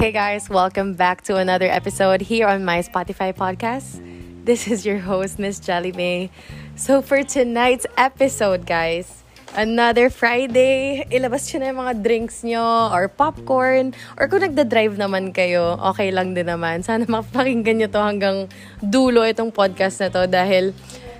Hey 0.00 0.16
guys, 0.16 0.48
welcome 0.48 0.96
back 0.96 1.20
to 1.28 1.36
another 1.36 1.68
episode 1.68 2.24
here 2.24 2.48
on 2.48 2.64
my 2.64 2.80
Spotify 2.80 3.36
podcast. 3.36 4.00
This 4.48 4.64
is 4.64 4.88
your 4.88 4.96
host, 4.96 5.36
Miss 5.36 5.60
Jelly 5.60 5.92
May. 5.92 6.32
So 6.72 7.04
for 7.04 7.20
tonight's 7.20 7.84
episode, 8.00 8.64
guys, 8.64 9.20
another 9.52 10.08
Friday, 10.08 11.04
ilabas 11.12 11.52
nyo 11.52 11.56
na 11.60 11.66
yung 11.68 11.80
mga 11.84 11.94
drinks 12.00 12.40
nyo 12.40 12.88
or 12.88 13.12
popcorn 13.12 13.92
or 14.16 14.24
kung 14.24 14.40
nagda-drive 14.40 14.96
naman 14.96 15.36
kayo, 15.36 15.76
okay 15.92 16.08
lang 16.08 16.32
din 16.32 16.48
naman. 16.48 16.80
Sana 16.80 17.04
mapakinggan 17.04 17.84
nyo 17.84 17.88
to 17.92 18.00
hanggang 18.00 18.48
dulo 18.80 19.20
itong 19.20 19.52
podcast 19.52 20.00
na 20.00 20.08
to 20.08 20.24
dahil 20.24 20.72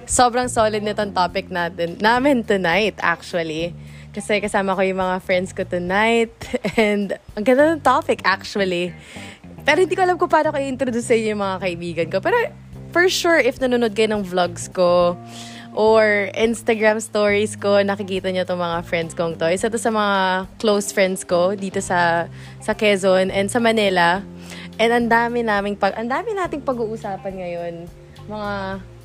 sobrang 0.08 0.48
solid 0.48 0.80
nitong 0.80 1.12
topic 1.12 1.52
natin, 1.52 2.00
namin 2.00 2.48
tonight 2.48 2.96
actually. 3.04 3.76
Kasi 4.10 4.42
kasama 4.42 4.74
ko 4.74 4.82
yung 4.82 4.98
mga 4.98 5.16
friends 5.22 5.54
ko 5.54 5.62
tonight. 5.62 6.34
And 6.80 7.14
ang 7.38 7.44
ganda 7.46 7.78
ng 7.78 7.82
topic 7.82 8.26
actually. 8.26 8.90
Pero 9.62 9.78
hindi 9.86 9.94
ko 9.94 10.02
alam 10.02 10.18
kung 10.18 10.30
paano 10.30 10.50
kayo 10.50 10.66
introduce 10.66 11.06
sa 11.06 11.14
inyo 11.14 11.38
yung 11.38 11.42
mga 11.42 11.58
kaibigan 11.62 12.06
ko. 12.10 12.18
Pero 12.18 12.36
for 12.90 13.06
sure, 13.06 13.38
if 13.38 13.62
nanonood 13.62 13.94
kayo 13.94 14.10
ng 14.10 14.26
vlogs 14.26 14.66
ko 14.66 15.14
or 15.70 16.26
Instagram 16.34 16.98
stories 16.98 17.54
ko, 17.54 17.78
nakikita 17.86 18.34
nyo 18.34 18.42
itong 18.42 18.58
mga 18.58 18.78
friends 18.82 19.14
kong 19.14 19.38
to. 19.38 19.46
Isa 19.46 19.70
to 19.70 19.78
sa 19.78 19.94
mga 19.94 20.50
close 20.58 20.90
friends 20.90 21.22
ko 21.22 21.54
dito 21.54 21.78
sa 21.78 22.26
sa 22.58 22.74
Quezon 22.74 23.30
and 23.30 23.46
sa 23.46 23.62
Manila. 23.62 24.26
And 24.82 24.90
ang 24.90 25.06
dami 25.06 25.46
naming 25.46 25.78
pag 25.78 25.94
ang 25.94 26.10
dami 26.10 26.34
nating 26.34 26.66
pag-uusapan 26.66 27.34
ngayon. 27.38 27.74
Mga 28.26 28.52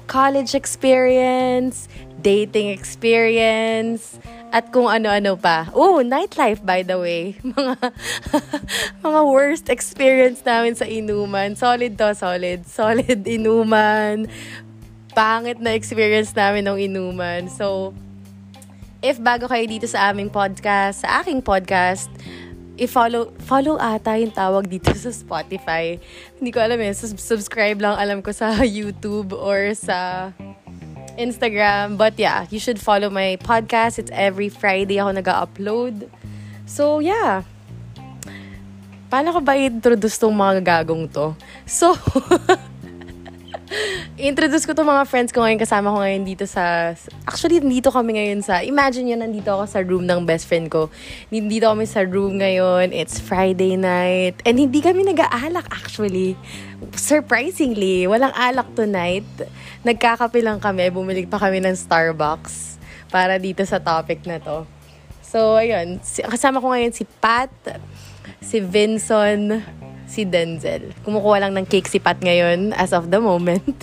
college 0.05 0.53
experience, 0.53 1.89
dating 2.21 2.71
experience, 2.71 4.19
at 4.55 4.71
kung 4.71 4.87
ano-ano 4.87 5.35
pa. 5.35 5.67
Oh, 5.75 5.99
nightlife 5.99 6.63
by 6.63 6.79
the 6.79 6.95
way. 6.95 7.35
Mga 7.43 7.75
mga 9.05 9.21
worst 9.27 9.67
experience 9.67 10.39
namin 10.47 10.79
sa 10.79 10.87
inuman. 10.87 11.59
Solid 11.59 11.99
to, 11.99 12.15
solid. 12.15 12.63
Solid 12.63 13.27
inuman. 13.35 14.31
Pangit 15.11 15.59
na 15.59 15.75
experience 15.75 16.31
namin 16.31 16.71
ng 16.71 16.79
inuman. 16.87 17.51
So, 17.51 17.91
if 19.03 19.19
bago 19.19 19.51
kayo 19.51 19.67
dito 19.67 19.91
sa 19.91 20.15
aming 20.15 20.31
podcast, 20.31 21.03
sa 21.03 21.19
aking 21.19 21.43
podcast, 21.43 22.07
i-follow, 22.79 23.35
follow 23.43 23.75
ata 23.75 24.15
yung 24.15 24.31
tawag 24.31 24.71
dito 24.71 24.91
sa 24.95 25.11
Spotify. 25.11 25.99
Hindi 26.39 26.51
ko 26.55 26.63
alam 26.63 26.79
eh, 26.79 26.95
subscribe 26.95 27.79
lang 27.83 27.99
alam 27.99 28.23
ko 28.23 28.31
sa 28.31 28.63
YouTube 28.63 29.35
or 29.35 29.75
sa 29.75 30.31
Instagram. 31.17 31.97
But 31.97 32.19
yeah, 32.19 32.45
you 32.51 32.59
should 32.59 32.79
follow 32.79 33.09
my 33.09 33.37
podcast. 33.41 33.99
It's 33.99 34.11
every 34.13 34.49
Friday 34.49 34.99
ako 34.99 35.19
nag-upload. 35.19 36.11
So 36.67 36.99
yeah. 36.99 37.43
Paano 39.05 39.31
ko 39.31 39.39
ba 39.39 39.55
i-introduce 39.55 40.17
tong 40.17 40.35
mga 40.35 40.65
gagong 40.65 41.07
to? 41.13 41.37
So, 41.63 41.93
introduce 44.15 44.63
ko 44.63 44.71
to 44.71 44.85
mga 44.85 45.03
friends 45.09 45.35
ko 45.35 45.43
ngayon 45.43 45.59
kasama 45.59 45.91
ko 45.91 45.99
ngayon 45.99 46.23
dito 46.23 46.45
sa 46.47 46.93
actually 47.27 47.59
nandito 47.59 47.91
kami 47.91 48.15
ngayon 48.15 48.39
sa 48.45 48.63
imagine 48.63 49.11
yun 49.11 49.19
nandito 49.19 49.51
ako 49.51 49.65
sa 49.67 49.79
room 49.83 50.07
ng 50.07 50.23
best 50.23 50.47
friend 50.47 50.71
ko 50.71 50.87
nandito 51.33 51.67
kami 51.67 51.83
sa 51.83 52.07
room 52.07 52.39
ngayon 52.39 52.95
it's 52.95 53.19
Friday 53.19 53.75
night 53.75 54.39
and 54.47 54.55
hindi 54.61 54.79
kami 54.79 55.03
nag-aalak 55.03 55.67
actually 55.67 56.39
surprisingly 56.95 58.07
walang 58.07 58.31
alak 58.37 58.69
tonight 58.77 59.27
nagkakape 59.85 60.41
lang 60.41 60.57
kami 60.57 60.89
bumili 60.89 61.29
pa 61.29 61.37
kami 61.37 61.61
ng 61.61 61.77
Starbucks 61.77 62.81
para 63.13 63.37
dito 63.37 63.61
sa 63.63 63.77
topic 63.77 64.25
na 64.25 64.41
to 64.41 64.65
so 65.21 65.61
ayun 65.61 66.01
kasama 66.27 66.57
ko 66.57 66.73
ngayon 66.73 66.91
si 66.91 67.05
Pat 67.21 67.53
si 68.41 68.57
Vinson 68.57 69.61
si 70.05 70.23
Denzel. 70.23 70.93
Kumukuha 71.03 71.43
lang 71.43 71.53
ng 71.57 71.65
cake 71.67 71.89
si 71.89 71.99
Pat 71.99 72.21
ngayon 72.21 72.71
as 72.77 72.93
of 72.93 73.09
the 73.09 73.19
moment. 73.19 73.75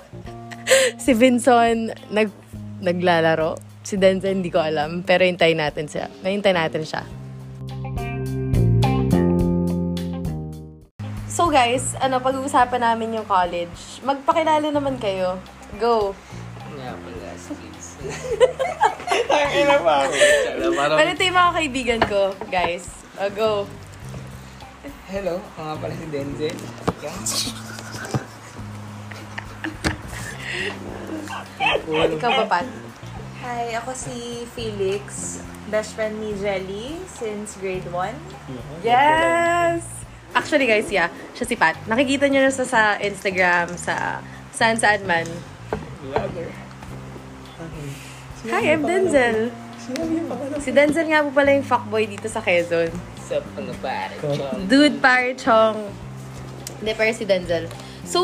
si 1.04 1.12
Vinson 1.14 1.92
nag 2.10 2.32
naglalaro. 2.80 3.60
Si 3.84 3.96
Denzel 3.96 4.36
hindi 4.40 4.52
ko 4.52 4.60
alam, 4.60 5.04
pero 5.04 5.24
hintayin 5.24 5.60
natin 5.60 5.88
siya. 5.88 6.08
Hintayin 6.24 6.56
natin 6.56 6.84
siya. 6.84 7.02
So 11.50 11.58
guys, 11.58 11.98
ano 11.98 12.22
pag-uusapan 12.22 12.78
namin 12.78 13.18
yung 13.18 13.26
college. 13.26 13.98
Magpakilala 14.06 14.70
naman 14.70 15.02
kayo. 15.02 15.34
Go. 15.82 16.14
Nga 16.78 16.94
pala, 16.94 17.30
streets. 17.34 17.98
Ang 19.34 19.52
ina 19.58 19.82
pa 19.82 20.06
ako. 20.06 20.14
Pero 20.94 21.08
ito 21.10 21.22
yung 21.26 21.38
mga 21.42 21.52
kaibigan 21.58 21.98
ko, 22.06 22.30
guys. 22.54 23.02
Uh, 23.18 23.26
go. 23.34 23.66
hello, 25.10 25.42
ako 25.42 25.60
nga 25.66 25.74
pala 25.82 25.92
si 25.98 26.06
Denzel. 26.14 26.54
Yan. 27.02 27.18
Ikaw 32.14 32.30
ba, 32.30 32.44
Pat? 32.46 32.66
Hi, 33.42 33.74
ako 33.74 33.90
si 33.98 34.46
Felix, 34.54 35.42
best 35.66 35.98
friend 35.98 36.14
ni 36.14 36.30
Jelly 36.38 37.02
since 37.10 37.58
grade 37.58 37.90
1. 37.90 38.14
Yes! 38.86 39.99
Actually, 40.30 40.70
guys, 40.70 40.86
yeah. 40.90 41.10
Siya 41.34 41.44
si 41.46 41.56
Pat. 41.58 41.74
Nakikita 41.90 42.30
niyo 42.30 42.46
na 42.46 42.52
sa, 42.54 42.62
sa 42.62 42.82
Instagram, 43.02 43.74
sa 43.74 44.22
saan 44.54 44.78
saan 44.78 45.02
man. 45.08 45.26
Vlogger. 46.06 46.48
Hi, 48.48 48.72
I'm 48.72 48.88
Denzel. 48.88 49.52
Si 50.62 50.70
Denzel 50.72 51.12
nga 51.12 51.20
po 51.20 51.34
pala 51.34 51.52
yung 51.52 51.66
fuckboy 51.66 52.08
dito 52.08 52.24
sa 52.30 52.40
Quezon. 52.40 52.88
Sup, 53.20 53.44
ano 53.58 53.74
pare? 53.84 54.16
Chong. 54.16 54.64
Dude, 54.64 54.96
pare, 54.96 55.36
chong. 55.36 55.76
Hindi, 56.80 56.92
pero 56.96 57.12
si 57.12 57.28
Denzel. 57.28 57.68
So, 58.06 58.20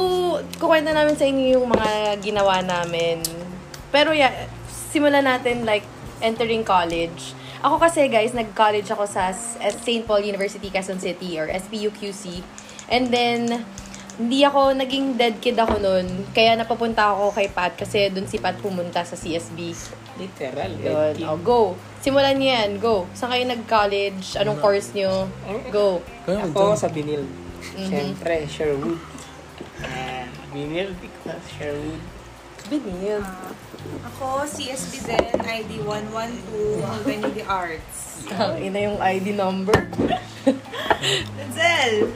kukwenta 0.57 0.97
namin 0.97 1.21
sa 1.21 1.29
inyo 1.29 1.61
yung 1.61 1.69
mga 1.69 2.23
ginawa 2.25 2.65
namin. 2.65 3.21
Pero 3.93 4.17
yeah, 4.17 4.33
simulan 4.91 5.29
natin 5.29 5.69
like 5.69 5.85
entering 6.25 6.65
college. 6.65 7.37
Ako 7.65 7.81
kasi 7.81 8.09
guys, 8.13 8.37
nag-college 8.37 8.89
ako 8.93 9.09
sa 9.09 9.33
St. 9.33 10.05
Paul 10.05 10.25
University, 10.25 10.69
Quezon 10.69 11.01
City 11.01 11.41
or 11.41 11.49
SPUQC. 11.49 12.45
And 12.93 13.09
then, 13.09 13.65
hindi 14.17 14.45
ako, 14.49 14.73
naging 14.73 15.21
dead 15.21 15.37
kid 15.45 15.61
ako 15.61 15.77
nun. 15.77 16.09
Kaya 16.33 16.57
napapunta 16.57 17.13
ako 17.13 17.37
kay 17.37 17.53
Pat 17.53 17.77
kasi 17.77 18.09
dun 18.09 18.25
si 18.25 18.41
Pat 18.41 18.57
pumunta 18.61 19.05
sa 19.05 19.13
CSB. 19.13 19.77
Literal. 20.17 20.73
Yun. 20.81 21.15
Oh, 21.29 21.37
go. 21.37 21.61
Simulan 22.01 22.41
niyo 22.41 22.57
yan. 22.57 22.71
Go. 22.81 23.05
Saan 23.13 23.37
kayo 23.37 23.45
nag-college? 23.45 24.41
Anong 24.41 24.57
course 24.61 24.97
niyo? 24.97 25.29
Go. 25.69 26.01
Ako 26.25 26.73
sa 26.73 26.89
Binil. 26.89 27.29
Siyempre, 27.61 28.49
Sherwood. 28.49 28.97
Ah, 29.85 30.25
Binil 30.57 30.97
because 30.97 31.45
Sherwood. 31.53 32.01
Binil. 32.73 33.21
Ako, 34.07 34.45
CSB 34.45 34.93
din, 35.05 35.27
ID 35.41 35.71
112, 35.85 36.83
Albany 36.83 37.29
the 37.35 37.45
Arts. 37.45 38.27
Ang 38.33 38.55
ina 38.63 38.79
yung 38.87 38.99
ID 38.99 39.33
number. 39.33 39.75
Denzel! 41.37 42.11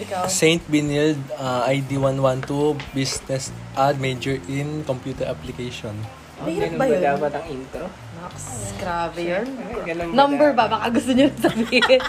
Ikaw. 0.00 0.24
Saint 0.26 0.64
Benild, 0.64 1.20
uh, 1.36 1.62
ID 1.68 2.00
112, 2.00 2.80
Business 2.90 3.52
Ad, 3.76 4.00
major 4.00 4.40
in 4.48 4.82
Computer 4.82 5.28
Application. 5.28 5.92
Mahirap 6.40 6.72
Ganun 6.72 6.80
ba 6.80 6.84
yun? 6.88 7.02
dapat 7.04 7.30
ang 7.36 7.46
intro? 7.52 7.84
Nox, 8.16 8.34
grabe 8.80 9.20
yun. 9.20 9.44
Ganun 9.84 10.08
Number 10.16 10.56
ba? 10.56 10.64
dapat? 10.64 10.72
Baka 10.72 10.86
gusto 10.96 11.12
nyo 11.12 11.26
sabihin. 11.36 12.00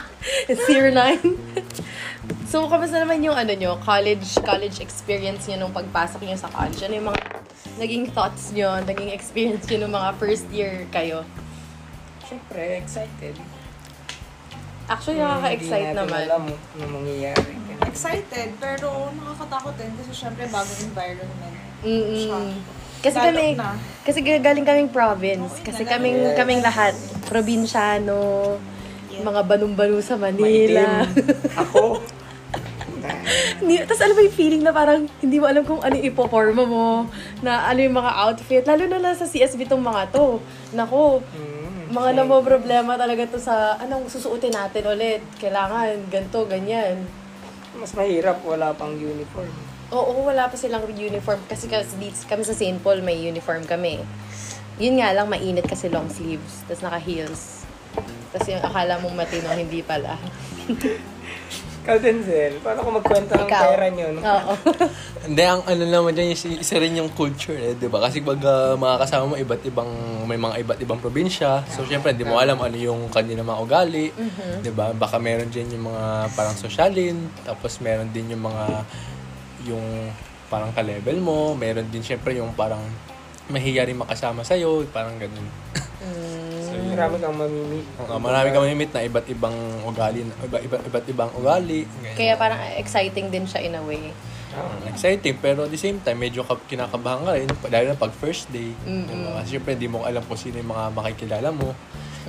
09. 0.48 2.48
so, 2.48 2.64
kamusta 2.72 3.04
naman 3.04 3.20
yung 3.20 3.36
ano 3.36 3.52
nyo, 3.52 3.76
college, 3.84 4.40
college 4.40 4.80
experience 4.80 5.52
nyo 5.52 5.68
nung 5.68 5.76
pagpasok 5.76 6.24
nyo 6.24 6.40
sa 6.40 6.48
college? 6.48 6.80
Ano 6.88 6.96
yung 6.96 7.08
mga 7.12 7.20
naging 7.78 8.08
thoughts 8.08 8.52
nyo, 8.52 8.80
naging 8.82 9.10
experience 9.10 9.68
nyo 9.68 9.78
nung 9.82 9.94
mga 9.94 10.10
first 10.16 10.48
year 10.50 10.84
kayo? 10.90 11.24
Siyempre, 12.24 12.78
excited. 12.78 13.36
Actually, 14.86 15.20
nakaka-excite 15.20 15.72
Hindi 15.88 15.96
natin 15.96 16.04
naman. 16.04 16.22
alam 16.26 16.44
ano 16.52 16.86
mangyayari. 16.90 17.52
Excited, 17.82 18.50
pero 18.58 18.88
nakakatakot 19.14 19.74
din 19.76 19.92
kasi 19.96 20.12
syempre 20.14 20.44
bagong 20.46 20.82
environment. 20.82 21.56
Siya. 21.82 21.88
Mm-mm. 21.88 22.52
Kasi 23.02 23.18
Lalo 23.18 23.34
kami, 23.34 23.46
na. 23.58 23.70
kasi 24.06 24.18
galing 24.22 24.62
kaming 24.62 24.92
province. 24.92 25.58
Kasi 25.60 25.82
kaming, 25.84 26.18
Yes. 26.22 26.38
kaming 26.38 26.62
lahat. 26.62 26.94
Probinsyano, 27.26 28.20
mga 29.12 29.42
banong-bano 29.44 29.98
sa 30.00 30.16
Manila. 30.16 31.08
Ako. 31.66 31.98
Tapos 33.86 34.02
alam 34.02 34.16
mo 34.18 34.22
yung 34.24 34.38
feeling 34.38 34.64
na 34.64 34.74
parang 34.74 35.06
hindi 35.22 35.38
mo 35.38 35.46
alam 35.46 35.64
kung 35.64 35.80
ano 35.80 35.94
yung 35.96 36.08
ipoporma 36.12 36.64
mo, 36.66 37.06
na 37.42 37.68
ano 37.68 37.80
yung 37.82 37.96
mga 37.98 38.12
outfit. 38.28 38.64
Lalo 38.66 38.86
na 38.88 39.00
lang 39.00 39.14
sa 39.16 39.28
CSB 39.28 39.68
tong 39.68 39.84
mga 39.84 40.12
to. 40.12 40.40
Nako, 40.74 41.22
Mm, 41.22 41.92
mga 41.92 42.24
namo 42.24 42.40
problema 42.40 42.96
talaga 42.96 43.28
to 43.28 43.40
sa 43.40 43.76
anong 43.78 44.08
susuotin 44.08 44.56
natin 44.56 44.88
ulit. 44.88 45.20
Kailangan 45.44 46.08
ganto, 46.08 46.48
ganyan. 46.48 47.04
Mas 47.76 47.92
mahirap, 47.92 48.40
wala 48.48 48.72
pang 48.72 48.96
uniform. 48.96 49.52
Oo, 49.92 50.24
wala 50.24 50.48
pa 50.48 50.56
silang 50.56 50.88
uniform. 50.88 51.40
Kasi, 51.52 51.68
kami 52.28 52.44
sa 52.48 52.56
St. 52.56 52.80
Paul, 52.80 53.04
may 53.04 53.20
uniform 53.20 53.68
kami. 53.68 54.00
Yun 54.80 55.04
nga 55.04 55.12
lang, 55.12 55.28
mainit 55.28 55.68
kasi 55.68 55.92
long 55.92 56.08
sleeves. 56.08 56.64
Tapos 56.64 56.80
naka-heels. 56.80 57.68
Tapos 58.32 58.48
yung 58.48 58.64
akala 58.64 58.96
mong 59.04 59.16
matino, 59.16 59.52
hindi 59.52 59.84
pala. 59.84 60.16
Ikaw, 61.82 61.98
Denzel, 61.98 62.62
paano 62.62 62.86
ko 62.86 62.90
magkwenta 62.94 63.34
ng 63.42 63.50
Ikaw. 63.50 63.64
pera 63.74 63.86
nyo? 63.90 64.08
No? 64.14 64.22
Oo. 64.22 64.54
Hindi, 65.26 65.42
ang 65.42 65.66
ano 65.66 65.84
naman 65.90 66.14
dyan, 66.14 66.30
isa, 66.30 66.46
isa 66.54 66.78
rin 66.78 66.94
yung 66.94 67.10
culture 67.18 67.58
eh, 67.58 67.74
di 67.74 67.90
ba? 67.90 68.06
Kasi 68.06 68.22
pag 68.22 68.38
ah, 68.46 68.78
mga 68.78 68.96
kasama 69.02 69.34
mo, 69.34 69.36
iba't 69.38 69.66
ibang, 69.66 69.90
may 70.30 70.38
mga 70.38 70.62
iba't 70.62 70.80
ibang 70.86 71.02
probinsya. 71.02 71.66
So, 71.74 71.82
syempre, 71.90 72.14
hindi 72.14 72.22
mo 72.22 72.38
alam 72.38 72.62
ano 72.62 72.78
yung 72.78 73.10
kanila 73.10 73.42
mga 73.42 73.62
ugali. 73.66 74.14
Di 74.62 74.70
ba? 74.70 74.94
Baka 74.94 75.18
meron 75.18 75.50
dyan 75.50 75.74
yung 75.74 75.90
mga 75.90 76.30
parang 76.38 76.54
sosyalin. 76.54 77.18
Tapos, 77.42 77.82
meron 77.82 78.14
din 78.14 78.38
yung 78.38 78.46
mga, 78.46 78.66
yung 79.66 79.86
parang 80.54 80.70
ka-level 80.78 81.18
mo. 81.18 81.58
Meron 81.58 81.90
din, 81.90 82.06
syempre, 82.06 82.38
yung 82.38 82.54
parang 82.54 82.86
mahiya 83.50 83.90
rin 83.90 83.98
makasama 83.98 84.46
sa'yo. 84.46 84.86
Parang 84.94 85.18
ganun. 85.18 85.50
Marami 86.82 87.16
kang 87.22 87.36
mamimit. 87.38 87.86
Uh, 88.02 88.18
marami 88.18 88.48
kang 88.50 88.64
mamimit 88.66 88.90
na 88.92 89.02
iba't 89.06 89.28
ibang 89.30 89.56
ugali, 89.86 90.26
iba, 90.26 90.58
iba, 90.58 90.78
iba't 90.82 91.06
ibang 91.06 91.32
ugali. 91.38 91.86
Ganyan. 91.86 92.16
Kaya 92.18 92.34
parang 92.36 92.60
exciting 92.82 93.30
din 93.30 93.46
siya 93.46 93.62
in 93.62 93.78
a 93.78 93.84
way. 93.86 94.10
Um, 94.52 94.84
exciting, 94.92 95.40
pero 95.40 95.64
at 95.64 95.72
the 95.72 95.80
same 95.80 96.04
time, 96.04 96.20
medyo 96.20 96.44
ka- 96.44 96.60
kinakabahan 96.68 97.24
ka 97.24 97.32
rin, 97.40 97.48
lalo 97.72 97.86
na 97.88 97.96
pag 97.96 98.12
first 98.12 98.52
day. 98.52 98.76
Mm-mm. 98.84 99.08
Diba? 99.08 99.40
Kasi 99.40 99.50
syempre, 99.56 99.72
hindi 99.80 99.88
mo 99.88 100.04
alam 100.04 100.20
kung 100.28 100.36
sino 100.36 100.60
yung 100.60 100.76
mga 100.76 100.92
makikilala 100.92 101.50
mo, 101.56 101.72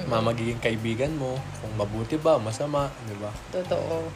mga 0.06 0.22
magiging 0.22 0.60
kaibigan 0.62 1.12
mo, 1.18 1.34
kung 1.58 1.72
mabuti 1.74 2.14
ba, 2.16 2.38
masama, 2.38 2.88
di 3.10 3.16
ba? 3.18 3.28
Totoo. 3.50 4.06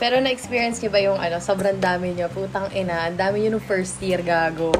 Pero 0.00 0.18
na-experience 0.18 0.82
niyo 0.82 0.90
ba 0.90 1.00
yung 1.04 1.20
ano, 1.20 1.38
sobrang 1.38 1.78
dami 1.78 2.16
niyo, 2.16 2.32
putang 2.32 2.72
ina, 2.72 3.06
ang 3.06 3.14
dami 3.20 3.44
niyo 3.44 3.60
nung 3.60 3.66
first 3.68 4.00
year 4.00 4.24
gago. 4.24 4.72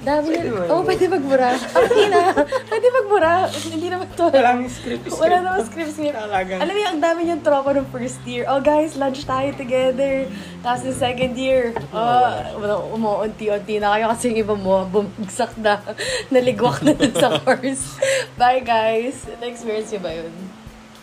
Dami 0.00 0.32
niyo. 0.32 0.42
naman 0.48 0.66
Oh, 0.72 0.80
pwede 0.80 1.04
magbura. 1.12 1.52
Oh, 1.76 1.84
hindi 1.84 2.04
na. 2.08 2.32
Pwede 2.40 2.86
magbura. 2.88 3.32
Hindi 3.52 3.88
naman 3.92 4.06
to. 4.16 4.32
Walang 4.32 4.64
script. 4.72 5.04
script. 5.12 5.20
Wala 5.20 5.36
naman 5.44 5.60
script 5.68 5.92
script. 5.92 6.16
Talagang. 6.16 6.58
Alam 6.64 6.72
mo 6.72 6.80
yung 6.80 6.92
ang 6.96 7.02
dami 7.04 7.20
niyong 7.28 7.42
tropa 7.44 7.70
nung 7.76 7.90
first 7.92 8.20
year. 8.24 8.48
Oh 8.48 8.64
guys, 8.64 8.96
lunch 8.96 9.28
tayo 9.28 9.52
together. 9.60 10.24
Tapos 10.64 10.88
yung 10.88 10.96
second 10.96 11.32
year, 11.36 11.76
oh, 11.92 12.96
umuunti-unti 12.96 13.76
na 13.76 13.92
kayo 13.92 14.04
kasi 14.08 14.32
yung 14.32 14.38
iba 14.40 14.54
mo 14.56 14.88
bumagsak 14.88 15.52
na. 15.60 15.84
Naligwak 16.32 16.80
na 16.80 16.96
dun 16.96 17.12
sa 17.12 17.36
course. 17.44 18.00
Bye 18.40 18.64
guys. 18.64 19.28
Na-experience 19.36 19.92
niyo 19.92 20.00
ba 20.00 20.12
yun? 20.16 20.32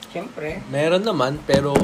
Siyempre. 0.09 0.65
Meron 0.73 1.05
naman, 1.05 1.37
pero 1.45 1.77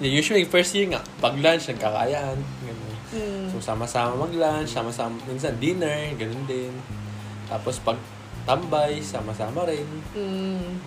usually 0.00 0.48
first 0.48 0.72
year 0.72 0.88
nga, 0.88 1.04
pag 1.20 1.36
lunch, 1.36 1.68
nagkakayaan. 1.68 2.40
Ganun. 2.40 2.83
So, 3.54 3.62
sama-sama 3.62 4.26
mag-lunch, 4.26 4.74
sama-sama, 4.74 5.14
minsan 5.30 5.54
dinner, 5.62 6.10
ganun 6.18 6.44
din. 6.50 6.74
Tapos 7.46 7.78
pag 7.78 7.98
tambay, 8.42 8.98
sama-sama 9.00 9.64
rin. 9.70 9.86
Mm. 10.12 10.82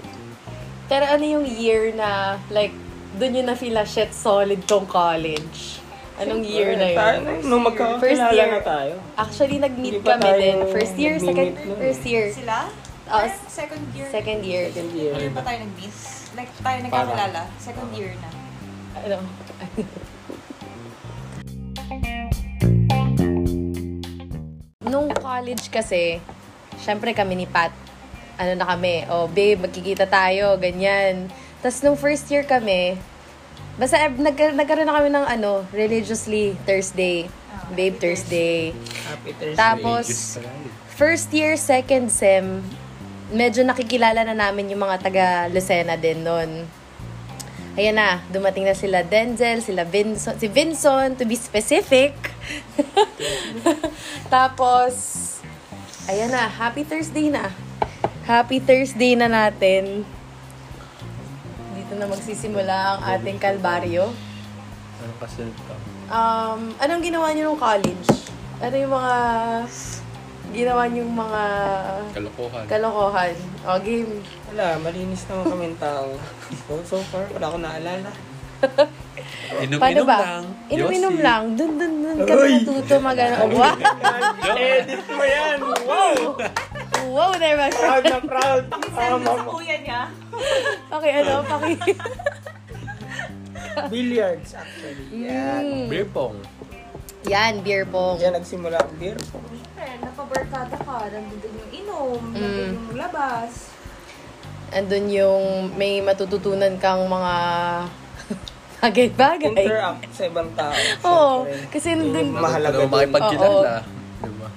Pero 0.88 1.06
ano 1.08 1.24
yung 1.24 1.46
year 1.48 1.96
na, 1.96 2.36
like, 2.52 2.76
dun 3.16 3.36
yun 3.36 3.48
na-feel 3.48 3.76
na 3.76 3.88
shit 3.88 4.12
solid 4.12 4.60
tong 4.68 4.88
college? 4.88 5.80
Anong 6.18 6.44
year 6.44 6.74
na 6.74 6.88
yun? 6.90 6.98
Tayo, 6.98 7.18
nung 7.46 7.62
magkakilala 7.62 8.34
year. 8.34 8.50
na 8.58 8.62
tayo. 8.66 8.94
Actually, 9.14 9.62
nag-meet 9.62 10.02
kami 10.02 10.30
din. 10.42 10.58
First 10.74 10.96
year, 10.98 11.16
second, 11.22 11.54
nun. 11.54 11.78
first 11.78 12.04
year. 12.08 12.26
Sila? 12.34 12.66
Oh, 13.08 13.24
second 13.48 13.84
year. 13.94 14.10
Second 14.10 14.42
year. 14.42 14.64
Second 14.74 14.92
year. 14.98 15.14
Year 15.14 15.32
pa 15.32 15.42
tayo 15.46 15.58
nag-meet. 15.62 15.96
Like, 16.34 16.50
tayo 16.60 16.78
nagkakilala. 16.82 17.42
Second 17.62 17.90
year 17.94 18.12
na. 18.18 18.30
Ano? 18.98 19.18
Nung 24.88 25.12
college 25.12 25.68
kasi, 25.68 26.24
syempre 26.82 27.12
kami 27.12 27.44
ni 27.44 27.48
Pat, 27.48 27.72
ano 28.38 28.54
na 28.54 28.66
kami, 28.70 29.04
oh 29.10 29.28
babe, 29.28 29.68
magkikita 29.68 30.06
tayo, 30.08 30.56
ganyan. 30.62 31.28
Tapos 31.60 31.82
nung 31.82 31.98
first 31.98 32.30
year 32.30 32.46
kami, 32.46 32.96
basta 33.76 33.98
eh, 33.98 34.10
nag 34.10 34.38
nagkaroon 34.58 34.88
na 34.88 34.96
kami 34.96 35.10
ng 35.10 35.26
ano, 35.26 35.66
religiously 35.74 36.54
Thursday. 36.66 37.28
Babe 37.74 38.00
Thursday. 38.00 38.72
Happy 39.04 39.36
Thursday. 39.36 39.60
Tapos, 39.60 40.40
first 40.96 41.28
year, 41.36 41.60
second 41.60 42.08
sem, 42.08 42.64
medyo 43.34 43.60
nakikilala 43.68 44.24
na 44.24 44.32
namin 44.32 44.72
yung 44.72 44.88
mga 44.88 44.98
taga 45.04 45.26
Lucena 45.52 46.00
din 46.00 46.24
noon. 46.24 46.64
Ayan 47.78 47.94
na, 47.94 48.26
dumating 48.34 48.66
na 48.66 48.74
sila 48.74 49.06
Denzel, 49.06 49.62
sila 49.62 49.86
Vinson, 49.86 50.34
si 50.42 50.50
Vinson, 50.50 51.14
to 51.14 51.30
be 51.30 51.38
specific. 51.38 52.18
Tapos, 54.34 54.94
ayan 56.10 56.34
na, 56.34 56.50
happy 56.50 56.82
Thursday 56.82 57.30
na. 57.30 57.54
Happy 58.26 58.58
Thursday 58.58 59.14
na 59.14 59.30
natin. 59.30 60.02
Dito 61.78 61.94
na 62.02 62.10
magsisimula 62.10 62.98
ang 62.98 63.02
ating 63.14 63.38
kalbaryo. 63.38 64.10
Ano 64.98 65.14
kasi 65.22 65.46
ito? 65.46 65.74
Um, 66.10 66.74
anong 66.82 67.06
ginawa 67.06 67.30
niyo 67.38 67.54
nung 67.54 67.62
college? 67.62 68.10
Ano 68.58 68.74
yung 68.74 68.90
mga 68.98 69.16
ginawa 70.50 70.84
niyong 70.86 71.10
mga 71.10 71.44
Kalokohan. 72.12 72.64
kalokohan? 72.66 73.34
O, 73.64 73.78
game. 73.80 74.12
Wala, 74.48 74.66
malinis 74.80 75.24
naman 75.28 75.46
kami 75.48 75.66
tao. 75.78 76.08
So, 76.66 76.74
so 76.84 76.98
far, 77.06 77.28
wala 77.30 77.46
akong 77.46 77.64
naalala. 77.64 78.12
Inom-inom 79.60 79.80
Paano 79.80 80.02
ba? 80.04 80.18
lang. 80.20 80.44
Inom-inom 80.68 81.14
Yossi. 81.14 81.24
lang. 81.24 81.44
Dun, 81.54 81.72
dun, 81.78 81.94
dun 82.00 82.18
kami 82.20 82.42
Uy! 82.42 82.52
natuto 82.58 82.96
mag 83.00 83.18
ano. 83.18 83.36
Wow! 83.54 83.76
Edit 84.52 85.06
mo 85.08 85.24
yan! 85.24 85.58
Wow! 85.86 86.16
Wow, 87.08 87.32
there 87.36 87.56
was. 87.56 87.72
Proud 87.72 88.04
na 88.04 88.20
proud. 88.20 88.64
Tama 88.68 88.90
Sa 88.92 89.16
mo. 89.16 89.52
kuya 89.54 89.78
niya. 89.80 90.02
Okay, 90.90 91.12
ano, 91.16 91.34
paki... 91.44 91.74
Billiards, 93.88 94.52
actually. 94.52 95.06
Yan. 95.14 95.62
Mm. 95.64 95.88
Beer 95.88 96.08
pong. 96.08 96.42
Yan, 97.26 97.62
beer 97.62 97.86
pong. 97.86 98.18
Diyan 98.18 98.34
nagsimula 98.36 98.78
ang 98.80 98.94
beer. 98.98 99.18
Siyempre, 99.88 100.04
napabarkada 100.04 100.76
ka. 100.84 100.96
Nandun 101.08 101.54
yung 101.56 101.72
inom. 101.72 102.20
Mm. 102.20 102.36
Nandun 102.36 102.72
yung 102.76 102.90
labas. 103.00 103.72
Andun 104.76 105.08
yung 105.08 105.44
may 105.80 106.04
matututunan 106.04 106.76
kang 106.76 107.08
mga 107.08 107.34
bagay-bagay. 108.84 109.56
Interact 109.56 110.12
sa 110.12 110.24
ibang 110.28 110.52
tao. 110.60 110.76
Oo, 111.08 111.32
Siyempre. 111.48 111.72
kasi 111.72 111.96
nandun... 111.96 112.36
Mahalaga 112.36 112.84
dun. 112.84 112.92
makipagkilala. 112.92 113.74
Diba? 114.20 114.48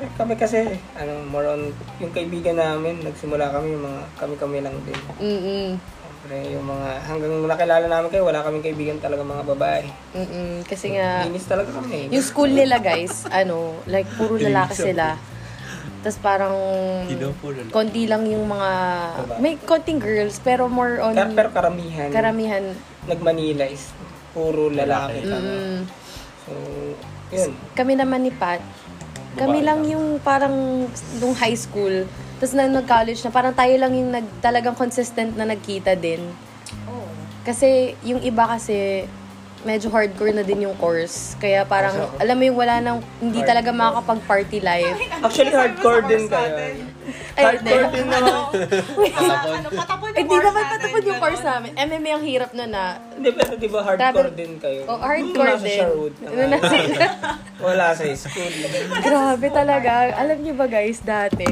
Eh, 0.00 0.08
Kami 0.16 0.34
kasi, 0.40 0.80
ano, 0.96 1.12
more 1.28 1.52
on, 1.52 1.62
yung 2.00 2.12
kaibigan 2.16 2.56
namin, 2.56 3.04
nagsimula 3.04 3.52
kami, 3.52 3.76
yung 3.76 3.84
mga 3.84 4.00
kami-kami 4.16 4.64
lang 4.64 4.76
din. 4.88 5.00
Mm-mm. 5.20 5.68
Siyempre, 6.20 6.52
yung 6.52 6.68
mga, 6.68 6.88
hanggang 7.00 7.32
nakilala 7.42 7.86
namin 7.88 8.08
kayo, 8.12 8.28
wala 8.28 8.44
kaming 8.44 8.60
kaibigan 8.62 9.00
talaga 9.00 9.24
mga 9.24 9.44
babae. 9.46 9.88
Mm-mm. 10.12 10.68
Kasi 10.68 10.92
nga, 10.92 11.24
Linis 11.24 11.48
talaga 11.48 11.72
kami. 11.72 12.12
yung 12.12 12.20
school 12.22 12.52
nila 12.52 12.76
guys, 12.78 13.24
ano, 13.32 13.72
like 13.86 14.04
puro 14.14 14.36
lalaki 14.36 14.76
sila. 14.76 15.16
Tapos 16.00 16.20
parang 16.20 16.52
Hindi 17.04 17.24
po 17.34 17.48
lalaki. 17.48 17.72
konti 17.72 18.04
lang 18.04 18.24
yung 18.24 18.44
mga 18.46 18.70
may 19.36 19.56
konting 19.58 19.96
girls 19.96 20.36
pero 20.38 20.64
more 20.64 20.96
on 20.98 21.12
Kar- 21.12 21.32
pero 21.32 21.48
karamihan, 21.52 22.08
karamihan. 22.08 22.64
nag-Manila 23.04 23.64
is 23.64 23.88
puro 24.32 24.68
lalaki. 24.68 25.24
kami. 25.24 25.40
Mm, 25.56 25.80
So, 26.40 26.52
yun. 27.32 27.52
kami 27.72 27.96
naman 27.96 28.20
ni 28.20 28.32
Pat. 28.32 28.60
Kami 29.36 29.60
lang. 29.60 29.84
yung 29.86 30.20
parang 30.20 30.84
nung 31.16 31.34
high 31.34 31.54
school. 31.54 32.04
Tapos 32.40 32.56
na 32.56 32.64
nag-college 32.64 33.20
na 33.20 33.30
parang 33.30 33.52
tayo 33.52 33.76
lang 33.76 33.92
yung 33.92 34.08
nag, 34.08 34.24
talagang 34.40 34.72
consistent 34.72 35.36
na 35.36 35.44
nagkita 35.44 35.92
din. 35.92 36.24
Oo. 36.88 37.04
Kasi 37.44 37.92
yung 38.00 38.24
iba 38.24 38.48
kasi 38.48 39.04
medyo 39.60 39.92
hardcore 39.92 40.32
na 40.32 40.40
din 40.40 40.64
yung 40.64 40.72
course. 40.80 41.36
Kaya 41.36 41.68
parang, 41.68 41.92
alam 42.16 42.32
mo 42.32 42.44
yung 42.48 42.56
wala 42.56 42.80
nang, 42.80 43.04
hindi 43.20 43.44
talaga 43.44 43.68
makakapag-party 43.68 44.58
life. 44.64 44.96
Actually, 45.20 45.52
hardcore 45.52 46.00
din 46.08 46.24
kayo. 46.32 46.56
Ay, 47.36 47.44
Hardcore 47.44 47.86
din 47.92 48.06
naman. 48.08 48.40
Ano, 48.40 49.68
patapon 49.68 50.08
yung 50.08 50.16
Hindi 50.16 50.32
course 50.32 50.46
naman 50.48 50.62
natin, 50.64 50.78
patapon 50.80 51.02
yung 51.04 51.20
course 51.20 51.42
namin. 51.44 51.70
MMA 51.76 52.10
ang 52.10 52.24
hirap 52.24 52.50
nun 52.56 52.70
na. 52.72 52.84
Hindi, 53.12 53.30
pero 53.36 53.52
di 53.52 53.68
ba 53.68 53.80
hardcore 53.84 54.00
Travel- 54.00 54.32
din 54.32 54.52
kayo? 54.56 54.80
Oh, 54.88 54.96
hardcore 54.98 55.44
Nasa 55.46 55.60
din. 55.60 55.76
Sherwood 55.76 56.14
na 56.16 56.26
Ano 56.26 56.42
na? 56.48 56.58
Wala 57.60 57.84
sa 57.92 58.02
school. 58.16 58.52
Grabe 59.04 59.46
talaga. 59.52 59.90
Alam 60.16 60.36
niyo 60.40 60.54
ba 60.56 60.66
guys, 60.66 61.04
dati, 61.04 61.44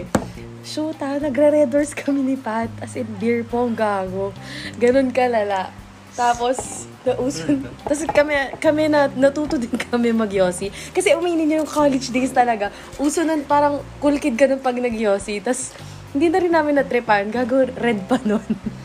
shoot 0.62 0.96
ha, 0.98 1.16
nagre-red 1.16 1.68
doors 1.68 1.92
kami 1.92 2.22
ni 2.24 2.36
Pat. 2.36 2.70
As 2.78 2.94
in, 2.94 3.06
beer 3.16 3.42
pong 3.42 3.74
gago. 3.74 4.32
Ganun 4.76 5.10
kalala. 5.10 5.70
Tapos, 6.12 6.86
nauso. 7.06 7.46
Tapos 7.86 8.02
kami, 8.08 8.34
kami 8.58 8.90
na, 8.90 9.06
natuto 9.08 9.54
din 9.54 9.70
kami 9.70 10.10
mag-yossi. 10.10 10.70
Kasi 10.90 11.14
uminin 11.14 11.46
niyo 11.46 11.62
yung 11.62 11.70
college 11.70 12.10
days 12.10 12.34
talaga. 12.34 12.74
Uso 12.98 13.22
nun, 13.22 13.46
parang 13.46 13.78
cool 13.98 14.18
kid 14.18 14.34
ka 14.34 14.44
nun 14.44 14.58
pag 14.58 14.74
nag-yossi. 14.74 15.38
Tapos, 15.38 15.70
hindi 16.10 16.26
na 16.26 16.38
rin 16.38 16.50
namin 16.50 16.74
natripan. 16.74 17.30
Gago, 17.30 17.70
red 17.76 18.02
pa 18.06 18.18
nun. 18.22 18.42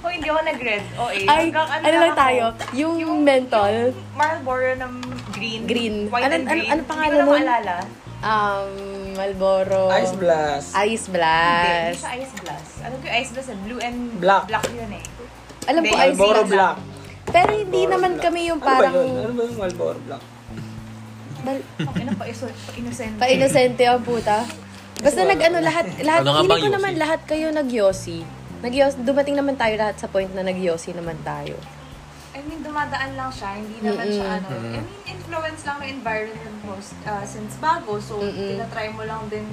Oh, 0.00 0.08
hindi 0.08 0.32
ako 0.32 0.40
nag-red. 0.40 0.84
O, 0.96 1.12
eh. 1.12 1.28
Ay, 1.28 1.52
Hanggang 1.52 1.68
ano 1.68 1.84
lang 1.84 2.12
ako, 2.16 2.16
tayo? 2.16 2.44
Yung, 2.72 3.20
menthol. 3.20 3.92
Marlboro 4.16 4.72
ng 4.72 4.94
green. 5.28 5.60
Green. 5.68 5.96
White 6.08 6.24
Ano- 6.24 6.36
and 6.40 6.44
ano- 6.48 6.52
green. 6.56 6.70
ano 6.72 6.82
pangalan 6.88 7.12
Hindi 7.12 7.20
ko 7.20 7.28
na 7.28 7.36
maalala. 7.36 7.74
Um, 8.20 8.72
Malboro. 9.14 9.88
Ice 9.96 10.12
Blast. 10.14 10.68
Ice 10.76 11.08
Hindi, 11.08 11.16
hindi 11.16 11.16
Blast. 11.16 11.98
siya 11.98 12.10
Ice 12.14 12.34
Blast. 12.36 12.72
Ano 12.80 12.94
ko 12.94 13.04
yung 13.06 13.16
Ice 13.16 13.30
Blast? 13.32 13.48
eh, 13.48 13.58
Blue 13.58 13.80
and 13.80 13.98
Black. 14.20 14.44
yun 14.70 14.92
eh. 14.92 15.04
Alam 15.66 15.80
ko, 15.80 15.86
Hindi, 15.86 15.90
Ice 15.90 15.98
Marlboro 16.12 16.40
Blast. 16.42 16.50
Black. 16.50 16.76
Pero 17.26 17.50
hindi 17.54 17.64
Marlboro 17.78 17.92
naman 17.96 18.10
Black. 18.12 18.24
kami 18.26 18.40
yung 18.44 18.60
Ano 18.60 18.66
ba 18.66 18.72
parang... 18.74 18.94
yun? 18.94 19.08
Ano 19.16 19.32
ba 19.32 19.42
yung 19.42 19.58
Marlboro 19.58 19.98
Black? 20.04 20.22
Bal- 21.40 21.66
Ang 21.80 21.96
ina 21.96 22.12
pa, 22.12 22.24
iso, 22.26 22.44
pa 22.44 22.70
innocent. 22.76 23.14
Pa-inosente 23.16 23.82
ang 23.88 24.02
puta. 24.04 24.44
Basta 25.00 25.20
nag-ano 25.24 25.56
lahat, 25.58 25.86
lahat, 26.04 26.20
Ano 26.20 26.30
nga 26.30 26.42
feeling 26.44 26.60
ko 26.60 26.68
naman 26.76 26.92
lahat 26.94 27.20
kayo 27.24 27.48
nag-yosi. 27.48 28.20
nag 28.60 28.72
dumating 29.00 29.32
naman 29.32 29.56
tayo 29.56 29.72
lahat 29.72 29.96
sa 29.96 30.04
point 30.04 30.28
na 30.28 30.44
nag-yosi 30.44 30.92
naman 30.92 31.16
tayo. 31.24 31.56
I 32.30 32.40
mean, 32.46 32.62
dumadaan 32.62 33.18
lang 33.18 33.30
siya. 33.30 33.58
Hindi 33.58 33.82
naman 33.82 34.06
siya 34.06 34.26
ano. 34.38 34.48
Mm-mm. 34.48 34.70
I 34.70 34.80
mean, 34.80 35.00
influence 35.04 35.66
lang 35.66 35.82
ng 35.82 35.90
environment 35.98 36.58
mo 36.62 36.74
uh, 36.78 37.24
since 37.26 37.58
bago. 37.58 37.98
So, 37.98 38.22
Mm-mm. 38.22 38.54
tinatry 38.54 38.94
mo 38.94 39.02
lang 39.02 39.26
din 39.26 39.46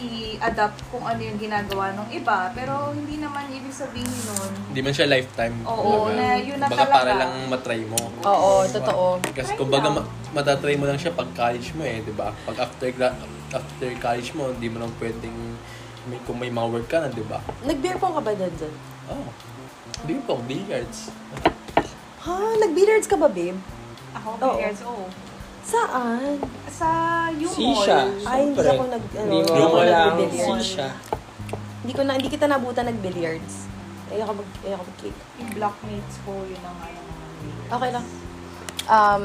i-adapt 0.00 0.80
kung 0.88 1.04
ano 1.04 1.20
yung 1.20 1.36
ginagawa 1.36 1.92
ng 1.92 2.08
iba. 2.14 2.48
Pero 2.54 2.94
hindi 2.94 3.20
naman 3.20 3.50
ibig 3.50 3.74
sabihin 3.74 4.08
nun. 4.08 4.52
Hindi 4.70 4.80
man 4.80 4.94
siya 4.94 5.10
lifetime. 5.10 5.60
Oo, 5.62 5.76
Kumbaga, 6.06 6.16
na 6.16 6.26
yun 6.40 6.56
na 6.56 6.66
kumbaga 6.66 6.84
talaga. 6.86 6.96
para 6.96 7.12
lang 7.18 7.32
matry 7.50 7.82
mo. 7.84 8.00
Oo, 8.24 8.50
totoo. 8.64 9.04
Kasi 9.28 9.52
Try 9.52 9.60
kumbaga 9.60 9.88
ma- 9.92 10.08
matatry 10.32 10.78
mo 10.78 10.88
lang 10.88 10.96
siya 10.96 11.12
pag 11.12 11.28
college 11.36 11.76
mo 11.76 11.84
eh, 11.84 12.00
di 12.00 12.14
ba? 12.14 12.32
Pag 12.48 12.56
after 12.62 12.88
gra- 12.88 13.18
after 13.50 13.88
college 13.98 14.32
mo, 14.32 14.48
hindi 14.48 14.72
mo 14.72 14.80
lang 14.80 14.92
pwedeng 14.96 15.36
may, 16.08 16.16
kung 16.24 16.40
may 16.40 16.48
mga 16.48 16.68
work 16.70 16.88
ka 16.88 17.04
na, 17.04 17.12
di 17.12 17.20
ba? 17.20 17.36
Nag-beer 17.60 18.00
pong 18.00 18.16
ka 18.16 18.22
ba 18.24 18.32
doon 18.32 18.54
doon? 18.56 18.74
Oh. 19.10 19.28
Hindi 20.00 20.14
po, 20.24 20.40
billiards. 20.42 21.12
Ha? 22.20 22.32
Nag-billiards 22.58 23.04
ka 23.04 23.16
ba, 23.16 23.28
babe? 23.28 23.56
Ako, 24.12 24.28
Oo. 24.38 24.58
years 24.58 24.82
old. 24.82 25.12
Saan? 25.62 26.40
Sa 26.66 26.88
yung 27.32 27.52
Sisha. 27.52 28.08
mall. 28.08 28.26
Ay, 28.26 28.40
hindi 28.42 28.58
Siyempre. 28.58 28.68
ako 28.70 28.82
nag, 28.88 29.04
ano, 29.06 29.20
Hindi 29.22 29.36
mo 29.36 29.46
hindi 29.46 29.60
ako 29.60 29.76
wala 29.76 29.92
ang 29.92 30.08
nag-billiards. 30.18 30.64
sisha. 30.64 30.88
Hindi 31.80 31.92
ko 31.92 32.02
na, 32.02 32.12
hindi 32.16 32.28
kita 32.28 32.46
nabutan 32.46 32.86
nag-billiards. 32.86 33.54
Ayoko 34.10 34.32
mag, 34.34 34.48
ayoko 34.60 34.84
mag-cake. 34.84 35.20
Yung 35.38 35.50
blockmates 35.54 36.16
ko, 36.24 36.32
yun 36.42 36.62
ang 36.62 36.78
ano. 36.80 37.00
Okay 37.70 37.90
lang. 37.94 38.06
Um, 38.90 39.24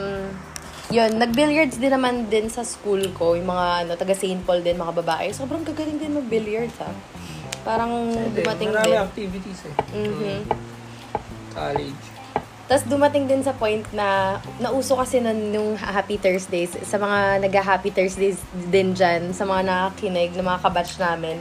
yun, 0.88 1.12
nag-billiards 1.17 1.75
din 1.75 1.89
naman 1.89 2.29
din 2.29 2.46
sa 2.48 2.62
school 2.62 3.01
ko, 3.12 3.34
yung 3.34 3.50
mga 3.50 3.65
ano, 3.82 3.91
taga 3.98 4.13
St. 4.13 4.46
Paul 4.46 4.62
din, 4.62 4.77
mga 4.77 4.94
babae. 5.01 5.34
Sobrang 5.34 5.65
gagaling 5.65 5.98
din 5.98 6.13
mag-billiards, 6.13 6.77
ha. 6.77 6.94
Parang 7.65 7.91
dumating 8.31 8.69
marami 8.69 8.93
din. 8.93 9.01
activities 9.01 9.60
eh. 9.65 9.74
Mhm. 9.91 10.38
College. 11.51 12.03
Tapos 12.65 12.86
dumating 12.86 13.25
din 13.25 13.41
sa 13.41 13.53
point 13.53 13.86
na 13.91 14.38
nauso 14.57 14.93
kasi 14.95 15.17
na 15.17 15.29
nung 15.31 15.74
Happy 15.75 16.17
Thursdays, 16.17 16.74
sa 16.81 16.98
mga 16.98 17.38
nag-Happy 17.39 17.89
Thursdays 17.89 18.41
din 18.69 18.93
dyan, 18.93 19.29
sa 19.31 19.45
mga 19.45 19.62
nakakinig, 19.63 20.34
na 20.34 20.41
mga 20.43 20.62
kabatch 20.62 20.98
namin, 20.98 21.38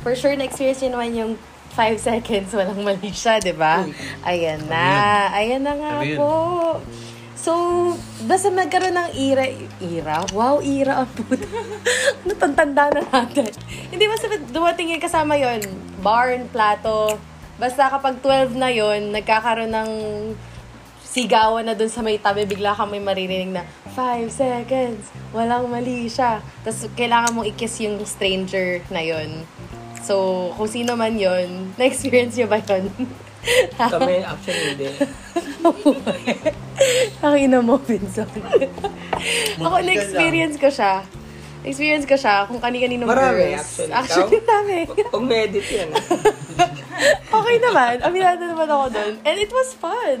for 0.00 0.14
sure 0.14 0.34
na-experience 0.34 0.78
nyo 0.80 0.90
naman 0.94 1.10
yung 1.12 1.32
5 1.72 1.98
seconds, 2.10 2.50
walang 2.52 2.78
mali 2.80 3.10
siya, 3.10 3.38
di 3.38 3.50
ba? 3.50 3.82
Ayan 4.22 4.66
na. 4.66 4.86
Ayan 5.32 5.62
na 5.62 5.74
nga 5.74 5.90
Ano 5.96 6.06
yun? 6.06 6.18
po. 6.18 6.30
So, 7.48 7.96
basta 8.28 8.52
nagkaroon 8.52 8.92
ng 8.92 9.10
ira, 9.16 9.48
ira? 9.80 10.20
Wow, 10.36 10.60
ira 10.60 11.00
ang 11.00 11.08
puta. 11.08 11.48
Natantanda 12.28 12.92
na 12.92 13.00
natin. 13.08 13.48
Hindi 13.88 14.04
basta 14.04 14.28
dumating 14.52 14.92
yung 14.92 15.00
kasama 15.00 15.32
yon 15.32 15.64
barn, 16.04 16.44
plato. 16.52 17.16
Basta 17.56 17.88
kapag 17.88 18.20
12 18.20 18.52
na 18.52 18.68
yon 18.68 19.16
nagkakaroon 19.16 19.72
ng 19.72 19.90
sigawan 21.00 21.64
na 21.64 21.72
dun 21.72 21.88
sa 21.88 22.04
may 22.04 22.20
tabi, 22.20 22.44
bigla 22.44 22.76
kang 22.76 22.92
may 22.92 23.00
maririnig 23.00 23.48
na 23.48 23.64
5 23.96 24.28
seconds, 24.28 25.08
walang 25.32 25.72
mali 25.72 26.04
siya. 26.04 26.44
Tapos 26.60 26.84
kailangan 27.00 27.32
mong 27.32 27.48
i-kiss 27.48 27.80
yung 27.80 27.96
stranger 28.04 28.84
na 28.92 29.00
yon 29.00 29.48
So, 30.04 30.52
kung 30.52 30.68
sino 30.68 31.00
man 31.00 31.16
yon 31.16 31.72
na-experience 31.80 32.36
nyo 32.36 32.44
ba 32.44 32.60
yun? 32.60 32.92
Kami, 33.80 34.20
actually, 34.20 34.64
hindi. 34.76 34.92
Nakina 37.18 37.58
mo, 37.58 37.76
Vincent. 37.80 38.30
Ako, 39.58 39.76
na-experience 39.82 40.56
ko 40.56 40.68
siya. 40.68 41.02
Experience 41.66 42.06
ko 42.06 42.14
siya 42.14 42.46
kung 42.46 42.62
kani-kanino 42.62 43.02
Marami, 43.02 43.50
girls. 43.50 43.60
actually. 43.60 43.92
Actually, 43.92 44.38
Ikaw? 44.38 44.46
dami. 44.46 44.78
Pag 45.10 45.24
may 45.26 45.38
edit 45.44 45.66
yan. 45.66 45.88
ah. 45.90 46.02
okay 47.38 47.56
naman. 47.58 47.94
Aminado 48.00 48.42
naman 48.46 48.68
ako 48.68 48.86
doon. 48.88 49.12
And 49.26 49.36
it 49.36 49.50
was 49.50 49.74
fun. 49.74 50.18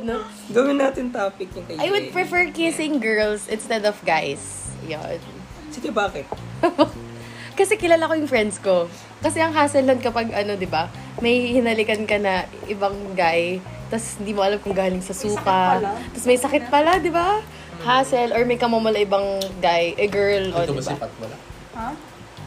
Gawin 0.50 0.76
natin 0.76 1.14
topic 1.14 1.54
yung 1.54 1.64
kay 1.64 1.78
I 1.78 1.88
would 1.88 2.10
Jay. 2.10 2.14
prefer 2.14 2.50
kissing 2.50 2.98
girls 2.98 3.46
instead 3.46 3.86
of 3.86 3.94
guys. 4.02 4.66
Yun. 4.82 5.22
Sige, 5.70 5.94
bakit? 5.94 6.26
Kasi 7.58 7.74
kilala 7.74 8.06
ko 8.06 8.14
yung 8.14 8.30
friends 8.30 8.58
ko. 8.58 8.90
Kasi 9.18 9.38
ang 9.38 9.50
hassle 9.50 9.82
nun 9.82 9.98
kapag 9.98 10.30
ano, 10.30 10.54
di 10.54 10.66
ba, 10.66 10.90
may 11.18 11.50
hinalikan 11.50 12.02
ka 12.02 12.18
na 12.18 12.46
ibang 12.66 12.94
guy, 13.14 13.58
tapos 13.88 14.06
hindi 14.16 14.32
mo 14.32 14.40
alam 14.40 14.58
kung 14.58 14.72
galing 14.72 15.00
sa 15.00 15.12
suka. 15.12 15.80
Tapos 15.80 16.24
may 16.24 16.36
sakit 16.36 16.68
pala, 16.68 17.00
di 17.00 17.08
ba? 17.08 17.40
Hassle. 17.80 18.32
Or 18.32 18.44
may 18.44 18.56
kamamala 18.56 18.96
ibang 18.96 19.24
guy, 19.58 19.96
a 19.96 20.06
girl, 20.06 20.52
o 20.52 20.60
Ito 20.60 20.70
di 20.70 20.76
ba 20.76 20.82
si 20.82 20.92
ba? 20.92 21.00
Pat 21.00 21.12
wala? 21.18 21.36
Ha? 21.74 21.88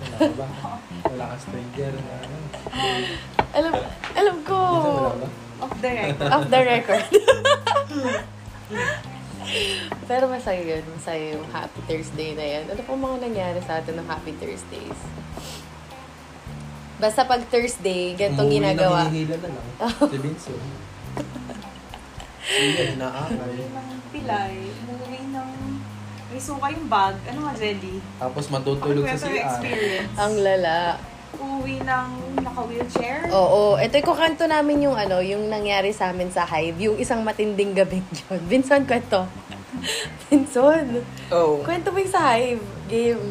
Wala 0.01 0.15
ka 0.17 0.33
ba? 0.35 0.47
Wala 1.07 1.23
ka 1.27 1.35
stranger 1.37 1.93
na 1.93 2.13
ano? 2.19 2.35
Alam, 3.51 3.73
alam 4.13 4.37
ko. 4.43 4.57
Ba? 5.17 5.27
Off 5.61 5.75
the 5.77 5.91
record. 5.91 6.29
Off 6.29 6.45
the 6.47 6.61
record. 6.63 7.05
Pero 10.07 10.23
masaya 10.27 10.61
yun. 10.61 10.83
Masaya 10.89 11.35
yung 11.35 11.47
Happy 11.49 11.79
Thursday 11.85 12.33
na 12.33 12.45
yan. 12.45 12.63
Ano 12.69 12.81
pa 12.81 12.93
mga 12.93 13.17
nangyari 13.19 13.59
sa 13.61 13.79
atin 13.79 13.97
ng 13.97 14.07
Happy 14.07 14.31
Thursdays? 14.37 14.99
Basta 17.01 17.25
pag 17.25 17.41
Thursday, 17.49 18.13
ganitong 18.13 18.45
Umuwi 18.45 18.57
ginagawa. 18.61 19.09
hinihila 19.09 19.35
na 19.41 19.49
lang. 19.49 19.67
Si 20.11 20.17
Vincent. 20.21 20.61
Sige, 22.43 22.95
inaakay. 22.95 23.57
ng 23.63 23.89
pilay, 24.09 24.53
umuwi 24.81 25.19
ng... 25.29 25.49
May 26.27 26.39
suka 26.39 26.67
yung 26.67 26.87
bag. 26.87 27.15
Ano 27.27 27.39
nga, 27.43 27.53
jelly? 27.53 27.99
Tapos 28.15 28.43
matutulog 28.47 29.03
sa 29.05 29.19
yung 29.19 29.21
CR. 29.29 29.43
experience? 29.43 30.11
Ang 30.15 30.33
lala. 30.39 30.77
Uuwi 31.33 31.75
ng 31.79 32.07
naka-wheelchair. 32.39 33.27
Oo. 33.29 33.75
Ito 33.75 33.93
yung 33.93 34.07
kukanto 34.07 34.43
namin 34.45 34.77
yung 34.81 34.95
ano, 34.95 35.19
yung 35.19 35.47
nangyari 35.47 35.89
sa 35.89 36.09
amin 36.09 36.27
sa 36.27 36.43
Hive. 36.43 36.79
Yung 36.81 36.95
isang 36.95 37.19
matinding 37.21 37.71
gabing 37.73 38.03
yun. 38.23 38.41
Vincent, 38.45 38.83
kwento. 38.85 39.27
Vincent, 40.27 41.03
Oh, 41.29 41.59
kwento 41.61 41.89
mo 41.89 41.97
yung 41.97 42.11
sa 42.11 42.33
Hive 42.33 42.59
game. 42.85 43.23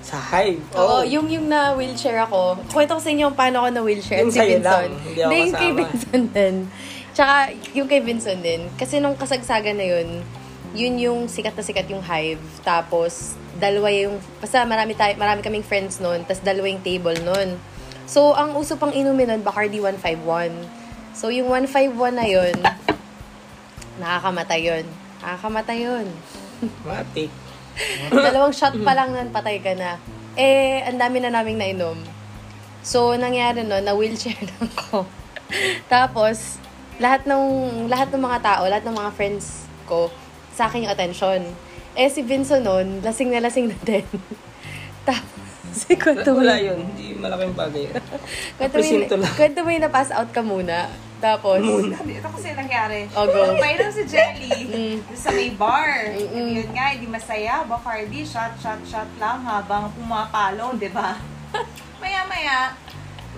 sa 0.00 0.18
Hive. 0.18 0.58
Oo, 0.72 1.02
yung 1.04 1.26
yung 1.26 1.46
na 1.46 1.70
wheelchair 1.72 2.18
ako. 2.20 2.58
Kwento 2.66 2.96
ko 2.96 3.00
sa 3.00 3.10
inyo 3.10 3.30
kung 3.30 3.38
paano 3.38 3.56
ako 3.60 3.68
na 3.70 3.80
wheelchair. 3.80 4.20
Yung 4.20 4.30
si 4.30 4.38
sa'yo 4.38 4.58
Vincent. 4.58 4.90
lang, 4.90 4.90
hindi 5.00 5.20
ako 5.20 5.30
yung 5.30 5.34
kay 5.52 5.70
kasama. 5.70 5.78
Vincent 5.78 6.26
din. 6.32 6.56
Tsaka 7.20 7.52
yung 7.76 7.84
kay 7.84 8.00
Vincent 8.00 8.40
din. 8.40 8.64
Kasi 8.80 8.96
nung 8.96 9.12
kasagsagan 9.12 9.76
na 9.76 9.84
yun, 9.84 10.24
yun 10.72 10.96
yung 10.96 11.20
sikat 11.28 11.52
na 11.52 11.60
sikat 11.60 11.84
yung 11.92 12.00
Hive. 12.00 12.40
Tapos, 12.64 13.36
dalawa 13.60 13.92
yung, 13.92 14.16
basta 14.40 14.64
marami, 14.64 14.96
tayo, 14.96 15.12
marami 15.20 15.44
kaming 15.44 15.60
friends 15.60 16.00
nun. 16.00 16.24
Tapos 16.24 16.40
dalawa 16.40 16.64
yung 16.72 16.80
table 16.80 17.20
nun. 17.20 17.60
So, 18.08 18.32
ang 18.32 18.56
uso 18.56 18.80
pang 18.80 18.88
inumin 18.88 19.36
nun, 19.36 19.44
Bacardi 19.44 19.84
151. 19.84 20.48
So, 21.12 21.28
yung 21.28 21.52
151 21.52 22.16
na 22.16 22.24
yun, 22.24 22.56
nakakamatay 24.00 24.60
yun. 24.64 24.84
Nakakamatay 25.20 25.76
yun. 25.76 26.06
Matik. 26.88 27.28
Dalawang 28.08 28.56
shot 28.56 28.80
pa 28.80 28.96
lang 28.96 29.12
nun, 29.12 29.28
patay 29.28 29.60
ka 29.60 29.76
na. 29.76 30.00
Eh, 30.40 30.80
ang 30.88 30.96
dami 30.96 31.20
na 31.20 31.28
naming 31.28 31.60
nainom. 31.60 32.00
So, 32.80 33.12
nangyari 33.20 33.60
no, 33.60 33.76
na 33.76 33.92
wheelchair 33.92 34.40
lang 34.56 34.72
ko. 34.72 35.04
Tapos, 35.84 36.56
lahat 37.00 37.24
ng 37.24 37.44
lahat 37.88 38.12
ng 38.12 38.20
mga 38.20 38.38
tao, 38.40 38.62
lahat 38.68 38.84
ng 38.84 38.92
mga 38.94 39.10
friends 39.10 39.64
ko, 39.88 40.12
sa 40.52 40.68
akin 40.68 40.84
yung 40.84 40.92
attention. 40.92 41.40
Eh, 41.96 42.06
si 42.06 42.20
Vince 42.20 42.60
nun, 42.60 43.00
lasing 43.00 43.32
na 43.32 43.42
lasing 43.42 43.66
na 43.66 43.76
din. 43.82 44.04
Tapos, 45.08 45.26
si 45.80 45.96
kwento 45.96 46.36
Wala 46.36 46.60
yun. 46.60 46.78
Hindi 46.84 47.16
malaking 47.16 47.54
bagay. 47.56 47.84
Kwento 48.58 48.76
mo 48.76 48.84
yun, 48.84 49.00
Presinto 49.00 49.14
lang. 49.16 49.32
kwento 49.32 49.58
mo 49.62 49.70
yun 49.70 49.82
na 49.82 49.90
pass 49.90 50.10
out 50.10 50.28
ka 50.28 50.42
muna. 50.42 50.90
Tapos, 51.20 51.60
Ito 51.60 52.28
kasi 52.32 52.56
nangyari. 52.56 53.04
Oh, 53.12 53.28
go. 53.28 53.54
Painom 53.54 53.92
si 53.92 54.08
Jelly 54.08 54.50
Mm. 54.66 54.96
sa 55.12 55.28
may 55.30 55.52
bar. 55.52 56.10
Mm-mm. 56.10 56.32
And 56.32 56.48
yun 56.56 56.70
nga, 56.72 56.90
hindi 56.90 57.06
masaya. 57.06 57.60
Bacardi, 57.62 58.24
shot, 58.24 58.56
shot, 58.56 58.80
shot 58.82 59.08
lang 59.16 59.44
habang 59.44 59.92
pumapalo, 59.92 60.74
di 60.74 60.88
ba? 60.88 61.20
Maya-maya, 62.00 62.72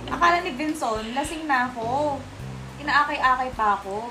akala 0.06 0.40
ni 0.40 0.54
Vinson, 0.54 1.10
lasing 1.10 1.44
na 1.44 1.66
ako. 1.68 2.16
Inaakay-akay 2.82 3.50
pa 3.54 3.78
ako. 3.78 4.10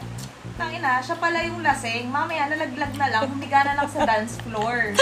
Tangina, 0.56 1.04
siya 1.04 1.20
pala 1.20 1.44
yung 1.44 1.60
lasing. 1.60 2.08
Mamaya, 2.08 2.48
nalaglag 2.48 2.94
na 2.96 3.08
lang, 3.12 3.24
humiga 3.28 3.68
na 3.68 3.76
lang 3.76 3.88
sa 3.92 4.08
dance 4.08 4.40
floor. 4.48 4.96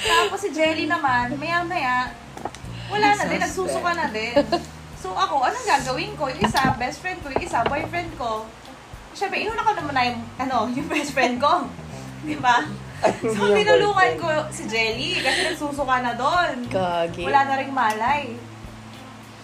Tapos 0.00 0.40
si 0.42 0.50
Jelly 0.50 0.90
naman, 0.90 1.38
maya-maya, 1.38 2.10
wala 2.90 3.08
na 3.14 3.24
din, 3.28 3.38
nagsusuka 3.38 3.92
na 3.94 4.10
din. 4.10 4.34
So 5.00 5.14
ako, 5.14 5.46
anong 5.46 5.66
gagawin 5.68 6.12
ko? 6.18 6.28
Yung 6.28 6.42
isa, 6.42 6.74
best 6.76 7.00
friend 7.00 7.22
ko, 7.22 7.30
yung 7.30 7.44
isa, 7.44 7.62
boyfriend 7.64 8.10
ko. 8.18 8.44
Siyempre, 9.14 9.44
inuna 9.44 9.62
ko 9.62 9.72
naman 9.76 9.94
na 9.94 10.02
yung, 10.10 10.20
ano, 10.40 10.56
yung 10.74 10.88
best 10.90 11.14
friend 11.14 11.38
ko. 11.38 11.70
Di 12.26 12.36
ba? 12.36 12.66
Hindi 13.00 13.32
So, 13.32 13.48
tinulungan 13.56 14.12
ko 14.20 14.28
si 14.52 14.68
Jelly 14.68 15.24
kasi 15.24 15.48
nagsusuka 15.48 16.04
na 16.04 16.12
doon. 16.12 16.68
Gagi. 16.68 17.24
Wala 17.24 17.40
na 17.48 17.54
rin 17.56 17.72
malay. 17.72 18.36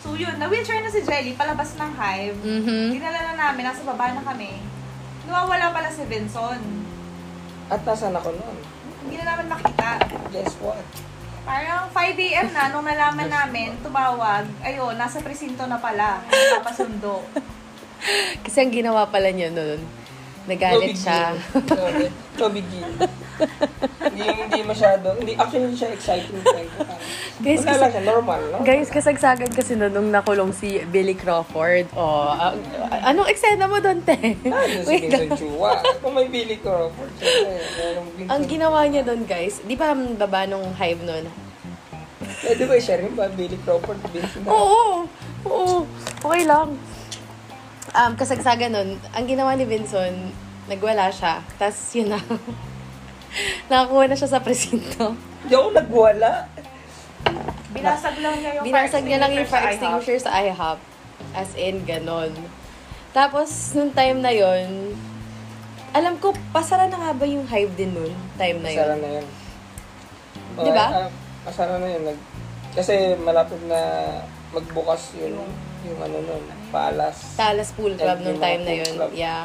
So 0.07 0.15
yun, 0.15 0.39
na-wheelchair 0.39 0.87
na 0.87 0.91
si 0.95 1.03
Jelly, 1.03 1.35
palabas 1.35 1.75
ng 1.75 1.93
hive. 1.99 2.39
Mhm. 2.39 2.95
Dinala 2.95 3.21
na 3.27 3.51
namin, 3.51 3.67
nasa 3.67 3.83
baba 3.83 4.15
na 4.15 4.23
kami. 4.23 4.63
Nawawala 5.27 5.75
pala 5.75 5.91
si 5.91 6.07
Vinson. 6.07 6.63
At 7.67 7.83
nasan 7.83 8.15
ako 8.15 8.31
noon? 8.31 8.57
Hindi 9.03 9.19
na 9.19 9.35
namin 9.35 9.51
makita. 9.51 9.99
Guess 10.31 10.63
what? 10.63 10.79
Parang 11.43 11.91
5 11.91 12.23
a.m. 12.23 12.47
na, 12.55 12.71
nung 12.71 12.87
nalaman 12.87 13.27
namin, 13.27 13.75
tumawag, 13.83 14.47
ayun, 14.63 14.95
nasa 14.95 15.19
presinto 15.19 15.67
na 15.67 15.83
pala, 15.83 16.23
papasundo. 16.55 17.27
Kasi 18.47 18.63
ang 18.63 18.71
ginawa 18.71 19.11
pala 19.11 19.35
niya 19.35 19.51
noon, 19.51 19.83
nagalit 20.47 20.95
siya. 20.95 21.35
No 22.37 22.49
big 22.53 22.67
deal. 22.71 22.91
hindi, 24.07 24.23
hindi 24.25 24.61
masyado. 24.65 25.17
Hindi, 25.17 25.33
actually, 25.37 25.73
hindi 25.73 25.79
siya 25.81 25.91
exciting. 25.93 26.41
Guys, 27.45 27.65
Wala 27.65 27.77
lang 27.81 27.93
siya, 27.93 28.05
normal. 28.05 28.41
No? 28.49 28.57
Guys, 28.65 28.89
kasagsagan 28.89 29.51
kasi 29.53 29.77
noon 29.77 29.93
nung 29.93 30.09
nakulong 30.09 30.53
si 30.57 30.81
Billy 30.89 31.17
Crawford. 31.17 31.89
Oh, 31.93 32.33
ah, 32.33 32.57
anong 33.09 33.29
eksena 33.29 33.69
mo 33.69 33.77
doon, 33.81 34.01
te? 34.05 34.17
Ano 34.49 34.81
si 34.85 35.05
Vincent. 35.05 35.37
Chua? 35.37 35.81
Kung 36.01 36.17
may 36.17 36.29
Billy 36.33 36.57
Crawford. 36.61 37.13
Ang 38.29 38.43
ginawa 38.49 38.85
niya 38.89 39.05
doon, 39.05 39.29
guys, 39.29 39.61
di 39.65 39.77
ba 39.77 39.93
ang 39.93 40.17
baba 40.17 40.49
nung 40.49 40.73
hive 40.77 41.01
noon? 41.05 41.25
Eh, 42.47 42.55
di 42.57 42.65
ba 42.65 42.77
share 42.81 43.05
ba? 43.13 43.29
Billy 43.33 43.57
Crawford, 43.65 44.01
Vincent. 44.13 44.45
Oo, 44.49 45.05
oo, 45.45 45.85
okay 46.25 46.45
lang. 46.49 46.73
Um, 47.95 48.19
kasagsagan 48.19 48.75
nun, 48.75 48.99
ang 49.15 49.25
ginawa 49.29 49.55
ni 49.55 49.69
Vinson, 49.69 50.33
nagwala 50.67 51.13
siya. 51.13 51.43
Tapos 51.61 51.79
yun 51.95 52.11
na. 52.11 52.19
Nakakuha 53.71 54.11
na 54.11 54.17
siya 54.19 54.31
sa 54.33 54.43
presinto. 54.43 55.15
Hindi 55.47 55.55
ako 55.55 55.71
nagwala. 55.77 56.31
Binasag 57.77 58.17
lang 58.25 58.35
niya 58.41 58.51
yung 58.57 58.65
Binasag 58.65 59.05
niya 59.05 59.19
lang 59.21 59.33
yung 59.37 59.49
fire 59.49 59.77
extinguisher 59.77 60.17
extinguisher 60.17 60.19
sa 60.27 60.43
IHOP. 60.43 60.79
As 61.37 61.51
in, 61.55 61.85
ganon. 61.85 62.33
Tapos, 63.13 63.77
nung 63.77 63.93
time 63.93 64.25
na 64.25 64.33
yon 64.33 64.97
alam 65.97 66.21
ko, 66.21 66.37
pasara 66.53 66.93
na 66.93 67.01
nga 67.01 67.17
ba 67.17 67.25
yung 67.25 67.49
hive 67.49 67.73
din 67.73 67.97
nun? 67.97 68.13
Time 68.37 68.61
na 68.61 68.69
yun. 68.69 69.01
na 69.01 69.11
yun. 69.17 69.27
Di 70.61 70.73
ba? 70.77 70.87
ah, 70.93 71.09
masara 71.41 71.81
na 71.81 71.89
yun. 71.89 72.05
Nag, 72.05 72.19
kasi 72.77 73.17
malapit 73.17 73.57
na 73.65 73.81
magbukas 74.53 75.17
yun, 75.17 75.41
yung 75.89 75.99
ano 76.05 76.21
nun, 76.21 76.45
palas. 76.69 77.35
Talas 77.35 77.71
Pool 77.73 77.95
Club 77.95 78.19
nung 78.21 78.37
Yung 78.37 78.41
mga 78.41 78.47
time 78.47 78.63
na 78.63 78.75
yun. 78.75 78.93
club. 78.95 79.11
Yeah. 79.13 79.45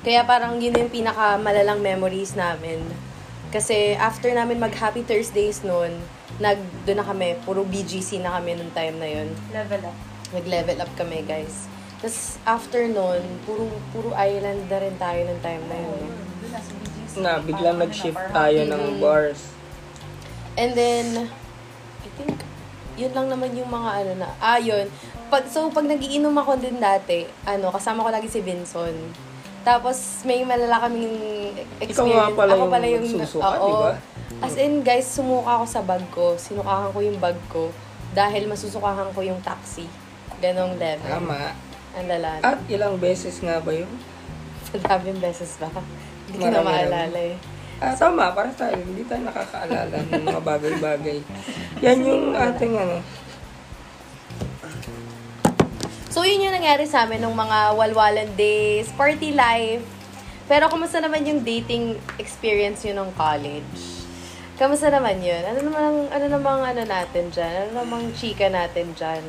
Kaya 0.00 0.24
parang 0.24 0.56
yun 0.56 0.72
yung 0.72 0.88
pinaka 0.88 1.36
malalang 1.36 1.80
memories 1.80 2.32
namin. 2.32 2.80
Kasi 3.50 3.92
after 3.94 4.30
namin 4.30 4.56
mag 4.56 4.72
Happy 4.72 5.02
Thursdays 5.02 5.60
noon, 5.60 5.92
nag 6.38 6.56
doon 6.86 7.02
na 7.02 7.06
kami, 7.06 7.36
puro 7.42 7.66
BGC 7.66 8.22
na 8.22 8.32
kami 8.32 8.54
nung 8.54 8.70
time 8.70 8.96
na 8.96 9.08
yun. 9.10 9.28
Level 9.50 9.82
up. 9.84 9.96
Nag-level 10.30 10.78
up 10.78 10.92
kami, 10.94 11.20
guys. 11.22 11.66
Tapos 12.00 12.40
after 12.46 12.86
noon, 12.86 13.20
puro 13.44 13.66
puro 13.90 14.14
island 14.14 14.70
na 14.70 14.78
rin 14.78 14.94
tayo 14.96 15.20
nung 15.26 15.42
time 15.42 15.64
na 15.66 15.76
yun. 15.76 16.00
Doon 16.40 16.48
na 16.48 16.60
sa 16.62 16.72
BGC. 16.72 17.14
Na 17.20 17.30
biglang 17.38 17.76
nag-shift 17.76 18.16
parang- 18.16 18.32
tayo 18.32 18.60
ng 18.64 18.82
Mhm. 18.86 19.00
bars. 19.02 19.40
And 20.54 20.72
then, 20.72 21.28
I 22.00 22.08
think, 22.16 22.40
yun 22.96 23.12
lang 23.12 23.28
naman 23.28 23.52
yung 23.52 23.68
mga 23.68 23.90
ano 23.98 24.12
na, 24.16 24.28
ah, 24.38 24.56
yun. 24.56 24.88
Pag, 25.30 25.46
so, 25.46 25.70
pag 25.70 25.86
nagiinom 25.86 26.34
ako 26.34 26.58
din 26.58 26.82
dati, 26.82 27.22
ano, 27.46 27.70
kasama 27.70 28.02
ko 28.02 28.10
lagi 28.10 28.26
si 28.26 28.42
Vinson. 28.42 28.92
Tapos, 29.62 30.26
may 30.26 30.42
malala 30.42 30.82
kaming 30.90 31.54
experience. 31.78 32.18
nga 32.18 32.34
pala 32.34 32.52
ako 32.58 32.64
yung 32.66 32.74
pala 32.74 32.86
yung, 32.90 33.06
nagsusuka, 33.06 33.46
oo. 33.62 33.62
di 33.62 33.72
ba? 33.78 33.92
As 34.42 34.54
in, 34.58 34.82
guys, 34.82 35.06
sumuka 35.06 35.62
ako 35.62 35.64
sa 35.70 35.80
bag 35.86 36.02
ko. 36.10 36.34
Sinukahan 36.34 36.90
ko 36.90 36.98
yung 36.98 37.18
bag 37.22 37.38
ko 37.46 37.70
dahil 38.10 38.50
masusukahan 38.50 39.06
ko 39.14 39.20
yung 39.22 39.38
taxi. 39.38 39.86
Ganong 40.42 40.74
level. 40.74 41.06
Tama. 41.06 41.54
Ang 41.94 42.06
lala. 42.10 42.42
At 42.42 42.58
ilang 42.66 42.98
beses 42.98 43.38
nga 43.38 43.62
ba 43.62 43.70
yun? 43.70 43.90
Madaming 44.74 45.22
beses 45.22 45.54
ba? 45.62 45.70
Hindi 46.26 46.42
ko 46.42 46.50
na 46.50 46.62
maalala 46.66 47.20
eh. 47.22 47.36
Ah, 47.80 47.94
tama, 47.96 48.34
para 48.34 48.50
tayo, 48.52 48.76
hindi 48.76 49.06
tayo 49.06 49.24
nakakaalala 49.24 49.94
ng 50.10 50.24
mga 50.26 50.42
bagay-bagay. 50.42 51.18
Yan 51.80 51.98
yung 52.04 52.36
ating 52.36 52.76
ano, 52.76 53.00
So, 56.10 56.26
yun 56.26 56.42
yung 56.42 56.50
nangyari 56.58 56.90
sa 56.90 57.06
amin 57.06 57.22
nung 57.22 57.38
mga 57.38 57.78
walwalan 57.78 58.34
days, 58.34 58.90
party 58.98 59.30
life. 59.30 59.86
Pero, 60.50 60.66
kumusta 60.66 60.98
naman 60.98 61.22
yung 61.22 61.46
dating 61.46 61.94
experience 62.18 62.82
yun 62.82 62.98
nung 62.98 63.14
college? 63.14 64.02
Kamusta 64.58 64.90
naman 64.90 65.22
yun? 65.22 65.38
Ano 65.46 65.70
namang, 65.70 65.96
ano 66.10 66.26
namang 66.26 66.60
ano 66.66 66.82
natin 66.82 67.30
dyan? 67.30 67.52
Ano 67.64 67.86
namang 67.86 68.10
chika 68.18 68.50
natin 68.50 68.90
dyan? 68.98 69.22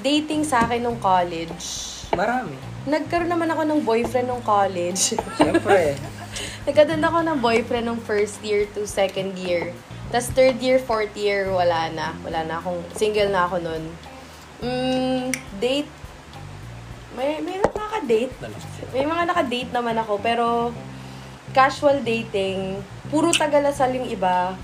Dating 0.00 0.46
sa 0.46 0.62
akin 0.62 0.86
nung 0.86 1.02
college. 1.02 1.90
marami. 2.14 2.54
Nagkaroon 2.86 3.34
naman 3.34 3.50
ako 3.50 3.62
ng 3.66 3.80
boyfriend 3.82 4.30
nung 4.30 4.44
college. 4.46 5.18
Siyempre, 5.34 5.98
Nagkaroon 6.66 7.04
ako 7.04 7.18
ng 7.26 7.38
boyfriend 7.44 7.84
nung 7.90 8.00
first 8.00 8.40
year 8.40 8.64
to 8.72 8.88
second 8.88 9.36
year. 9.36 9.74
Tapos 10.08 10.30
third 10.32 10.56
year, 10.62 10.78
fourth 10.78 11.12
year, 11.12 11.50
wala 11.52 11.90
na. 11.92 12.14
Wala 12.22 12.40
na 12.46 12.56
akong, 12.62 12.80
single 12.94 13.28
na 13.28 13.44
ako 13.44 13.60
nun. 13.60 13.82
Mm, 14.64 15.34
date, 15.60 15.90
may, 17.14 17.38
may 17.40 17.56
nakaka-date. 17.62 18.34
May 18.92 19.06
mga 19.06 19.22
naka-date 19.30 19.70
naman 19.70 19.96
ako, 19.98 20.18
pero 20.18 20.46
casual 21.54 22.02
dating, 22.02 22.82
puro 23.08 23.30
tagalasal 23.30 23.94
yung 23.94 24.08
iba. 24.10 24.58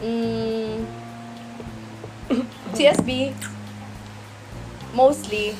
Mm, 0.00 0.86
CSB, 2.78 3.34
mostly. 4.94 5.54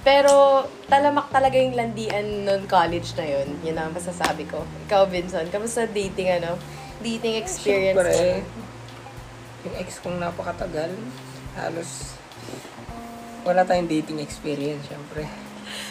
Pero 0.00 0.64
talamak 0.88 1.28
talaga 1.28 1.60
yung 1.60 1.76
landian 1.76 2.48
noon 2.48 2.64
college 2.64 3.14
na 3.14 3.26
yun. 3.28 3.48
Yun 3.62 3.76
ang 3.76 3.92
masasabi 3.92 4.48
ko. 4.48 4.64
Ikaw, 4.88 5.06
Vincent, 5.06 5.52
kamusta 5.52 5.86
dating, 5.86 6.40
ano? 6.40 6.56
Dating 7.00 7.40
experience 7.40 7.96
siyempre, 7.96 8.44
mo? 8.44 9.68
yung 9.68 9.74
ex 9.80 10.00
kong 10.00 10.20
napakatagal, 10.20 10.92
halos 11.56 12.16
wala 13.44 13.64
tayong 13.64 13.88
dating 13.88 14.20
experience, 14.20 14.84
siyempre. 14.84 15.24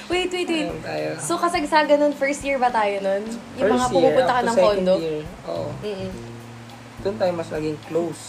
Wait, 0.10 0.30
wait, 0.34 0.50
wait. 0.50 0.70
Tayo. 0.82 1.10
So, 1.22 1.38
kasagsagan 1.38 1.98
nun, 2.02 2.14
first 2.18 2.42
year 2.42 2.58
ba 2.58 2.74
tayo 2.74 2.98
nun? 3.02 3.24
Yung 3.58 3.70
mga 3.70 3.88
First 3.88 3.94
year, 3.94 3.94
pumupunta 3.94 4.32
ka 4.32 4.40
up 4.40 4.44
to 4.44 4.48
ng 4.48 4.56
second 4.56 4.68
condo? 4.70 4.96
Year, 5.00 5.22
oo. 5.48 5.70
Mm-mm. 5.86 6.12
Doon 7.00 7.16
tayo 7.16 7.32
mas 7.32 7.50
naging 7.54 7.78
close. 7.88 8.22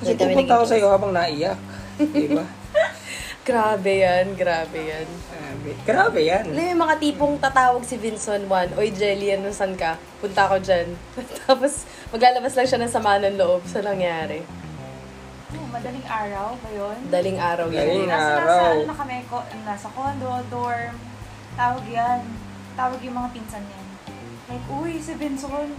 Kasi 0.00 0.12
Doon 0.16 0.28
pupunta 0.32 0.52
ako 0.56 0.64
sa'yo 0.64 0.86
habang 0.88 1.12
naiyak. 1.12 1.58
Di 1.98 2.28
ba? 2.32 2.44
Grabe 3.48 4.04
yan, 4.04 4.36
grabe 4.36 4.76
yan. 4.76 5.08
Grabe. 5.08 5.70
Grabe 5.88 6.20
yan. 6.20 6.44
Alam 6.52 6.60
mo 6.60 6.68
yung 6.68 6.82
mga 6.84 6.96
tipong 7.00 7.34
tatawag 7.40 7.80
si 7.80 7.96
Vincent 7.96 8.44
Juan, 8.44 8.68
Oy, 8.76 8.92
Jelly, 8.92 9.32
ano, 9.32 9.48
saan 9.48 9.72
ka? 9.72 9.96
Punta 10.20 10.44
ako 10.44 10.60
dyan. 10.60 10.92
Tapos, 11.48 11.88
maglalabas 12.12 12.52
lang 12.52 12.68
siya 12.68 12.80
ng 12.84 12.92
sama 12.92 13.16
ng 13.16 13.40
loob 13.40 13.64
sa 13.64 13.80
nangyari. 13.80 14.44
Oh, 15.48 15.64
madaling 15.72 16.04
araw 16.04 16.52
ba 16.54 16.68
yun? 16.68 16.98
Daling 17.08 17.38
araw 17.40 17.66
Daling 17.68 18.04
yun. 18.04 18.06
Nasa, 18.06 18.36
nasa, 18.36 18.42
araw. 18.44 18.72
ano 18.74 18.84
na 18.84 18.96
kami, 18.96 19.16
ko, 19.24 19.36
nasa 19.64 19.88
condo, 19.88 20.32
dorm. 20.46 20.94
Tawag 21.56 21.84
yan. 21.88 22.20
Tawag 22.76 23.00
yung 23.00 23.16
mga 23.16 23.32
pinsan 23.32 23.64
yan. 23.64 23.86
Like, 24.44 24.66
uy, 24.70 25.00
si 25.00 25.16
Benson, 25.16 25.72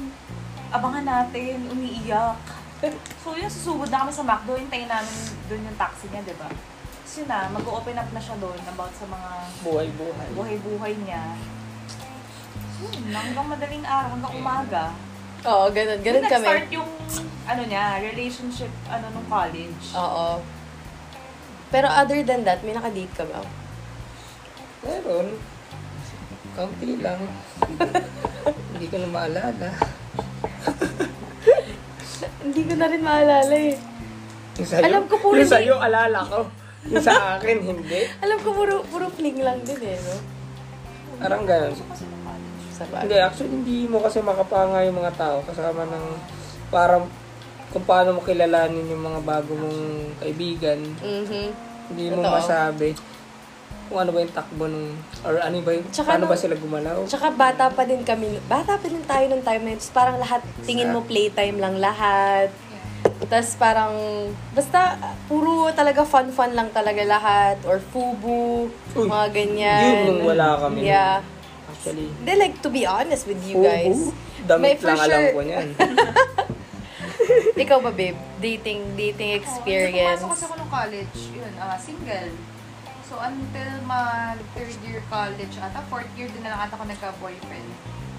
abangan 0.70 1.06
natin, 1.06 1.70
umiiyak. 1.70 2.38
So 3.20 3.36
yun, 3.36 3.46
susugod 3.46 3.92
na 3.92 4.02
kami 4.02 4.10
sa 4.10 4.24
McDo, 4.24 4.56
hintayin 4.56 4.88
namin 4.88 5.12
doon 5.46 5.68
yung 5.68 5.76
taxi 5.76 6.08
niya, 6.08 6.24
di 6.24 6.32
ba? 6.34 6.48
Tapos 6.48 7.14
yun 7.14 7.28
na, 7.28 7.52
mag-open 7.52 7.92
up 7.94 8.10
na 8.10 8.22
siya 8.24 8.40
doon 8.40 8.56
about 8.64 8.94
sa 8.96 9.04
mga 9.04 9.30
Buhay-buhay. 9.62 10.28
buhay-buhay 10.32 10.94
niya. 11.04 11.36
Hmm, 12.80 13.12
hanggang 13.12 13.48
madaling 13.52 13.84
araw, 13.84 14.10
hanggang 14.16 14.34
umaga. 14.34 14.86
Oo, 15.48 15.66
ganun. 15.72 16.00
Ganun 16.04 16.26
kami. 16.28 16.48
nag-start 16.48 16.70
yung, 16.76 16.90
ano 17.48 17.62
niya, 17.64 17.84
relationship, 18.04 18.72
ano, 18.92 19.06
nung 19.16 19.28
college. 19.32 19.96
Oo. 19.96 20.44
Pero 21.70 21.88
other 21.88 22.20
than 22.26 22.44
that, 22.44 22.60
may 22.66 22.74
nakadate 22.74 23.14
ka 23.14 23.24
ba? 23.30 23.46
Meron. 24.84 25.38
Kaunti 26.58 26.98
lang. 27.00 27.22
Hindi 28.74 28.86
ko 28.90 28.96
na 29.00 29.08
maalala. 29.08 29.68
Hindi 32.44 32.62
ko 32.66 32.74
na 32.76 32.88
rin 32.90 33.04
maalala 33.06 33.56
eh. 33.56 33.78
Yung 34.60 34.68
sa'yo, 34.68 34.84
Alam 34.92 35.04
ko 35.08 35.16
puro 35.22 35.40
Yung 35.40 35.52
sa'yo, 35.52 35.76
alala 35.80 36.20
ko. 36.28 36.40
Yung 36.92 37.04
sa 37.04 37.40
akin, 37.40 37.58
hindi. 37.64 38.02
Alam 38.26 38.40
ko 38.44 38.50
puro, 38.52 38.84
puro 38.88 39.08
fling 39.12 39.40
lang 39.40 39.64
din 39.64 39.80
eh, 39.84 40.00
no? 40.00 40.16
Parang 41.20 41.44
ganun. 41.44 41.76
Sa 42.80 42.88
Hindi, 42.88 43.12
bagay. 43.12 43.22
actually, 43.22 43.52
hindi 43.54 43.78
mo 43.86 44.00
kasi 44.00 44.24
makapanga 44.24 44.88
yung 44.88 44.98
mga 44.98 45.14
tao 45.14 45.44
kasama 45.44 45.84
ng 45.84 46.06
parang 46.70 47.04
kung 47.70 47.84
paano 47.84 48.16
mo 48.16 48.22
kilalanin 48.24 48.88
yung 48.88 49.04
mga 49.04 49.20
bago 49.22 49.52
mong 49.54 49.82
kaibigan. 50.18 50.80
Mhm. 50.98 51.46
Hindi 51.90 52.04
mo 52.10 52.24
Totoo. 52.24 52.34
masabi. 52.34 52.90
kung 53.90 53.98
ano 54.00 54.14
ba 54.14 54.22
yung 54.22 54.30
takbo 54.30 54.70
nung, 54.70 54.94
or 55.26 55.42
ano 55.42 55.66
ba 55.66 55.74
yung, 55.74 55.82
Tsaka 55.90 56.14
paano 56.14 56.22
nung- 56.22 56.30
ba 56.30 56.38
sila 56.38 56.54
gumalaw. 56.54 57.10
Tsaka 57.10 57.34
bata 57.34 57.74
pa 57.74 57.82
din 57.84 58.06
kami, 58.06 58.38
bata 58.46 58.78
pa 58.78 58.86
din 58.86 59.02
tayo 59.02 59.26
nung 59.26 59.42
time 59.42 59.66
na 59.66 59.74
yun. 59.74 59.82
Parang 59.90 60.22
lahat, 60.22 60.46
tingin 60.62 60.94
mo 60.94 61.02
playtime 61.02 61.58
lang 61.58 61.74
lahat. 61.74 62.54
Tapos 63.26 63.58
parang, 63.58 63.98
basta 64.54 64.94
puro 65.26 65.74
talaga 65.74 66.06
fun-fun 66.06 66.54
lang 66.54 66.70
talaga 66.70 67.02
lahat. 67.02 67.58
Or 67.66 67.82
fubu, 67.82 68.70
Uy, 68.94 69.10
mga 69.10 69.28
ganyan. 69.34 70.06
yun 70.06 70.22
wala 70.24 70.62
kami 70.62 70.86
nun. 70.86 70.86
Actually, 71.90 72.10
Hindi, 72.16 72.34
like, 72.38 72.56
to 72.62 72.70
be 72.70 72.84
honest 72.86 73.24
with 73.26 73.42
you 73.44 73.58
guys. 73.60 73.98
may 74.00 74.14
damit 74.46 74.78
for 74.78 74.88
lang 74.88 75.00
alam 75.00 75.20
sure- 75.20 75.34
ko 75.34 75.42
niyan. 75.42 75.68
Ikaw 77.60 77.78
ba, 77.80 77.92
babe? 77.92 78.18
Dating, 78.40 78.96
dating 78.96 79.36
experience. 79.36 80.22
Oh, 80.22 80.28
pumasok 80.28 80.34
kasi 80.34 80.44
ako 80.46 80.54
nung 80.56 80.72
college, 80.72 81.18
yun, 81.32 81.52
ah, 81.58 81.78
single. 81.78 82.32
So, 83.04 83.18
until 83.20 83.70
ma 83.84 84.02
third 84.54 84.74
year 84.82 85.02
college 85.08 85.54
ata, 85.56 85.82
fourth 85.88 86.10
year 86.16 86.30
din 86.30 86.42
na 86.42 86.54
lang 86.54 86.62
ata 86.64 86.74
ako 86.74 86.86
nagka-boyfriend. 86.86 87.70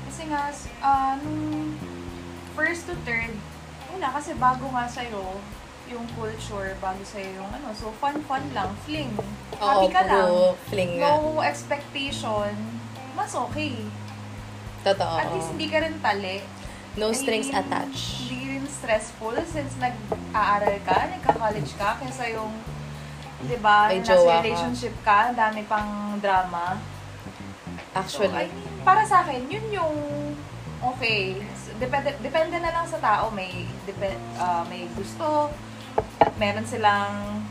Kasi 0.04 0.22
nga, 0.26 0.50
s- 0.50 0.66
ah, 0.80 1.14
nung 1.16 1.74
first 2.52 2.85
to 2.85 2.94
third, 3.00 3.33
wala, 3.88 4.11
kasi 4.12 4.35
bago 4.37 4.66
nga 4.68 4.87
sa'yo 4.87 5.38
yung 5.88 6.06
culture, 6.12 6.74
bago 6.78 7.02
sa'yo 7.02 7.26
yung 7.33 7.50
ano. 7.50 7.70
So, 7.72 7.90
fun-fun 7.96 8.46
lang, 8.50 8.70
fling. 8.85 9.11
Happy 9.56 9.88
Oo, 9.88 9.90
ka 9.90 10.02
lang. 10.04 10.26
puro 10.26 10.54
fling 10.68 10.92
nga. 10.96 11.16
No 11.16 11.42
expectation, 11.42 12.54
mas 13.20 13.37
okay. 13.37 13.76
Totoo. 14.80 15.16
At 15.20 15.28
least 15.37 15.52
hindi 15.52 15.68
ka 15.68 15.85
rin 15.85 16.00
tali. 16.00 16.40
No 16.96 17.12
strings 17.12 17.52
Hindi- 17.52 17.61
attached. 17.61 18.24
Hindi 18.24 18.56
rin 18.56 18.64
stressful 18.64 19.37
since 19.44 19.76
nag-aaral 19.76 20.80
ka, 20.88 20.98
nagka-college 21.12 21.72
ka, 21.76 22.00
kaysa 22.00 22.33
yung, 22.33 22.50
di 23.44 23.61
ba, 23.61 23.92
nasa 23.92 24.40
relationship 24.40 24.96
ka, 25.04 25.37
dami 25.37 25.68
pang 25.68 26.16
drama. 26.18 26.80
So, 26.80 28.24
I 28.24 28.26
Actually. 28.26 28.48
mean, 28.48 28.80
para 28.83 29.02
sa 29.04 29.20
akin, 29.22 29.46
yun 29.52 29.66
yung 29.68 29.94
okay. 30.80 31.38
Depende, 31.76 32.16
depende 32.24 32.56
na 32.59 32.72
lang 32.72 32.87
sa 32.88 32.98
tao. 32.98 33.28
May, 33.30 33.68
depend, 33.85 34.18
may 34.66 34.88
gusto, 34.96 35.52
meron 36.40 36.64
silang 36.64 37.44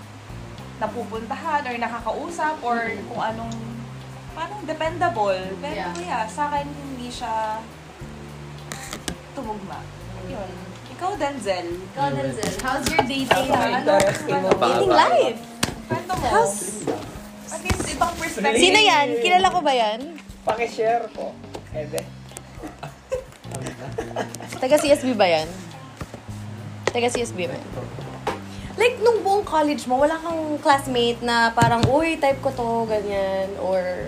napupuntahan 0.80 1.62
or 1.68 1.76
nakakausap 1.76 2.56
or 2.64 2.88
kung 3.12 3.22
anong 3.22 3.56
parang 4.40 4.64
dependable. 4.64 5.42
Pero 5.60 5.76
Yeah. 5.76 5.92
yeah, 6.00 6.24
sa 6.32 6.48
akin 6.48 6.72
hindi 6.72 7.12
siya 7.12 7.60
tumugma. 9.36 9.84
Yun. 10.32 10.52
Ikaw, 10.96 11.12
Denzel. 11.20 11.68
Ikaw, 11.92 12.08
Denzel, 12.16 12.54
how's 12.64 12.88
your 12.88 13.04
dating, 13.04 13.52
ano, 13.52 14.00
interesting 14.00 14.40
mo. 14.40 14.50
dating 14.56 14.94
life? 14.96 15.40
Kwento 15.92 16.14
mo. 16.16 16.28
How's... 16.32 16.56
At 17.50 17.62
least 17.66 17.84
ibang 17.92 18.14
perspective. 18.16 18.62
Sino 18.64 18.80
yan? 18.80 19.08
Kilala 19.20 19.48
ko 19.52 19.60
ba 19.60 19.74
yan? 19.76 20.00
Pakishare 20.48 21.08
ko. 21.12 21.36
Ede. 21.76 22.04
Taga 24.60 24.76
CSB 24.80 25.16
ba 25.16 25.28
yan? 25.28 25.48
Taga 26.92 27.08
CSB 27.12 27.48
ba 27.48 27.56
yan? 27.56 27.70
Like, 28.80 28.96
nung 29.04 29.20
buong 29.28 29.44
college 29.44 29.84
mo, 29.92 30.00
wala 30.00 30.16
kang 30.16 30.56
classmate 30.64 31.20
na 31.20 31.52
parang, 31.52 31.84
uy, 31.92 32.16
type 32.16 32.40
ko 32.40 32.48
to, 32.56 32.88
ganyan, 32.88 33.52
or 33.60 34.08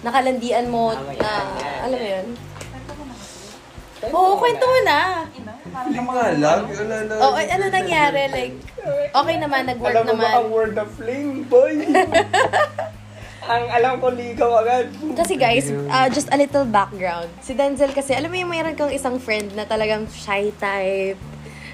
nakalandian 0.00 0.66
mo 0.66 0.92
Ah, 0.92 1.02
na, 1.14 1.32
alam 1.84 1.98
mo 1.98 2.08
yun? 2.08 2.26
Oo, 4.00 4.32
kwento 4.40 4.64
mo 4.64 4.78
na. 4.80 5.28
Yung 5.92 6.08
mga 6.08 6.24
lag, 6.40 6.64
wala 6.64 6.96
na. 7.04 7.14
Oh, 7.20 7.36
ay, 7.36 7.46
ano 7.52 7.64
nangyari? 7.68 8.22
Like, 8.28 8.56
okay 9.12 9.36
naman, 9.36 9.68
nag-work 9.68 9.92
Alam 9.92 10.04
mo 10.06 10.14
ba 10.16 10.28
ang 10.32 10.48
naman. 10.48 10.48
word 10.50 10.74
of 10.74 10.88
fling, 10.96 11.44
boy? 11.44 11.84
ang 13.50 13.64
alam 13.68 14.00
ko 14.00 14.08
ligaw 14.08 14.64
agad. 14.64 14.88
Kasi 15.12 15.36
guys, 15.36 15.68
uh, 15.68 16.08
just 16.08 16.32
a 16.32 16.38
little 16.38 16.64
background. 16.64 17.28
Si 17.40 17.52
Denzel 17.52 17.92
kasi, 17.92 18.16
alam 18.16 18.32
mo 18.32 18.36
yung 18.36 18.48
mayroon 18.48 18.72
kang 18.72 18.88
isang 18.88 19.20
friend 19.20 19.52
na 19.52 19.68
talagang 19.68 20.08
shy 20.08 20.48
type, 20.56 21.20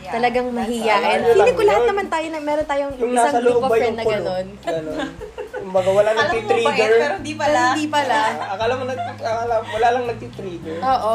Yeah, 0.03 0.23
talagang 0.23 0.55
mahiyain. 0.55 1.19
Feeling 1.27 1.59
ko 1.59 1.63
Yun. 1.63 1.71
lahat 1.75 1.85
naman 1.91 2.07
tayo 2.07 2.27
na 2.31 2.39
meron 2.39 2.63
tayong 2.63 2.95
Yung 2.95 3.11
isang 3.11 3.43
group 3.43 3.59
of 3.59 3.71
friend 3.75 3.99
na 3.99 4.05
gano'n. 4.07 4.47
Kumbaga 5.67 5.91
wala 5.91 6.15
Alam 6.15 6.31
mo 6.31 6.47
pero 6.47 6.63
di 6.63 6.63
Pero 6.63 7.35
pala. 7.35 7.63
hindi 7.75 7.91
pala. 7.91 8.19
Ah, 8.39 8.55
akala 8.55 8.73
mo 8.79 8.85
nag, 8.87 9.01
akala, 9.19 9.55
wala 9.67 9.87
lang 9.99 10.05
nagtitrigger. 10.07 10.79
Oo. 10.79 11.15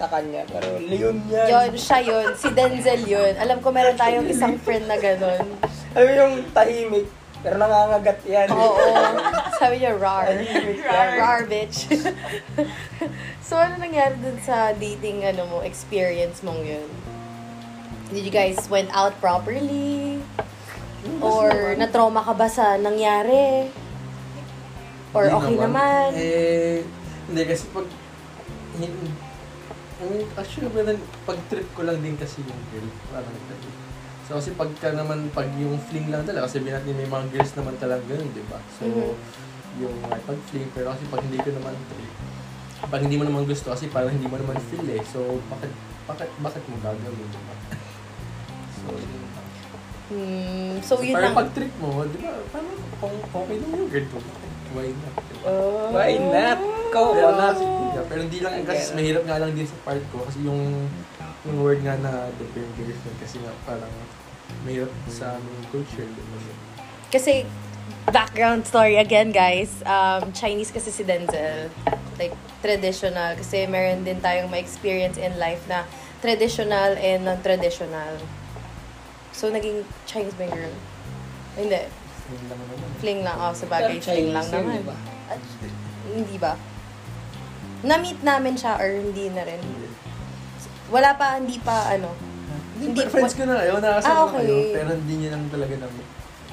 Sa 0.00 0.08
kanya. 0.08 0.48
Pero 0.48 0.80
leon 0.80 1.20
yan. 1.28 1.46
Yun, 1.52 1.70
siya 1.76 1.98
yun. 2.00 2.32
Si 2.32 2.48
Denzel 2.56 3.04
yun. 3.04 3.36
Alam 3.36 3.60
ko 3.60 3.68
meron 3.68 3.92
tayong 4.00 4.24
isang 4.24 4.56
friend 4.56 4.88
na 4.88 4.96
gano'n. 4.96 5.44
Alam 5.92 6.06
mo 6.08 6.12
yung 6.16 6.34
tahimik. 6.56 7.04
Pero 7.44 7.60
nangangagat 7.60 8.24
yan. 8.24 8.48
Oo. 8.56 8.88
Sabi 9.60 9.84
niya, 9.84 10.00
rar. 10.00 10.32
Tahimik 10.32 10.80
yan. 10.80 11.08
Rar, 11.20 11.40
bitch. 11.44 11.92
so, 13.46 13.60
ano 13.60 13.76
nangyari 13.76 14.16
dun 14.16 14.40
sa 14.40 14.72
dating 14.72 15.28
ano 15.28 15.44
mo, 15.44 15.56
experience 15.60 16.40
mong 16.40 16.64
yun? 16.64 16.88
Did 18.08 18.24
you 18.24 18.32
guys 18.32 18.64
went 18.72 18.88
out 18.96 19.12
properly? 19.20 20.24
Or 21.18 21.50
na-trauma 21.74 22.22
ka 22.22 22.32
ba 22.32 22.46
sa 22.46 22.78
nangyari? 22.78 23.66
Or 25.10 25.26
Hindi 25.26 25.36
okay 25.36 25.56
naman? 25.58 26.08
Eh, 26.14 26.78
hindi 27.26 27.42
kasi 27.44 27.64
pag... 27.70 27.86
hin- 28.78 29.14
I 30.02 30.04
mean, 30.04 30.26
actually, 30.34 30.66
meron, 30.74 30.98
pag 31.22 31.38
trip 31.46 31.68
ko 31.74 31.86
lang 31.86 32.02
din 32.02 32.18
kasi 32.18 32.42
yung 32.42 32.62
girl. 32.70 32.90
Parang 33.08 33.30
ganun. 33.30 33.74
So, 34.26 34.38
kasi 34.38 34.50
pagka 34.52 34.90
naman, 34.94 35.30
pag 35.30 35.46
yung 35.54 35.78
fling 35.78 36.10
lang 36.10 36.22
talaga, 36.22 36.46
kasi 36.46 36.58
natin 36.58 36.94
may 36.94 37.06
mga 37.06 37.30
girls 37.30 37.52
naman 37.54 37.74
talaga 37.78 38.02
ganun, 38.06 38.30
di 38.30 38.42
ba? 38.46 38.58
So, 38.72 38.86
Mhm. 38.86 39.14
yung 39.78 39.96
uh, 40.04 40.18
pag 40.18 40.38
fling, 40.50 40.70
pero 40.70 40.90
kasi 40.90 41.06
pag 41.06 41.22
hindi 41.22 41.38
ko 41.38 41.50
naman 41.50 41.74
trip, 41.86 42.14
pag 42.82 43.02
hindi 43.02 43.14
mo 43.14 43.24
naman 43.24 43.46
gusto, 43.46 43.70
kasi 43.70 43.86
parang 43.88 44.10
hindi 44.10 44.26
mo 44.26 44.38
naman 44.38 44.58
feel 44.70 44.86
eh. 44.90 45.02
So, 45.06 45.38
bakit, 45.46 45.70
bakit, 46.04 46.30
bakit 46.42 46.62
mo 46.66 46.76
gagawin, 46.78 47.26
di 47.26 47.40
ba? 47.42 47.54
So, 48.82 48.98
yun. 48.98 49.22
Hmm, 50.12 50.76
so, 50.84 51.00
yun 51.00 51.16
Parang 51.16 51.32
lang. 51.32 51.40
pag 51.40 51.50
trip 51.56 51.72
mo, 51.80 52.04
di 52.04 52.20
ba, 52.20 52.36
parang 52.52 52.76
kung 53.00 53.16
okay 53.16 53.56
lang 53.56 53.70
yung 53.72 53.88
girl 53.88 54.06
mo, 54.12 54.18
why 54.76 54.88
not? 54.92 55.14
di 55.16 55.34
ba? 55.40 55.44
Oh. 55.48 55.88
Why 55.88 56.12
not? 56.20 56.58
Go, 56.92 57.16
Pero, 57.16 57.24
wala. 57.32 57.46
yeah, 57.96 58.04
pero 58.04 58.20
hindi 58.20 58.38
lang, 58.44 58.52
kasi 58.62 58.92
Again. 58.92 58.96
mahirap 59.00 59.22
nga 59.24 59.36
lang 59.40 59.50
din 59.56 59.64
sa 59.64 59.76
part 59.80 60.04
ko 60.12 60.28
kasi 60.28 60.44
yung 60.44 60.60
yung 61.42 61.58
word 61.58 61.80
nga 61.80 61.96
na 61.98 62.28
the 62.36 62.44
bare 62.52 62.68
girlfriend 62.76 63.16
kasi 63.18 63.40
nga 63.40 63.50
parang 63.64 63.90
mahirap 64.62 64.92
sa 65.08 65.40
aming 65.40 65.64
culture. 65.72 66.04
di 66.04 66.20
ba? 66.20 66.36
Kasi, 67.08 67.48
background 68.12 68.68
story 68.68 69.00
again, 69.00 69.32
guys. 69.32 69.80
Um, 69.82 70.30
Chinese 70.36 70.68
kasi 70.68 70.92
si 70.92 71.02
Denzel. 71.02 71.72
Like, 72.20 72.36
traditional. 72.60 73.34
Kasi 73.34 73.64
meron 73.64 74.04
din 74.04 74.20
tayong 74.20 74.52
ma-experience 74.52 75.16
in 75.16 75.34
life 75.40 75.64
na 75.66 75.88
traditional 76.20 76.94
and 77.00 77.24
non-traditional. 77.24 78.20
So, 79.42 79.50
naging 79.50 79.82
Chinese 80.06 80.38
ba 80.38 80.46
yung 80.46 80.54
girl? 80.54 80.74
Hindi. 81.58 81.82
Yun 82.30 82.42
lang 82.46 82.58
naman. 82.62 82.76
Fling 83.02 83.20
lang. 83.26 83.36
Oh, 83.42 83.50
sa 83.50 83.66
bagay, 83.66 83.98
Pero 83.98 84.06
fling 84.14 84.30
lang 84.30 84.46
naman. 84.46 84.78
di 84.78 84.86
ba? 84.86 84.96
At, 85.26 85.40
hindi 86.06 86.36
ba? 86.38 86.52
Na-meet 87.82 88.22
namin 88.22 88.54
siya 88.54 88.78
or 88.78 88.86
hindi 88.86 89.34
na 89.34 89.42
rin? 89.42 89.58
Wala 90.94 91.18
pa, 91.18 91.42
hindi 91.42 91.58
pa, 91.58 91.90
ano. 91.90 92.14
Hindi, 92.78 93.02
Hindi- 93.02 93.10
friends 93.10 93.34
ko 93.34 93.42
na 93.50 93.58
kayo, 93.58 93.82
nakasama 93.82 94.14
Ah, 94.14 94.26
okay. 94.30 94.46
kayo, 94.46 94.54
pero 94.70 94.88
hindi 94.94 95.14
niyo 95.18 95.28
lang 95.34 95.44
talaga 95.50 95.74
namin. 95.74 96.04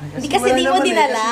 Hindi 0.10 0.28
kasi 0.28 0.48
di 0.50 0.64
mo 0.66 0.78
dinala. 0.82 1.28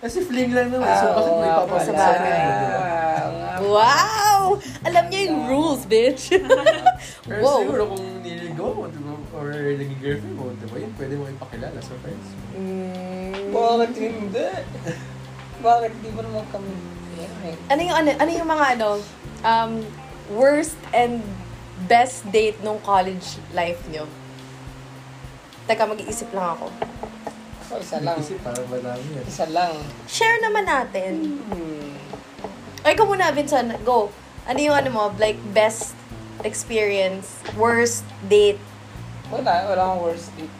kasi 0.00 0.18
fling 0.24 0.52
lang 0.56 0.68
naman, 0.72 0.88
so 0.88 1.04
Ah, 1.04 1.12
bakit 1.12 1.28
oo 1.28 1.40
may 1.44 1.52
papasok 1.52 1.94
sa 2.00 2.08
akin? 2.16 2.32
di 2.32 2.64
ba? 2.64 2.78
Nga. 2.80 3.52
Wow! 3.60 4.42
Alam 4.88 5.04
niya 5.12 5.20
yung 5.28 5.40
rules, 5.52 5.82
bitch. 5.84 6.32
Pero 7.28 7.40
wow. 7.44 7.60
siguro 7.60 7.82
kung 7.92 8.04
niligaw 8.24 8.88
di 8.88 8.98
or 9.44 9.76
naging 9.76 10.00
girlfriend 10.00 10.36
mo, 10.40 10.48
di 10.56 10.66
ba, 10.66 10.76
yun 10.80 10.92
pwede 10.96 11.14
mo 11.20 11.24
ipakilala 11.28 11.78
sa 11.84 11.94
friends. 12.00 12.26
Mm. 12.56 13.52
Bakit 13.52 13.92
hindi? 14.00 14.48
Bakit 15.60 15.92
di 16.00 16.08
mo 16.16 16.20
naman 16.24 16.44
kami? 16.48 16.72
Eh, 17.44 17.54
Ano 17.68 17.80
yung 17.84 17.96
ano, 17.96 18.08
ano 18.16 18.30
yung 18.32 18.50
mga 18.50 18.66
ano 18.74 18.88
um 19.44 19.72
worst 20.32 20.80
and 20.96 21.20
best 21.86 22.24
date 22.32 22.56
nung 22.64 22.80
college 22.80 23.36
life 23.52 23.78
nyo? 23.92 24.08
Teka, 25.68 25.84
mag-iisip 25.88 26.28
lang 26.32 26.56
ako. 26.56 26.68
Ako 27.64 27.72
isa 27.80 27.96
lang. 28.04 28.20
Kasi 28.20 28.36
parang 28.44 28.68
madami 28.68 29.04
yan. 29.16 29.24
Isa 29.24 29.46
lang. 29.48 29.72
Share 30.04 30.38
naman 30.44 30.68
natin. 30.68 31.40
Hmm. 31.48 31.96
Ay, 32.84 32.92
ikaw 32.92 33.08
muna, 33.08 33.32
Vincent. 33.32 33.72
Go. 33.80 34.12
Ano 34.44 34.60
yung 34.60 34.76
ano 34.76 34.88
mo, 34.92 35.02
like, 35.16 35.40
best 35.56 35.96
experience, 36.44 37.40
worst 37.56 38.04
date? 38.28 38.60
Wala, 39.32 39.52
wala 39.70 39.82
akong 39.88 40.02
worst 40.04 40.28
date. 40.36 40.56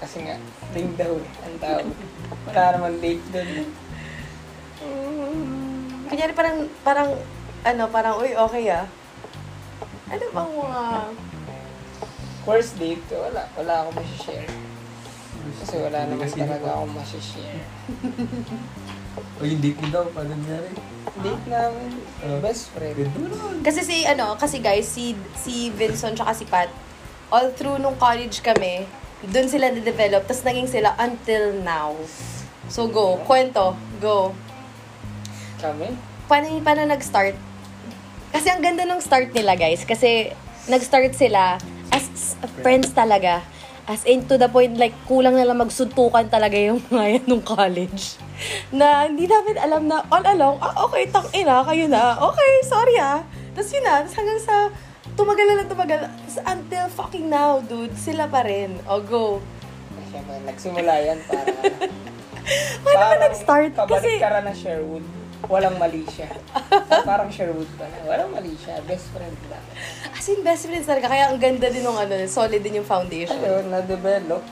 Kasi 0.00 0.16
nga, 0.24 0.36
ring 0.72 0.94
daw 0.96 1.12
eh, 1.12 1.28
ang 1.44 1.56
tawag. 1.60 1.86
Wala 2.48 2.62
naman 2.76 2.92
date 3.02 3.24
doon. 3.34 3.68
Kunyari 6.08 6.32
parang, 6.32 6.58
parang, 6.80 7.08
ano, 7.62 7.82
parang, 7.90 8.14
uy, 8.18 8.32
okay 8.32 8.64
ah. 8.72 8.86
Ano 10.10 10.24
bang 10.32 10.52
mga... 10.56 10.82
Worst 12.48 12.74
date, 12.80 13.04
wala. 13.12 13.44
Wala 13.54 13.72
akong 13.84 13.96
masishare. 14.00 14.48
Kasi 15.60 15.74
wala 15.76 15.98
naman 16.08 16.24
kasi 16.24 16.40
talaga 16.40 16.68
akong 16.72 16.94
masishare. 16.96 17.62
O 19.36 19.44
yung 19.50 19.60
date 19.60 19.78
mo 19.78 19.88
daw, 19.92 20.08
paano 20.08 20.32
nangyari? 20.32 20.72
Date 21.20 21.46
namin, 21.46 21.90
Ah. 22.24 22.38
best 22.40 22.72
friend. 22.72 23.06
Kasi 23.60 23.80
si, 23.84 23.96
ano, 24.08 24.34
kasi 24.40 24.64
guys, 24.64 24.88
si, 24.88 25.12
si 25.36 25.68
Vincent 25.76 26.16
tsaka 26.16 26.32
si 26.32 26.48
Pat, 26.48 26.72
all 27.30 27.50
through 27.54 27.78
nung 27.78 27.96
college 27.96 28.42
kami, 28.42 28.86
dun 29.24 29.46
sila 29.46 29.70
na-develop, 29.70 30.26
tapos 30.26 30.42
naging 30.42 30.68
sila 30.68 30.94
until 30.98 31.54
now. 31.62 31.94
So, 32.70 32.86
go. 32.86 33.18
Kwento. 33.26 33.74
Go. 33.98 34.30
Kami? 35.58 35.90
Paano, 36.30 36.46
paano 36.62 36.86
nag-start? 36.86 37.34
Kasi 38.30 38.46
ang 38.46 38.62
ganda 38.62 38.86
nung 38.86 39.02
start 39.02 39.34
nila, 39.34 39.58
guys. 39.58 39.82
Kasi, 39.82 40.30
nag-start 40.70 41.14
sila 41.18 41.58
as 41.90 42.38
friends 42.62 42.94
talaga. 42.94 43.42
As 43.90 44.06
in, 44.06 44.22
to 44.30 44.38
the 44.38 44.46
point, 44.46 44.78
like, 44.78 44.94
kulang 45.10 45.34
na 45.34 45.42
lang 45.42 45.58
magsuntukan 45.58 46.30
talaga 46.30 46.54
yung 46.54 46.78
mga 46.94 47.18
yan 47.18 47.24
nung 47.26 47.42
college. 47.42 48.22
Na 48.70 49.10
hindi 49.10 49.26
namin 49.26 49.56
alam 49.58 49.82
na, 49.90 50.06
all 50.08 50.22
along, 50.22 50.62
ah, 50.62 50.86
okay, 50.86 51.10
tang 51.10 51.26
ina, 51.34 51.66
kayo 51.66 51.90
na. 51.90 52.14
Okay, 52.22 52.52
sorry 52.64 52.96
ah. 53.02 53.20
Tapos 53.52 53.74
yun 53.74 53.82
na, 53.82 54.06
tapos 54.06 54.14
hanggang 54.14 54.40
sa, 54.40 54.54
tumagal 55.20 55.44
na 55.44 55.54
lang, 55.60 55.68
tumagal. 55.68 56.00
Until 56.48 56.84
fucking 56.96 57.26
now, 57.28 57.60
dude, 57.60 57.92
sila 57.92 58.24
pa 58.24 58.40
rin. 58.40 58.80
O, 58.88 59.04
go. 59.04 59.44
Siyempre, 60.08 60.40
nagsimula 60.48 60.92
yan 61.04 61.18
para... 61.28 61.52
Paano 62.84 63.04
ba 63.04 63.16
nag-start? 63.28 63.72
Kasi, 63.76 63.84
Kabaliktaran 63.84 64.42
na 64.48 64.54
Sherwood. 64.56 65.04
Walang 65.46 65.76
mali 65.76 66.02
siya. 66.08 66.32
parang 67.08 67.28
Sherwood 67.28 67.68
pala. 67.76 67.94
Walang 68.08 68.32
mali 68.32 68.56
siya. 68.58 68.80
Best 68.88 69.12
friend 69.12 69.36
lang. 69.52 69.64
as 70.16 70.26
in, 70.26 70.40
best 70.40 70.66
friends 70.66 70.88
talaga. 70.88 71.12
Kaya 71.12 71.30
ang 71.30 71.38
ganda 71.38 71.68
din 71.68 71.84
ng 71.84 71.98
ano, 72.00 72.14
solid 72.26 72.58
din 72.64 72.80
yung 72.80 72.88
foundation. 72.88 73.38
Ayun, 73.38 73.70
na-develop. 73.70 74.42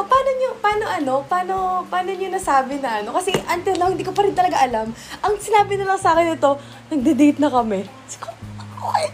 Ano, 0.00 0.08
paano 0.08 0.30
nyo, 0.32 0.50
paano 0.56 0.84
ano, 0.88 1.14
paano, 1.28 1.54
paano 1.84 2.08
nyo 2.08 2.32
nasabi 2.32 2.80
na 2.80 3.04
ano? 3.04 3.12
Kasi 3.12 3.36
until 3.36 3.76
now, 3.76 3.92
hindi 3.92 4.00
ko 4.00 4.16
pa 4.16 4.24
rin 4.24 4.32
talaga 4.32 4.56
alam. 4.56 4.88
Ang 5.20 5.34
sinabi 5.36 5.76
na 5.76 5.92
lang 5.92 6.00
sa 6.00 6.16
akin 6.16 6.40
ito, 6.40 6.56
nagde-date 6.88 7.36
na 7.36 7.52
kami. 7.52 7.84
Sabi 8.08 8.24
ko, 8.24 8.28
okay. 8.80 9.12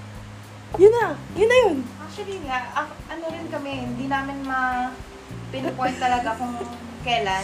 Yun 0.78 0.94
na, 0.94 1.18
yun 1.34 1.50
na 1.50 1.56
yun. 1.66 1.76
Actually 1.98 2.38
nga, 2.46 2.70
ak- 2.70 3.02
ano 3.10 3.24
rin 3.26 3.50
kami, 3.50 3.82
hindi 3.82 4.06
namin 4.06 4.46
ma 4.46 4.94
pinpoint 5.50 5.98
talaga 5.98 6.38
kung 6.38 6.54
kailan. 7.02 7.42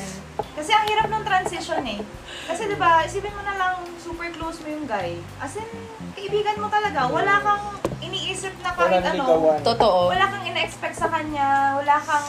Kasi 0.54 0.70
ang 0.70 0.86
hirap 0.86 1.10
ng 1.10 1.24
transition 1.26 1.82
eh. 1.82 1.98
Kasi 2.46 2.70
'di 2.70 2.78
ba, 2.78 3.02
isipin 3.02 3.34
mo 3.34 3.42
na 3.42 3.58
lang 3.58 3.74
super 3.98 4.30
close 4.38 4.62
mo 4.62 4.70
yung 4.70 4.86
guy. 4.86 5.18
As 5.42 5.58
in, 5.58 5.66
kaibigan 6.14 6.62
mo 6.62 6.70
talaga. 6.70 7.10
Wala 7.10 7.42
kang 7.42 7.64
iniisip 7.98 8.54
na 8.62 8.70
kahit 8.70 9.02
Walang 9.02 9.18
ano. 9.18 9.24
ligawan. 9.26 9.58
Totoo. 9.66 10.14
Wala 10.14 10.30
kang 10.30 10.46
ina-expect 10.46 10.94
sa 10.94 11.10
kanya. 11.10 11.74
Wala 11.82 11.98
kang 11.98 12.26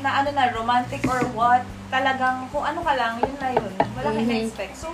na 0.00 0.20
ano 0.20 0.28
na 0.30 0.48
romantic 0.50 1.00
or 1.04 1.20
what. 1.32 1.62
Talagang 1.88 2.46
kung 2.48 2.62
ano 2.62 2.80
ka 2.80 2.92
lang, 2.94 3.18
yun 3.18 3.36
na 3.36 3.50
yun. 3.50 3.70
Wala 3.94 4.06
kang 4.06 4.16
Mhm. 4.16 4.26
ina-expect. 4.26 4.74
So, 4.76 4.88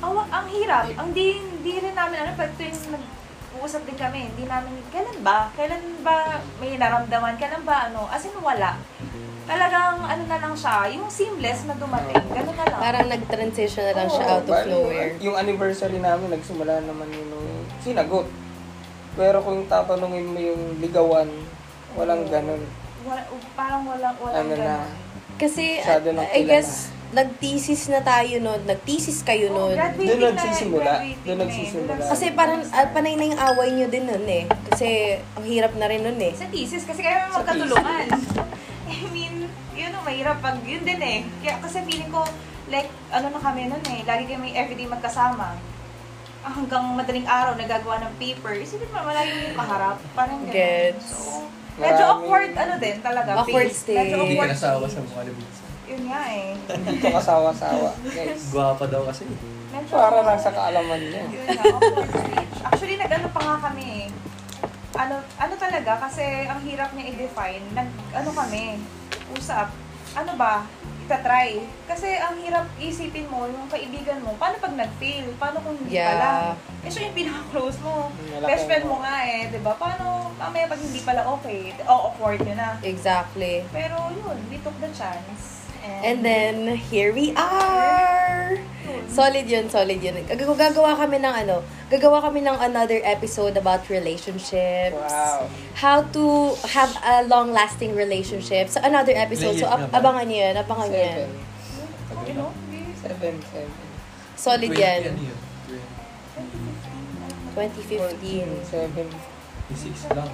awa, 0.00 0.22
ang 0.28 0.46
hirap. 0.48 0.90
Ang 0.92 1.10
di, 1.12 1.26
di 1.60 1.72
rin 1.78 1.94
namin, 1.94 2.18
ano, 2.18 2.30
pag 2.34 2.50
tuwing 2.52 2.74
nag-uusap 2.74 3.86
din 3.86 3.94
kami, 3.94 4.18
hindi 4.28 4.44
namin, 4.44 4.74
kailan 4.90 5.18
ba? 5.22 5.48
Kailan 5.54 5.82
ba 6.02 6.16
may 6.58 6.74
naramdaman? 6.74 7.38
Kailan 7.38 7.62
ba, 7.62 7.86
ano? 7.86 8.10
As 8.10 8.26
in, 8.26 8.34
wala. 8.36 8.76
Talagang, 9.42 10.02
ano 10.02 10.22
na 10.26 10.38
lang 10.38 10.54
siya, 10.54 10.90
yung 10.90 11.06
seamless 11.06 11.62
na 11.64 11.74
dumating. 11.74 12.18
Ganun 12.28 12.54
na 12.54 12.66
lang. 12.66 12.80
Parang 12.80 13.06
nag-transition 13.06 13.84
na 13.84 13.94
lang 13.94 14.08
siya 14.08 14.24
Oo, 14.24 14.32
out 14.32 14.44
of 14.44 14.50
bali, 14.50 14.70
nowhere. 14.70 15.10
Yung 15.20 15.36
anniversary 15.38 15.98
namin, 15.98 16.30
nagsimula 16.30 16.82
naman 16.82 17.06
yun 17.06 17.26
nung 17.28 17.50
sinagot. 17.78 18.26
Pero 19.12 19.38
kung 19.38 19.66
tatanungin 19.66 20.26
mo 20.26 20.38
yung 20.38 20.62
ligawan, 20.78 21.28
walang 21.94 22.26
ganun. 22.26 22.62
Wala, 23.02 23.20
parang 23.52 23.82
walang, 23.84 24.16
walang 24.16 24.40
Ano 24.40 24.54
na, 24.54 24.76
ganun. 24.78 24.90
Kasi, 25.34 25.64
Masyado 25.78 26.08
nang 26.14 26.28
I 26.28 26.40
guess, 26.44 26.70
nag-thesis 27.12 27.90
na 27.90 28.00
tayo 28.00 28.34
nun. 28.38 28.60
Nag-thesis 28.62 29.20
kayo 29.20 29.50
Oh, 29.50 29.68
nun. 29.68 29.74
graduating 29.74 30.08
Doon 30.08 30.20
na, 30.22 30.28
nagsisimula. 30.32 30.84
graduating 30.86 31.18
Doon 31.20 31.34
na 31.34 31.42
eh. 31.42 31.48
nagsisimula. 31.48 31.92
Kasi 32.08 32.24
parang 32.32 32.60
ah, 32.64 32.88
panay 32.88 33.14
na 33.14 33.24
yung 33.26 33.40
away 33.42 33.68
nyo 33.70 33.86
din 33.86 34.04
nun 34.06 34.24
eh. 34.24 34.42
Kasi 34.64 34.88
ang 35.34 35.44
hirap 35.44 35.72
na 35.74 35.86
rin 35.86 36.00
nun 36.00 36.16
eh. 36.16 36.32
Sa 36.32 36.48
thesis, 36.48 36.82
kasi 36.82 37.00
kaya 37.00 37.26
Sa 37.26 37.42
magkatulungan. 37.42 38.06
I 38.92 39.06
mean, 39.10 39.34
yun 39.72 39.90
ang 39.90 40.04
mahirap 40.04 40.38
pag 40.38 40.56
yun 40.62 40.82
din 40.82 41.00
eh. 41.00 41.18
Kaya, 41.42 41.58
kasi 41.58 41.82
feeling 41.82 42.08
ko, 42.08 42.22
like, 42.68 42.88
ano 43.10 43.28
na 43.28 43.40
kami 43.40 43.66
nun 43.66 43.82
eh, 43.84 44.00
lagi 44.02 44.24
kami 44.26 44.54
everyday 44.54 44.86
magkasama. 44.86 45.58
Ah, 46.40 46.50
Hanggang 46.50 46.86
madaling 46.92 47.26
araw, 47.26 47.54
nagagawa 47.54 47.98
ng 48.00 48.14
paper. 48.16 48.56
Isipin 48.56 48.88
mo, 48.88 48.98
malagi 49.00 49.30
mo 49.30 49.42
yung 49.44 49.58
kaharap. 49.58 49.96
Parang 50.12 50.38
ganun. 50.42 50.54
Gets. 50.54 51.06
So, 51.08 51.44
medyo 51.74 51.88
Maraming- 51.94 52.10
awkward, 52.20 52.52
ano 52.54 52.74
din 52.76 52.96
talaga. 53.00 53.30
Awkward 53.38 53.68
phase. 53.68 53.80
stage. 53.82 53.98
Medyo 53.98 54.14
Hindi 54.14 54.26
ka 54.26 54.32
awkward 54.34 54.52
nasawa 54.52 54.84
sa 54.86 54.98
ni 54.98 55.32
Vincent. 55.32 55.70
Yun 55.82 56.02
nga 56.08 56.22
eh. 56.26 56.48
Hindi 56.72 56.96
ko 56.98 57.08
kasawa-sawa. 57.12 57.88
Guys, 58.06 58.42
Gwapa 58.48 58.84
daw 58.88 59.02
kasi. 59.04 59.22
Medyo, 59.72 59.92
para 59.92 60.18
lang 60.20 60.40
sa 60.40 60.50
kaalaman 60.50 61.00
niya. 61.02 61.22
Yun 61.26 61.46
nga, 61.48 61.64
awkward 61.70 62.08
stage. 62.08 62.52
Actually, 62.62 62.96
nag-ano 62.96 63.28
pa 63.28 63.40
nga 63.40 63.56
kami 63.68 63.84
eh. 63.84 64.08
Ano, 64.92 65.14
ano 65.20 65.54
talaga, 65.56 65.92
kasi 65.98 66.24
ang 66.44 66.60
hirap 66.60 66.92
niya 66.92 67.06
i-define. 67.08 67.64
Nag, 67.72 67.88
ano 68.12 68.30
kami, 68.30 68.62
usap. 69.32 69.68
Ano 70.12 70.32
ba? 70.36 70.68
Itatry. 71.12 71.60
Kasi 71.84 72.08
ang 72.16 72.40
hirap 72.40 72.64
isipin 72.80 73.28
mo, 73.28 73.44
yung 73.44 73.68
kaibigan 73.68 74.24
mo, 74.24 74.32
paano 74.40 74.56
pag 74.56 74.72
nag-fail? 74.72 75.28
Paano 75.36 75.60
kung 75.60 75.76
hindi 75.76 75.92
Yeah. 75.92 76.08
pala? 76.08 76.28
Eh, 76.80 76.88
siya 76.88 77.12
yung 77.12 77.16
pinaka-close 77.20 77.76
mo. 77.84 78.08
Malaki 78.08 78.48
Best 78.48 78.64
friend 78.64 78.84
mo. 78.88 78.96
mo 78.96 79.04
nga 79.04 79.16
eh, 79.28 79.52
di 79.52 79.60
ba? 79.60 79.76
Paano, 79.76 80.32
mamaya 80.40 80.64
pag 80.72 80.80
hindi 80.80 81.04
pala 81.04 81.28
okay, 81.28 81.76
oh, 81.84 82.08
awkward 82.08 82.40
yun 82.40 82.56
na. 82.56 82.80
Exactly. 82.80 83.60
Pero 83.68 84.08
yun, 84.08 84.40
we 84.48 84.56
took 84.64 84.74
the 84.80 84.88
chance. 84.96 85.68
And 85.84 86.24
then, 86.24 86.80
here 86.80 87.12
we 87.12 87.36
are! 87.36 88.11
Solid 89.08 89.44
yun, 89.44 89.66
solid 89.66 89.98
yun. 89.98 90.14
Gag- 90.24 90.44
Gagawa 90.44 90.94
kami 90.94 91.18
ng 91.18 91.34
ano, 91.44 91.60
gagawa 91.88 92.20
kami 92.20 92.40
ng 92.40 92.56
another 92.56 93.00
episode 93.02 93.54
about 93.54 93.84
relationships. 93.88 94.94
Wow. 94.94 95.48
How 95.74 95.98
to 96.10 96.24
have 96.68 96.92
a 97.00 97.24
long-lasting 97.24 97.92
relationship. 97.94 98.68
So, 98.68 98.80
another 98.80 99.12
episode. 99.14 99.58
So, 99.58 99.66
ab- 99.66 99.88
na 99.88 99.98
abangan 99.98 100.24
nyo 100.26 100.38
yan, 100.38 100.54
abangan 100.56 100.88
nyo 100.88 101.00
yan. 101.00 101.28
Seven. 103.02 103.34
Solid 104.36 104.70
20 104.70 104.78
yan. 104.78 105.00
ano 105.08 105.22
yun? 105.22 105.38
14, 107.52 107.84
2015. 107.84 108.48
seven. 108.64 109.06
26 109.68 110.16
lang. 110.16 110.30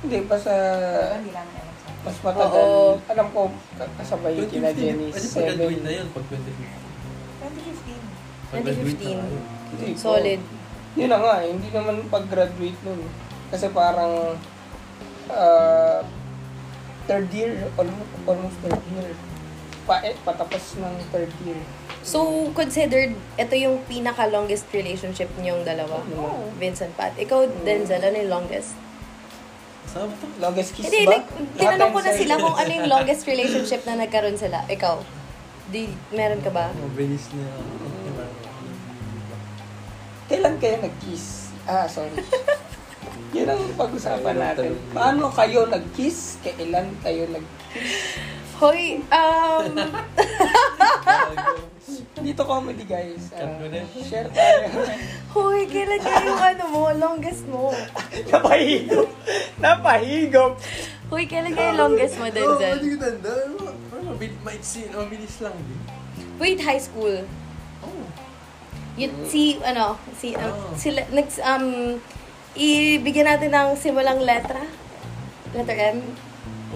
Hindi, 0.00 0.18
basta 0.24 0.52
mas 2.00 2.16
matagal. 2.24 2.48
Oo. 2.48 2.96
Alam 3.06 3.26
ko, 3.30 3.40
ka- 3.76 3.92
kasabay 4.00 4.32
yung 4.34 4.48
kina 4.48 4.72
Jenny. 4.72 5.12
Pwede 5.12 5.28
pag-graduate 5.28 5.84
na 5.84 5.90
Seven. 5.92 5.98
yun 6.00 6.08
pag 6.10 6.24
2015. 6.26 6.79
2015. 7.40 8.52
Pag-graduate 8.52 9.00
na 9.00 9.08
2015. 9.08 9.18
tayo. 9.18 9.38
Hindi 9.70 9.84
po. 9.92 9.98
Solid. 9.98 10.40
Yun 10.98 11.10
na 11.10 11.18
nga, 11.22 11.34
eh, 11.40 11.48
hindi 11.54 11.68
naman 11.70 11.96
pag-graduate 12.10 12.80
nun. 12.84 13.00
Kasi 13.50 13.66
parang 13.70 14.36
ah, 15.30 16.02
third 17.06 17.28
year, 17.34 17.66
almost, 17.78 18.10
almost 18.26 18.56
third 18.62 18.82
year. 18.94 19.10
Pa, 19.86 20.02
eh, 20.04 20.14
patapos 20.22 20.78
ng 20.78 20.94
third 21.10 21.32
year. 21.46 21.60
So, 22.00 22.48
considered, 22.56 23.12
ito 23.36 23.54
yung 23.60 23.84
pinaka-longest 23.84 24.72
relationship 24.72 25.28
niyong 25.36 25.68
dalawa. 25.68 26.00
Oo. 26.16 26.48
Vincent 26.56 26.96
Pat. 26.96 27.12
Ikaw, 27.20 27.44
Denzel, 27.60 28.00
ano 28.00 28.16
yung 28.16 28.32
longest? 28.32 28.72
Longest 30.38 30.70
kiss 30.78 30.86
Hindi, 30.86 31.02
ba? 31.04 31.18
like, 31.18 31.28
tinanong 31.58 31.92
ko 31.92 32.00
na 32.00 32.12
sila 32.14 32.34
kung 32.38 32.54
ano 32.54 32.70
yung 32.70 32.88
longest 32.88 33.26
relationship 33.26 33.82
na 33.84 33.98
nagkaroon 33.98 34.38
sila. 34.38 34.62
Ikaw, 34.70 35.19
di, 35.70 35.86
meron 36.10 36.42
ka 36.42 36.50
ba? 36.50 36.74
Mabilis 36.74 37.30
na 37.32 37.46
yun. 37.46 37.66
Kailan 40.30 40.54
kayo 40.62 40.76
nag-kiss? 40.82 41.50
Ah, 41.66 41.86
sorry. 41.90 42.14
Yun 43.34 43.46
ang 43.46 43.62
pag-usapan 43.78 44.36
natin. 44.38 44.74
Paano 44.90 45.30
kayo 45.30 45.66
nag-kiss? 45.66 46.38
Kailan 46.42 46.90
kayo 47.02 47.26
nag-kiss? 47.30 48.18
Hoy, 48.58 49.00
um, 49.10 49.64
Dito 52.26 52.44
comedy 52.44 52.84
guys. 52.84 53.32
Na. 53.32 53.56
share 54.04 54.28
tayo. 54.28 54.68
hoy, 55.32 55.64
kailan 55.64 56.00
ka 56.04 56.14
yung 56.20 56.42
ano 56.42 56.64
mo, 56.68 56.82
longest 56.92 57.48
mo? 57.48 57.72
Napahigop. 58.28 59.08
Napahigop. 59.56 60.52
Hoy, 61.08 61.24
kailan 61.24 61.56
ka 61.56 61.62
yung 61.72 61.78
longest 61.80 62.20
mo, 62.20 62.28
Oo, 62.28 62.30
hindi 62.30 62.44
Denzel? 62.44 62.76
ko 62.76 62.96
tanda. 63.00 63.34
Mabilis, 64.10 64.38
maitsi, 64.42 64.80
mabilis 64.90 65.36
lang 65.38 65.54
din. 65.56 65.80
Wait, 66.36 66.58
high 66.60 66.80
school. 66.80 67.22
Oh. 67.80 68.04
Yun, 68.98 69.12
si, 69.24 69.56
ano, 69.62 69.94
si, 70.12 70.34
um, 70.34 70.50
Oh. 70.50 70.74
sila, 70.74 71.06
next, 71.10 71.38
um, 71.40 71.96
ibigyan 72.52 73.28
natin 73.28 73.48
ng 73.48 73.78
simulang 73.78 74.18
letra. 74.18 74.66
Letter 75.50 75.78
M. 75.94 76.02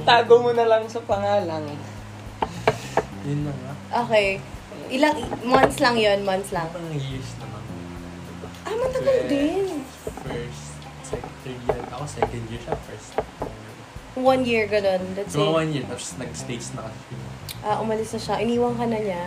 Tago 0.03 0.40
mo 0.40 0.51
na 0.51 0.64
lang 0.64 0.87
sa 0.87 1.03
pangalan. 1.03 1.64
Yun 3.25 3.40
na 3.42 3.53
nga. 3.53 3.73
Okay. 4.05 4.38
Ilang, 4.90 5.16
months 5.42 5.79
lang 5.79 5.97
yon 5.97 6.23
months 6.23 6.51
lang. 6.51 6.68
Parang 6.68 6.92
years 6.92 7.35
naman. 7.38 7.62
Ah, 8.62 8.75
matagal 8.75 9.18
din. 9.27 9.81
First, 10.23 10.64
second, 11.03 11.35
third 11.42 11.61
year. 11.62 11.83
Ako 11.90 12.05
second 12.05 12.44
year 12.49 12.61
siya, 12.61 12.77
first. 12.85 13.11
One 14.14 14.42
year, 14.44 14.66
ganun. 14.66 15.03
Let's 15.14 15.33
So, 15.33 15.40
say. 15.40 15.51
one 15.53 15.70
year, 15.70 15.85
tapos 15.85 16.14
nag-stage 16.16 16.66
na 16.75 16.87
kasi. 16.87 17.14
Ah, 17.64 17.81
umalis 17.81 18.12
na 18.12 18.20
siya. 18.20 18.37
Iniwan 18.44 18.77
ka 18.77 18.85
na 18.85 19.00
niya. 19.00 19.24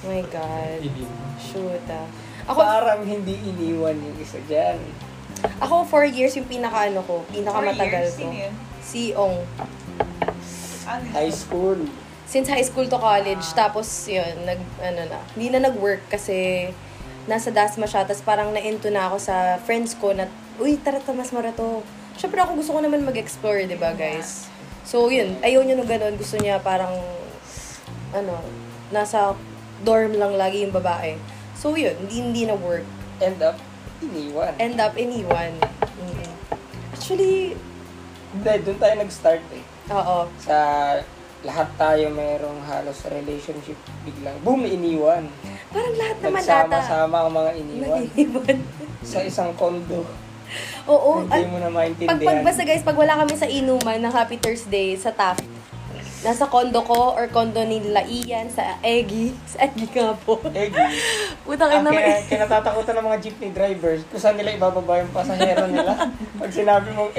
Oh 0.00 0.08
my 0.08 0.24
God. 0.32 0.80
Shoot 1.36 1.84
ah. 1.92 2.08
Ako, 2.48 2.58
Parang 2.62 3.04
hindi 3.04 3.36
iniwan 3.36 4.00
yung 4.00 4.16
isa 4.16 4.40
dyan. 4.48 4.80
ako 5.60 5.84
four 5.84 6.08
years 6.08 6.32
yung 6.32 6.48
pinaka 6.48 6.88
ano 6.88 7.04
ko, 7.04 7.20
pinaka 7.28 7.60
matagal 7.60 8.08
ko. 8.16 8.24
Sino 8.24 8.32
yun? 8.32 8.54
Si 8.80 9.12
Ong. 9.12 9.44
Ano 10.88 11.04
High 11.12 11.34
school. 11.34 11.84
Since 12.26 12.48
high 12.48 12.64
school 12.64 12.88
to 12.88 12.98
college, 12.98 13.44
tapos 13.52 13.86
yun, 14.08 14.46
nag, 14.48 14.58
ano 14.80 15.02
na, 15.06 15.18
hindi 15.36 15.52
na 15.52 15.70
nag-work 15.70 16.10
kasi 16.10 16.70
nasa 17.26 17.54
Dasma 17.54 17.86
siya, 17.86 18.02
tapos 18.02 18.22
parang 18.22 18.50
na-into 18.50 18.90
na 18.90 19.06
ako 19.10 19.20
sa 19.20 19.58
friends 19.62 19.94
ko 19.94 20.10
na, 20.10 20.26
uy, 20.58 20.74
tara, 20.80 20.98
tamas 20.98 21.30
mara 21.30 21.54
to. 21.54 21.82
Siyempre 22.16 22.42
ako 22.42 22.58
gusto 22.58 22.72
ko 22.74 22.80
naman 22.82 23.06
mag-explore, 23.06 23.66
di 23.66 23.78
ba 23.78 23.94
guys? 23.94 24.48
So 24.86 25.10
yun, 25.10 25.34
ayaw 25.42 25.66
niya 25.66 25.74
nung 25.74 25.90
ganun, 25.90 26.14
gusto 26.14 26.38
niya 26.38 26.62
parang, 26.62 26.94
ano, 28.14 28.38
nasa 28.88 29.34
dorm 29.82 30.14
lang 30.14 30.38
lagi 30.38 30.62
yung 30.62 30.70
babae. 30.70 31.18
So 31.58 31.74
yun, 31.74 31.98
hindi, 31.98 32.22
hindi 32.22 32.42
na 32.46 32.54
work. 32.54 32.86
End 33.18 33.42
up, 33.42 33.58
iniwan. 33.98 34.54
End 34.56 34.78
up, 34.78 34.94
iniwan. 34.94 35.58
Mm. 35.82 36.30
Actually, 36.94 37.58
Hindi, 38.30 38.52
doon 38.62 38.78
tayo 38.78 38.94
nag-start 39.00 39.42
eh. 39.50 39.64
oo. 39.90 40.18
Sa 40.38 40.56
lahat 41.42 41.68
tayo 41.78 42.10
merong 42.10 42.58
halos 42.66 43.06
relationship 43.06 43.78
biglang 44.02 44.34
boom 44.42 44.66
iniwan. 44.66 45.30
Parang 45.70 45.94
lahat 45.94 46.16
naman 46.20 46.42
ata. 46.42 46.66
Nagsama-sama 46.66 47.16
ang 47.22 47.32
mga 47.32 47.50
iniwan 47.54 48.02
Nag-iwan. 48.02 48.58
sa 49.02 49.18
isang 49.22 49.50
kondo. 49.54 50.02
Oo. 50.86 51.26
Hindi 51.26 51.48
mo 51.50 51.58
na 51.58 51.66
Pag, 51.66 51.72
pag 51.72 51.74
maintindihan. 51.74 52.42
basta 52.42 52.62
guys, 52.62 52.84
pag 52.84 52.98
wala 52.98 53.14
kami 53.18 53.34
sa 53.34 53.46
inuman 53.46 53.98
ng 54.00 54.12
Happy 54.12 54.36
Thursday 54.38 54.94
sa 54.94 55.10
Taft, 55.10 55.44
nasa 56.24 56.48
kondo 56.50 56.82
ko 56.82 57.14
or 57.14 57.30
kondo 57.30 57.62
ni 57.62 57.78
Ian 57.86 58.50
sa 58.50 58.80
Eggy. 58.82 59.36
Sa 59.46 59.62
Eggy 59.68 59.86
nga 59.94 60.16
po. 60.16 60.42
Eggy. 60.50 60.74
Utang 61.50 61.70
Ang 61.70 61.86
ina 61.86 61.90
kaya, 61.92 62.18
naman. 62.18 62.30
kinatatakutan 62.30 62.94
ng 62.98 63.06
mga 63.06 63.18
jeepney 63.22 63.50
drivers 63.54 64.00
kung 64.10 64.18
saan 64.18 64.34
nila 64.34 64.56
ibababa 64.56 64.98
yung 64.98 65.12
pasahero 65.14 65.70
nila. 65.70 66.10
Pag 66.40 66.50
sinabi 66.50 66.90
mong 66.96 67.12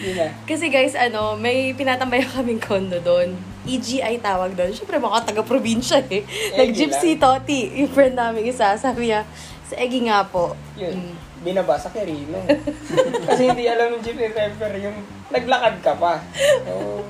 yun 0.00 0.16
na. 0.16 0.32
Kasi 0.48 0.72
guys, 0.72 0.96
ano, 0.96 1.36
may 1.36 1.76
pinatambay 1.76 2.24
kaming 2.32 2.60
kondo 2.60 2.96
doon. 3.04 3.36
EGI 3.68 4.16
tawag 4.24 4.56
doon. 4.56 4.72
Siyempre, 4.72 4.96
mga 4.96 5.28
taga-probinsya 5.28 6.00
eh. 6.08 6.24
Nag-gypsy 6.56 7.20
Toti. 7.20 7.84
Yung 7.84 7.92
friend 7.92 8.16
namin 8.16 8.48
isa, 8.48 8.72
sabi 8.80 9.12
niya, 9.12 9.28
sa 9.68 9.76
Eggy 9.76 10.08
nga 10.08 10.24
po. 10.24 10.56
Yun. 10.80 10.96
Mm. 10.96 11.14
Binabasa 11.40 11.88
kay 11.88 12.04
Rino. 12.04 12.36
Kasi 13.28 13.48
hindi 13.48 13.64
alam 13.64 13.96
ng 13.96 14.02
jeepney 14.04 14.28
driver 14.28 14.72
yung 14.76 14.96
naglakad 15.28 15.80
ka 15.80 15.96
pa. 15.96 16.20
So, 16.36 17.00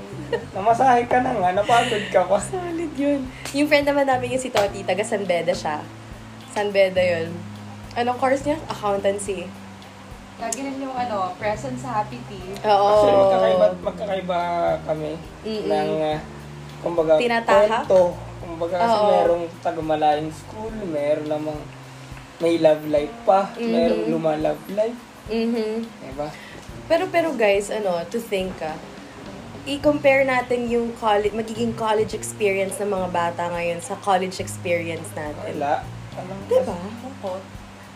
namasahe 0.55 1.11
ka 1.11 1.19
na 1.19 1.35
nga, 1.35 1.51
napagod 1.51 2.05
ka 2.09 2.23
pa. 2.25 2.39
Solid 2.39 2.93
yun. 2.95 3.27
Yung 3.51 3.67
friend 3.67 3.91
naman 3.91 4.07
namin 4.07 4.39
yung 4.39 4.43
si 4.43 4.49
Toti, 4.49 4.87
taga 4.87 5.03
San 5.03 5.27
Beda 5.27 5.51
siya. 5.51 5.83
San 6.55 6.71
Beda 6.71 7.03
yun. 7.03 7.35
Anong 7.93 8.19
course 8.19 8.47
niya? 8.47 8.55
Accountancy. 8.71 9.51
Lagi 10.39 10.59
rin 10.63 10.79
yung 10.79 10.95
ano, 10.95 11.35
present 11.37 11.75
sa 11.75 12.01
Happy 12.01 12.23
Tea. 12.31 12.55
Oo. 12.65 12.87
Actually, 12.87 13.19
magkakaiba, 13.19 13.67
magkakaiba 13.83 14.41
kami 14.87 15.13
Mm-mm. 15.43 15.69
ng, 15.69 15.91
uh, 16.01 16.19
kumbaga, 16.81 17.13
Tinatahak? 17.19 17.85
kwento. 17.85 18.15
Kumbaga, 18.41 18.77
kasi 18.79 18.97
Oo. 18.97 19.11
merong 19.11 19.45
taga-malayong 19.61 20.31
school, 20.33 20.73
meron 20.87 21.29
namang 21.29 21.61
may 22.41 22.57
love 22.57 22.83
life 22.89 23.13
pa, 23.23 23.53
Mhm. 23.55 23.69
merong 23.69 24.05
luma-love 24.09 24.63
life. 24.73 25.01
Mhm. 25.29 25.85
Diba? 25.85 26.29
Pero 26.89 27.05
pero 27.07 27.29
guys, 27.33 27.71
ano, 27.71 28.01
to 28.09 28.19
think 28.19 28.57
ah, 28.61 28.75
i-compare 29.63 30.25
natin 30.25 30.67
yung 30.67 30.97
college, 30.97 31.31
magiging 31.31 31.77
college 31.77 32.17
experience 32.17 32.81
ng 32.81 32.89
mga 32.89 33.09
bata 33.13 33.43
ngayon 33.53 33.79
sa 33.79 33.95
college 34.01 34.41
experience 34.41 35.07
natin. 35.13 35.61
Wala. 35.61 35.85
Anong, 36.17 36.43
Diba? 36.49 36.75
Lungkot. 36.75 37.43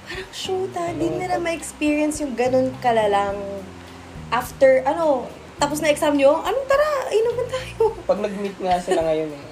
Parang 0.04 0.30
shoot 0.30 0.70
ah, 0.76 0.92
di 0.92 1.08
nila 1.08 1.40
ma-experience 1.40 2.20
yung 2.20 2.36
ganun 2.36 2.68
kalalang 2.78 3.40
after, 4.28 4.84
ano, 4.84 5.24
tapos 5.56 5.80
na 5.80 5.88
exam 5.88 6.12
nyo, 6.12 6.36
anong 6.38 6.66
tara, 6.68 6.88
inuman 7.08 7.48
tayo. 7.48 7.96
Pag 8.04 8.20
nag-meet 8.20 8.56
nga 8.60 8.76
sila 8.76 9.00
ngayon 9.02 9.32
eh, 9.32 9.42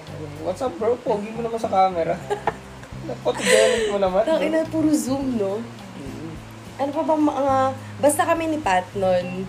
what's 0.44 0.60
up 0.60 0.70
bro? 0.76 0.92
Pogi 1.00 1.32
mo 1.32 1.40
naman 1.40 1.56
sa 1.56 1.72
camera. 1.72 2.14
Photogenic 3.02 3.84
mo 3.88 3.98
naman. 3.98 4.22
Tang 4.22 4.40
ina, 4.40 4.62
puro 4.64 4.90
zoom, 4.90 5.36
no? 5.36 5.58
Mhm. 5.92 6.30
ano 6.74 6.90
pa 6.90 7.02
bang 7.04 7.22
mga, 7.22 7.56
basta 7.98 8.22
kami 8.24 8.44
ni 8.48 8.58
Pat 8.58 8.86
nun, 8.92 9.46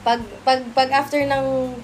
pag, 0.00 0.18
pag, 0.42 0.64
pag 0.72 0.88
after 0.90 1.20
ng 1.20 1.76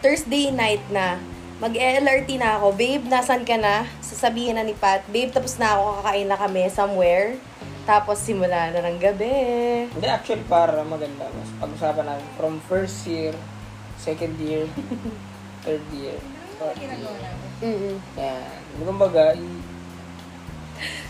Thursday 0.00 0.50
night 0.50 0.82
na, 0.90 1.16
mag-LRT 1.58 2.36
na 2.36 2.56
ako, 2.56 2.72
babe, 2.72 3.04
nasan 3.06 3.44
ka 3.44 3.54
na? 3.54 3.84
Sasabihin 4.00 4.56
na 4.56 4.64
ni 4.64 4.72
Pat, 4.72 5.04
babe, 5.06 5.28
tapos 5.28 5.56
na 5.56 5.76
ako, 5.76 6.00
kakain 6.00 6.24
na 6.26 6.36
kami 6.36 6.66
somewhere. 6.68 7.36
Tapos 7.84 8.16
simula 8.18 8.70
na 8.70 8.80
ng 8.82 8.96
gabi. 8.96 9.34
Hindi, 9.88 10.06
actually, 10.06 10.44
para 10.46 10.80
maganda. 10.82 11.28
Mas 11.28 11.48
pag-usapan 11.58 12.04
namin 12.06 12.26
from 12.34 12.52
first 12.64 13.04
year, 13.04 13.32
second 13.96 14.36
year, 14.36 14.64
third 15.64 15.84
year, 15.90 16.16
fourth 16.56 16.76
year. 16.76 16.96
mm 17.60 17.96
Yan. 18.16 18.60
Kumbaga, 18.80 19.32
i- 19.32 19.59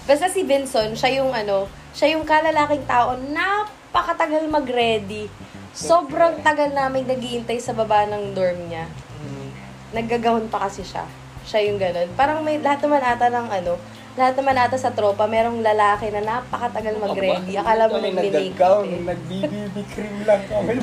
Basta 0.09 0.27
si 0.29 0.45
Benson, 0.45 0.97
siya 0.97 1.23
yung 1.23 1.33
ano, 1.33 1.69
siya 1.93 2.17
yung 2.17 2.25
kalalaking 2.25 2.87
tao, 2.87 3.17
napakatagal 3.19 4.47
mag-ready. 4.49 5.27
Sobrang 5.71 6.43
tagal 6.43 6.75
namin 6.75 7.07
naghihintay 7.07 7.59
sa 7.63 7.73
baba 7.73 8.07
ng 8.09 8.35
dorm 8.35 8.59
niya. 8.69 8.91
mm, 9.23 9.49
naggagahon 9.95 10.51
pa 10.51 10.67
kasi 10.67 10.83
siya. 10.83 11.07
Siya 11.47 11.71
yung 11.71 11.79
ganun. 11.79 12.11
Parang 12.19 12.43
may 12.43 12.59
lahat 12.59 12.85
naman 12.85 13.01
ata 13.01 13.27
ng 13.31 13.49
ano, 13.49 13.75
lahat 14.19 14.35
naman 14.37 14.57
ata 14.59 14.77
sa 14.77 14.91
tropa, 14.91 15.31
merong 15.31 15.63
lalaki 15.63 16.11
na 16.11 16.21
napakatagal 16.21 16.99
mag-ready. 16.99 17.55
Akala 17.55 17.87
mo 17.87 18.03
nag-make 18.03 18.53
eh. 18.59 19.01
nag-BBB 19.07 19.77
cream 19.95 20.17
lang 20.27 20.43
kami. 20.51 20.75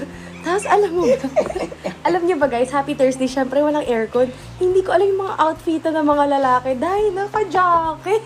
Tapos 0.46 0.62
alam 0.70 0.90
mo 0.94 1.02
alam 2.06 2.22
niyo 2.22 2.38
ba 2.38 2.46
guys, 2.46 2.70
Happy 2.70 2.94
Thursday, 2.94 3.26
syempre 3.26 3.58
walang 3.58 3.82
aircon. 3.82 4.30
Hindi 4.62 4.86
ko 4.86 4.94
alam 4.94 5.10
yung 5.10 5.26
mga 5.26 5.36
outfit 5.42 5.82
ng 5.82 6.06
mga 6.06 6.24
lalaki. 6.38 6.70
Dahil 6.78 7.10
naka-jacket. 7.18 8.22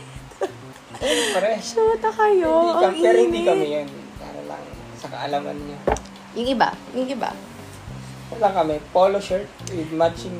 Siyempre. 1.01 1.51
Shoot 1.65 2.05
kayo. 2.05 2.53
Hindi 2.53 2.77
Ang 2.77 2.85
kami, 2.85 2.99
pero 3.01 3.19
hindi 3.25 3.41
kami 3.49 3.67
yan. 3.73 3.89
Para 4.21 4.41
lang 4.45 4.63
sa 5.01 5.09
kaalaman 5.09 5.57
niyo. 5.57 5.77
Yung 6.37 6.49
iba, 6.53 6.69
yung 6.93 7.09
iba. 7.09 7.31
Wala 8.31 8.49
kami, 8.55 8.79
polo 8.93 9.19
shirt 9.19 9.49
with 9.73 9.91
matching 9.91 10.37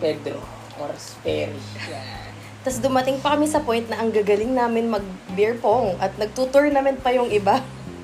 Pedro 0.00 0.40
or 0.80 0.90
Sperry. 0.98 1.60
Yan. 1.92 2.32
Tapos 2.66 2.80
dumating 2.80 3.20
pa 3.20 3.36
kami 3.36 3.46
sa 3.46 3.62
point 3.62 3.84
na 3.86 4.00
ang 4.00 4.10
gagaling 4.10 4.50
namin 4.56 4.88
mag-beer 4.88 5.54
pong 5.60 5.94
at 6.00 6.16
nagtutournament 6.16 6.98
pa 7.04 7.12
yung 7.12 7.28
iba. 7.30 7.60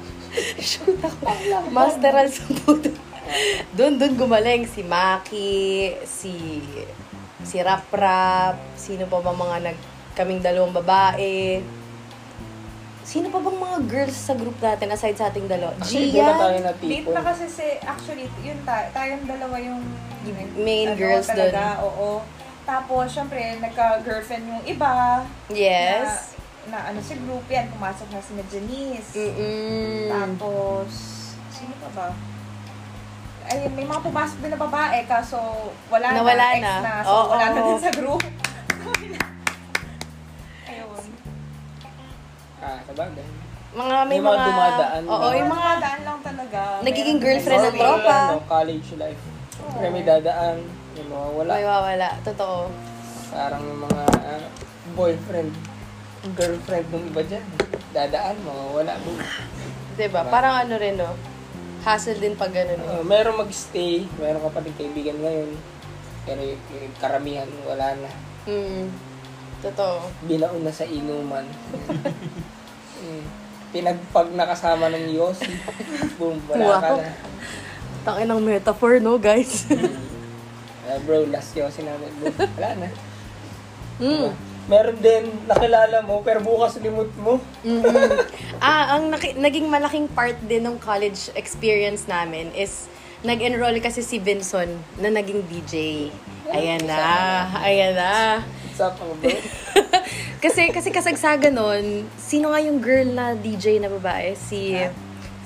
Shoot 0.60 1.00
ako. 1.00 1.26
Masteral 1.72 2.28
sa 2.30 2.44
puto. 2.62 2.92
Doon, 3.78 3.94
doon 3.94 4.18
gumaling 4.18 4.66
si 4.66 4.82
Maki, 4.82 5.94
si 6.02 6.58
si 7.46 7.56
Rap 7.62 7.86
Rap, 7.94 8.58
sino 8.74 9.06
pa 9.06 9.22
ba 9.22 9.30
mga 9.30 9.70
nag 9.70 9.78
kaming 10.20 10.44
dalawang 10.44 10.76
babae. 10.76 11.64
Sino 13.00 13.32
pa 13.32 13.40
bang 13.40 13.58
mga 13.58 13.78
girls 13.88 14.14
sa 14.14 14.36
group 14.36 14.54
natin 14.60 14.92
aside 14.92 15.16
sa 15.16 15.32
ating 15.32 15.48
dalawa? 15.48 15.72
Actually, 15.80 16.12
na 16.14 16.36
tayo 16.36 16.58
natipon. 16.62 16.90
Date 16.92 17.08
na 17.10 17.22
kasi 17.24 17.44
si, 17.48 17.66
actually, 17.82 18.28
yun 18.44 18.60
tayo, 18.62 18.86
tayong 18.92 19.24
dalawa 19.24 19.56
yung 19.58 19.80
main 20.54 20.92
ano, 20.92 21.00
girls 21.00 21.26
doon. 21.26 21.50
talaga, 21.50 21.80
oo. 21.82 22.20
Tapos, 22.62 23.10
syempre, 23.10 23.58
nagka-girlfriend 23.58 24.44
yung 24.46 24.62
iba. 24.62 25.24
Yes. 25.50 26.36
Na, 26.68 26.70
na 26.70 26.78
ano 26.92 27.00
si 27.02 27.18
group 27.18 27.42
yan, 27.50 27.66
pumasok 27.72 28.14
na 28.14 28.20
si 28.22 28.36
Janice. 28.46 29.10
Mm-mm. 29.16 30.06
Tapos, 30.06 30.88
sino 31.50 31.74
pa 31.82 31.88
ba? 31.96 32.08
Ay, 33.50 33.66
may 33.74 33.82
mga 33.82 34.06
pumasok 34.06 34.38
din 34.38 34.54
na 34.54 34.60
babae, 34.60 35.02
kaso 35.10 35.40
wala 35.90 36.14
Nawala 36.14 36.46
na, 36.46 36.54
ex 36.54 36.62
na. 36.62 36.74
na. 36.78 36.94
So, 37.02 37.10
Oo. 37.10 37.26
wala 37.34 37.44
na 37.48 37.60
din 37.64 37.80
sa 37.80 37.90
group. 37.90 38.22
Ah, 42.60 42.78
sabagay. 42.84 43.28
Mga 43.70 43.96
may, 44.04 44.18
May 44.18 44.20
mga 44.20 44.38
dumadaan. 44.42 45.02
Oo, 45.06 45.26
yung 45.30 45.48
mga 45.48 45.70
daan 45.78 46.00
lang 46.02 46.18
talaga. 46.20 46.60
Nagiging 46.82 47.16
Meron 47.16 47.24
girlfriend 47.24 47.62
ng 47.64 47.76
tropa. 47.78 48.18
Ano, 48.28 48.42
college 48.44 48.88
life. 48.98 49.22
Siyempre, 49.54 49.86
may 49.88 50.04
dadaan. 50.04 50.56
May 50.90 51.04
mga 51.06 51.26
wala. 51.32 51.50
may 51.54 51.64
wawala. 51.64 52.08
Totoo. 52.20 52.58
Parang 53.30 53.62
yung 53.62 53.80
mga 53.80 54.02
ah, 54.26 54.44
boyfriend, 54.92 55.50
girlfriend 56.34 56.86
ng 56.90 57.04
iba 57.08 57.22
dyan. 57.22 57.46
Dadaan, 57.90 58.36
mga 58.42 58.64
wala. 58.74 58.92
Diba? 59.94 60.20
Parang 60.26 60.54
ano 60.58 60.74
rin, 60.74 60.98
no? 60.98 61.14
Hassle 61.80 62.18
din 62.18 62.34
pag 62.36 62.52
ganun. 62.52 62.76
eh. 62.76 62.90
Uh, 62.92 63.04
meron 63.06 63.38
mag-stay, 63.38 64.04
meron 64.18 64.42
ka 64.42 64.50
pa 64.50 64.60
din 64.60 64.74
kaibigan 64.74 65.16
ngayon. 65.16 65.50
Pero 66.26 66.40
yung, 66.42 66.62
yung 66.74 66.94
karamihan, 66.98 67.48
wala 67.64 67.96
na. 67.96 68.10
Mm. 68.44 69.09
Totoo. 69.60 70.08
Binaon 70.24 70.60
na 70.60 70.72
sa 70.72 70.84
inuman. 70.84 71.44
mm. 72.98 73.24
Pinagpag 73.70 74.34
nakasama 74.34 74.90
ng 74.90 75.14
Yossi. 75.14 75.52
Boom, 76.18 76.40
wala 76.48 76.64
ka 76.74 76.88
Wow. 76.88 76.98
na. 76.98 77.12
Tangin 78.00 78.28
ng 78.28 78.42
metaphor, 78.42 78.98
no, 78.98 79.14
guys? 79.14 79.68
Ah, 80.82 80.98
bro, 81.00 81.22
last 81.28 81.52
kasi 81.52 81.84
namin. 81.84 82.10
Bro, 82.18 82.34
wala 82.34 82.70
na. 82.76 82.88
Mm. 84.00 84.32
Meron 84.66 84.98
din, 84.98 85.24
nakilala 85.44 86.00
mo, 86.00 86.18
pero 86.20 86.40
bukas 86.40 86.78
limot 86.78 87.10
mo. 87.16 87.38
Mhm. 87.60 87.84
ah, 88.58 88.96
ang 88.96 89.10
naki- 89.10 89.34
naging 89.34 89.66
malaking 89.66 90.06
part 90.08 90.38
din 90.40 90.62
ng 90.62 90.78
college 90.78 91.28
experience 91.34 92.06
namin 92.06 92.50
is 92.52 92.86
nag-enroll 93.20 93.76
kasi 93.78 94.00
si 94.00 94.16
Vinson 94.16 94.66
na 94.96 95.10
naging 95.10 95.42
DJ. 95.44 96.08
Ayan 96.50 96.82
na, 96.82 97.02
ayan 97.62 97.94
na. 97.94 98.42
Bro? 99.22 99.38
kasi 100.44 100.72
kasi 100.74 100.88
kasagsaga 100.90 101.52
nun, 101.52 102.08
sino 102.18 102.50
nga 102.50 102.60
yung 102.64 102.82
girl 102.82 103.06
na 103.12 103.36
DJ 103.36 103.78
na 103.78 103.92
babae? 103.92 104.34
Si 104.34 104.74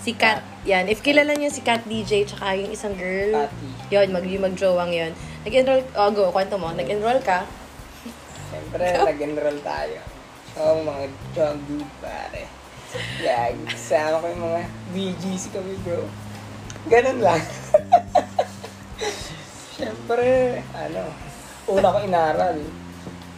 si 0.05 0.13
Kat. 0.13 0.45
Yan. 0.69 0.89
If 0.89 1.01
kilala 1.01 1.33
niyo 1.37 1.49
si 1.49 1.65
Kat 1.65 1.85
DJ 1.85 2.29
tsaka 2.29 2.57
yung 2.57 2.73
isang 2.73 2.93
girl. 2.97 3.49
Kati. 3.49 3.69
Yun, 3.93 4.09
mag 4.13 4.25
yung 4.29 4.45
mag-jowang 4.45 4.93
yun. 4.93 5.13
Nag-enroll, 5.45 5.85
oh 5.97 6.11
go, 6.13 6.33
kwento 6.33 6.57
mo. 6.61 6.73
Nag-enroll 6.73 7.21
ka. 7.25 7.49
Siyempre, 8.53 8.85
nag-enroll 9.09 9.61
tayo. 9.65 10.01
So, 10.55 10.81
mga 10.85 11.03
jog 11.35 11.59
dude, 11.67 11.93
pare. 11.99 12.47
Yan, 13.27 13.59
kasama 13.67 14.23
ko 14.23 14.27
yung 14.31 14.45
mga 14.47 14.61
BGC 14.95 15.43
kami, 15.51 15.75
bro. 15.83 16.07
Ganun 16.87 17.19
lang. 17.19 17.43
Siyempre, 19.75 20.63
ano, 20.71 21.03
una 21.67 21.91
ko 21.91 21.99
inaral, 22.07 22.63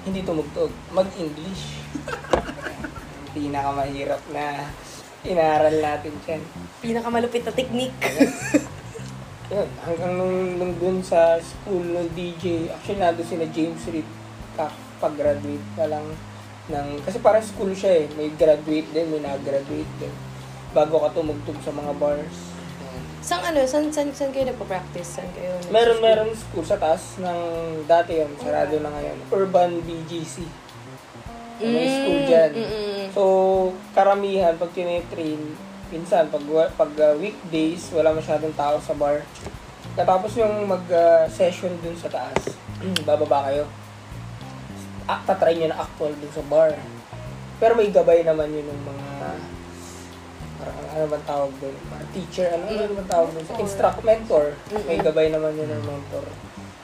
hindi 0.05 0.20
tumugtog, 0.20 0.68
mag-English. 0.93 1.80
Pinakamahirap 3.32 4.20
na 4.37 4.68
inaral 5.24 5.76
natin 5.80 6.12
dyan. 6.28 6.43
Pinakamalupit 6.84 7.41
na 7.41 7.57
technique. 7.57 7.97
Yun, 9.49 9.68
hanggang 9.80 10.12
nung, 10.20 10.37
nung 10.61 10.74
dun 10.76 11.01
sa 11.01 11.41
school 11.41 11.89
ng 11.89 12.12
DJ, 12.12 12.68
actually 12.68 13.01
nandun 13.01 13.24
si 13.24 13.41
na 13.41 13.49
James 13.49 13.82
Reed, 13.89 14.09
pag-graduate 15.01 15.66
pa 15.72 15.89
lang 15.89 16.05
ng, 16.68 17.01
kasi 17.01 17.16
parang 17.24 17.41
school 17.41 17.72
siya 17.72 18.05
eh, 18.05 18.12
may 18.12 18.28
graduate 18.37 18.93
din, 18.93 19.09
may 19.09 19.24
nag-graduate 19.24 19.93
din. 19.97 20.12
Bago 20.76 21.01
ka 21.01 21.16
tumugtog 21.16 21.57
sa 21.64 21.72
mga 21.72 21.97
bars. 21.97 22.56
Sang 23.27 23.43
ano, 23.43 23.59
san, 23.66 23.91
san, 23.91 24.07
san 24.14 24.31
kayo 24.31 24.47
nagpa-practice? 24.47 25.18
San 25.18 25.27
kayo? 25.35 25.59
Meron, 25.74 25.99
meron 25.99 26.31
school 26.31 26.62
sa 26.62 26.79
taas 26.79 27.18
ng 27.18 27.83
dati 27.83 28.22
yun, 28.22 28.31
sarado 28.39 28.79
na 28.79 28.87
ngayon. 28.87 29.18
Urban 29.35 29.83
BGC. 29.83 30.47
May 31.59 31.91
school 31.91 32.22
dyan. 32.22 32.55
Mm, 32.55 32.70
mm, 32.70 33.05
So, 33.11 33.22
karamihan, 33.99 34.55
pag 34.55 34.70
tinitrain, 34.70 35.43
minsan, 35.91 36.31
pag, 36.31 36.47
pag 36.79 36.93
uh, 37.03 37.18
weekdays, 37.18 37.91
wala 37.91 38.14
masyadong 38.14 38.55
tao 38.55 38.79
sa 38.79 38.95
bar. 38.95 39.27
Katapos 39.99 40.39
yung 40.39 40.62
mag-session 40.70 41.74
dun 41.83 41.99
sa 41.99 42.07
taas, 42.07 42.55
bababa 43.03 43.51
kayo. 43.51 43.66
Ah, 45.11 45.18
tatry 45.27 45.59
nyo 45.59 45.74
na 45.74 45.83
actual 45.83 46.14
dun 46.14 46.31
sa 46.31 46.47
bar. 46.47 46.70
Pero 47.59 47.74
may 47.74 47.91
gabay 47.91 48.22
naman 48.22 48.55
yun 48.55 48.70
ng 48.70 48.83
mga, 48.87 49.07
parang 50.67 50.89
ano 50.91 51.05
bang 51.07 51.27
tawag? 51.27 51.51
Parang 51.62 52.11
teacher, 52.11 52.49
ano, 52.51 52.64
ano 52.67 52.95
bang 52.99 53.11
tawag? 53.11 53.29
Sa 53.47 53.55
instruct 53.62 54.01
mentor. 54.03 54.59
May 54.91 54.99
gabay 54.99 55.31
naman 55.31 55.55
yun 55.55 55.71
ng 55.71 55.85
mentor 55.87 56.27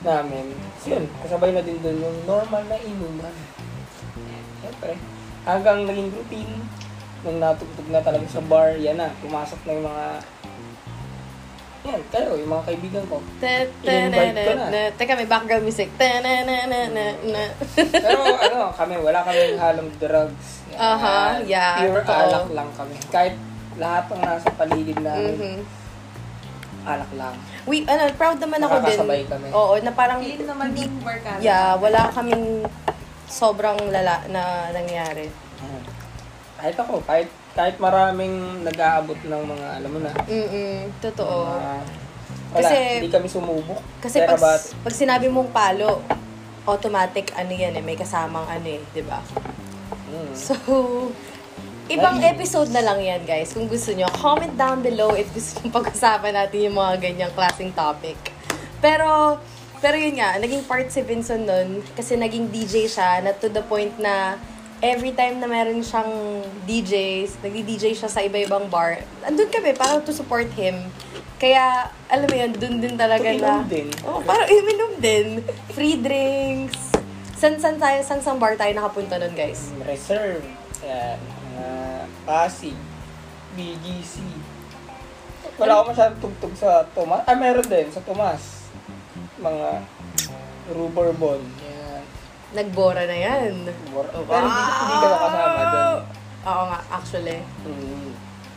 namin. 0.03 0.45
So 0.83 0.95
yun, 0.95 1.07
kasabay 1.23 1.51
na 1.55 1.63
din 1.63 1.79
dun 1.79 1.97
yung 1.99 2.17
normal 2.27 2.63
na 2.67 2.77
inuman. 2.77 3.35
Siyempre, 4.59 4.95
hanggang 5.43 5.87
naging 5.87 6.11
routine, 6.11 6.53
nung 7.23 7.39
natugtog 7.39 7.87
na 7.87 8.03
talaga 8.03 8.27
sa 8.27 8.43
bar, 8.43 8.75
yan 8.75 8.99
na, 8.99 9.11
pumasok 9.23 9.59
na 9.63 9.71
yung 9.71 9.87
mga, 9.87 10.05
yan, 11.83 12.01
kayo, 12.11 12.29
yung 12.39 12.51
mga 12.51 12.65
kaibigan 12.67 13.03
ko. 13.07 13.17
Na- 13.83 14.11
ko 14.43 14.53
na. 14.55 14.67
Teka, 14.95 15.13
may 15.19 15.27
background 15.27 15.63
music. 15.67 15.89
Pero 18.03 18.19
ano, 18.23 18.71
kami, 18.71 18.93
wala 18.99 19.19
kami 19.23 19.59
halong 19.59 19.91
drugs. 19.99 20.63
Aha, 20.73 21.37
yeah, 21.45 21.85
Pure 21.85 22.01
alak 22.07 22.47
lang 22.51 22.69
kami. 22.73 22.95
Kahit 23.11 23.35
lahat 23.75 24.05
ng 24.09 24.21
nasa 24.21 24.49
paligid 24.53 24.97
namin, 24.97 25.33
Mhm. 25.33 25.61
alak 26.83 27.11
lang. 27.13 27.35
We, 27.63 27.83
ano, 27.83 28.11
proud 28.13 28.37
naman 28.37 28.59
ako 28.59 28.75
din. 28.77 28.97
Nakakasabay 28.99 29.21
kami. 29.25 29.47
Oo, 29.51 29.73
na 29.79 29.91
parang, 29.91 30.19
Clean 30.19 30.43
naman 30.43 30.65
hindi, 30.69 30.83
yung 30.83 30.99
workout. 31.01 31.39
yeah, 31.39 31.73
wala 31.73 32.11
kaming 32.11 32.67
sobrang 33.25 33.79
lala 33.87 34.19
na 34.27 34.43
nangyari. 34.69 35.31
Mm. 35.57 35.81
Kahit 36.55 36.77
ako, 36.77 36.99
kahit 37.01 37.27
kahit 37.53 37.77
maraming 37.77 38.33
nag-aabot 38.63 39.15
ng 39.15 39.43
mga, 39.45 39.67
alam 39.77 39.89
mo 39.89 39.99
na, 40.01 40.09
Mm-mm, 40.25 40.89
totoo. 40.99 41.45
mga, 41.47 41.73
wala, 42.51 42.65
Kasi- 42.65 42.97
hindi 42.99 43.09
kami 43.09 43.27
sumubok. 43.27 43.81
Kasi 44.01 44.17
Pero 44.19 44.33
pag, 44.33 44.41
ba't, 44.41 44.61
pag 44.81 44.93
sinabi 44.93 45.29
mong 45.29 45.53
palo, 45.53 46.01
automatic 46.63 47.29
ano 47.33 47.51
yan 47.51 47.75
eh, 47.75 47.83
may 47.83 47.93
kasamang 47.93 48.45
ano 48.45 48.67
eh, 48.67 48.81
di 48.89 49.03
ba? 49.03 49.21
mm, 50.09 50.33
So, 50.33 50.53
ibang 51.93 52.17
episode 52.25 52.73
na 52.73 52.81
lang 52.81 52.99
yan 52.99 53.21
guys. 53.23 53.53
Kung 53.53 53.69
gusto 53.69 53.93
nyo, 53.93 54.09
comment 54.17 54.53
down 54.57 54.81
below 54.81 55.13
if 55.13 55.29
gusto 55.29 55.61
nyo 55.61 55.69
pag-usapan 55.77 56.33
natin 56.33 56.69
yung 56.69 56.77
mga 56.77 56.93
ganyang 56.97 57.33
klaseng 57.37 57.69
topic. 57.77 58.17
Pero, 58.81 59.37
pero 59.77 59.95
yun 59.95 60.17
nga, 60.17 60.35
naging 60.41 60.65
part 60.65 60.89
si 60.89 61.05
Vincent 61.05 61.45
nun 61.45 61.85
kasi 61.93 62.17
naging 62.17 62.49
DJ 62.49 62.89
siya 62.89 63.21
na 63.21 63.31
to 63.37 63.47
the 63.47 63.61
point 63.69 63.93
na 64.01 64.41
every 64.83 65.15
time 65.15 65.39
na 65.39 65.47
meron 65.47 65.79
siyang 65.79 66.43
DJs, 66.67 67.39
nagdi-DJ 67.39 67.95
siya 67.95 68.11
sa 68.11 68.19
iba-ibang 68.19 68.67
bar, 68.67 68.99
andun 69.23 69.47
kami 69.47 69.71
para 69.71 70.03
to 70.03 70.11
support 70.11 70.51
him. 70.59 70.75
Kaya, 71.39 71.87
alam 72.11 72.27
mo 72.27 72.35
yun, 72.35 72.51
dun 72.55 72.75
din 72.83 72.95
talaga 72.99 73.31
na... 73.31 73.63
Din. 73.63 73.87
Oo, 74.03 74.19
parang 74.27 74.47
uminom 74.47 74.99
din. 74.99 75.39
Free 75.71 75.99
drinks. 75.99 76.99
San, 77.39 77.59
san, 77.63 77.79
tayo, 77.79 77.99
san, 78.03 78.19
san 78.19 78.39
bar 78.39 78.59
tayo 78.59 78.75
nakapunta 78.75 79.15
nun, 79.19 79.31
guys? 79.35 79.71
reserve, 79.87 80.43
yan, 80.83 81.19
uh, 81.57 82.03
Pasig, 82.23 82.77
BGC. 83.53 84.23
Wala 85.57 85.79
ako 85.79 85.93
masyadong 85.93 86.21
tugtog 86.21 86.53
sa 86.57 86.81
Tomas. 86.97 87.21
Ah, 87.29 87.37
meron 87.37 87.65
din, 87.67 87.87
sa 87.93 88.01
Tomas. 88.01 88.71
Mga 89.37 89.67
rubber 90.73 91.13
ball. 91.13 91.41
Yan. 91.61 92.03
Nagbora 92.53 93.05
na 93.05 93.17
yan. 93.17 93.69
Pero 93.69 94.45
hindi, 94.49 94.63
hindi 94.65 94.95
ka 94.97 95.17
kasama 95.21 95.63
doon. 95.69 95.99
Oo 96.43 96.63
nga, 96.67 96.79
actually. 96.89 97.39
Mm. 97.63 98.11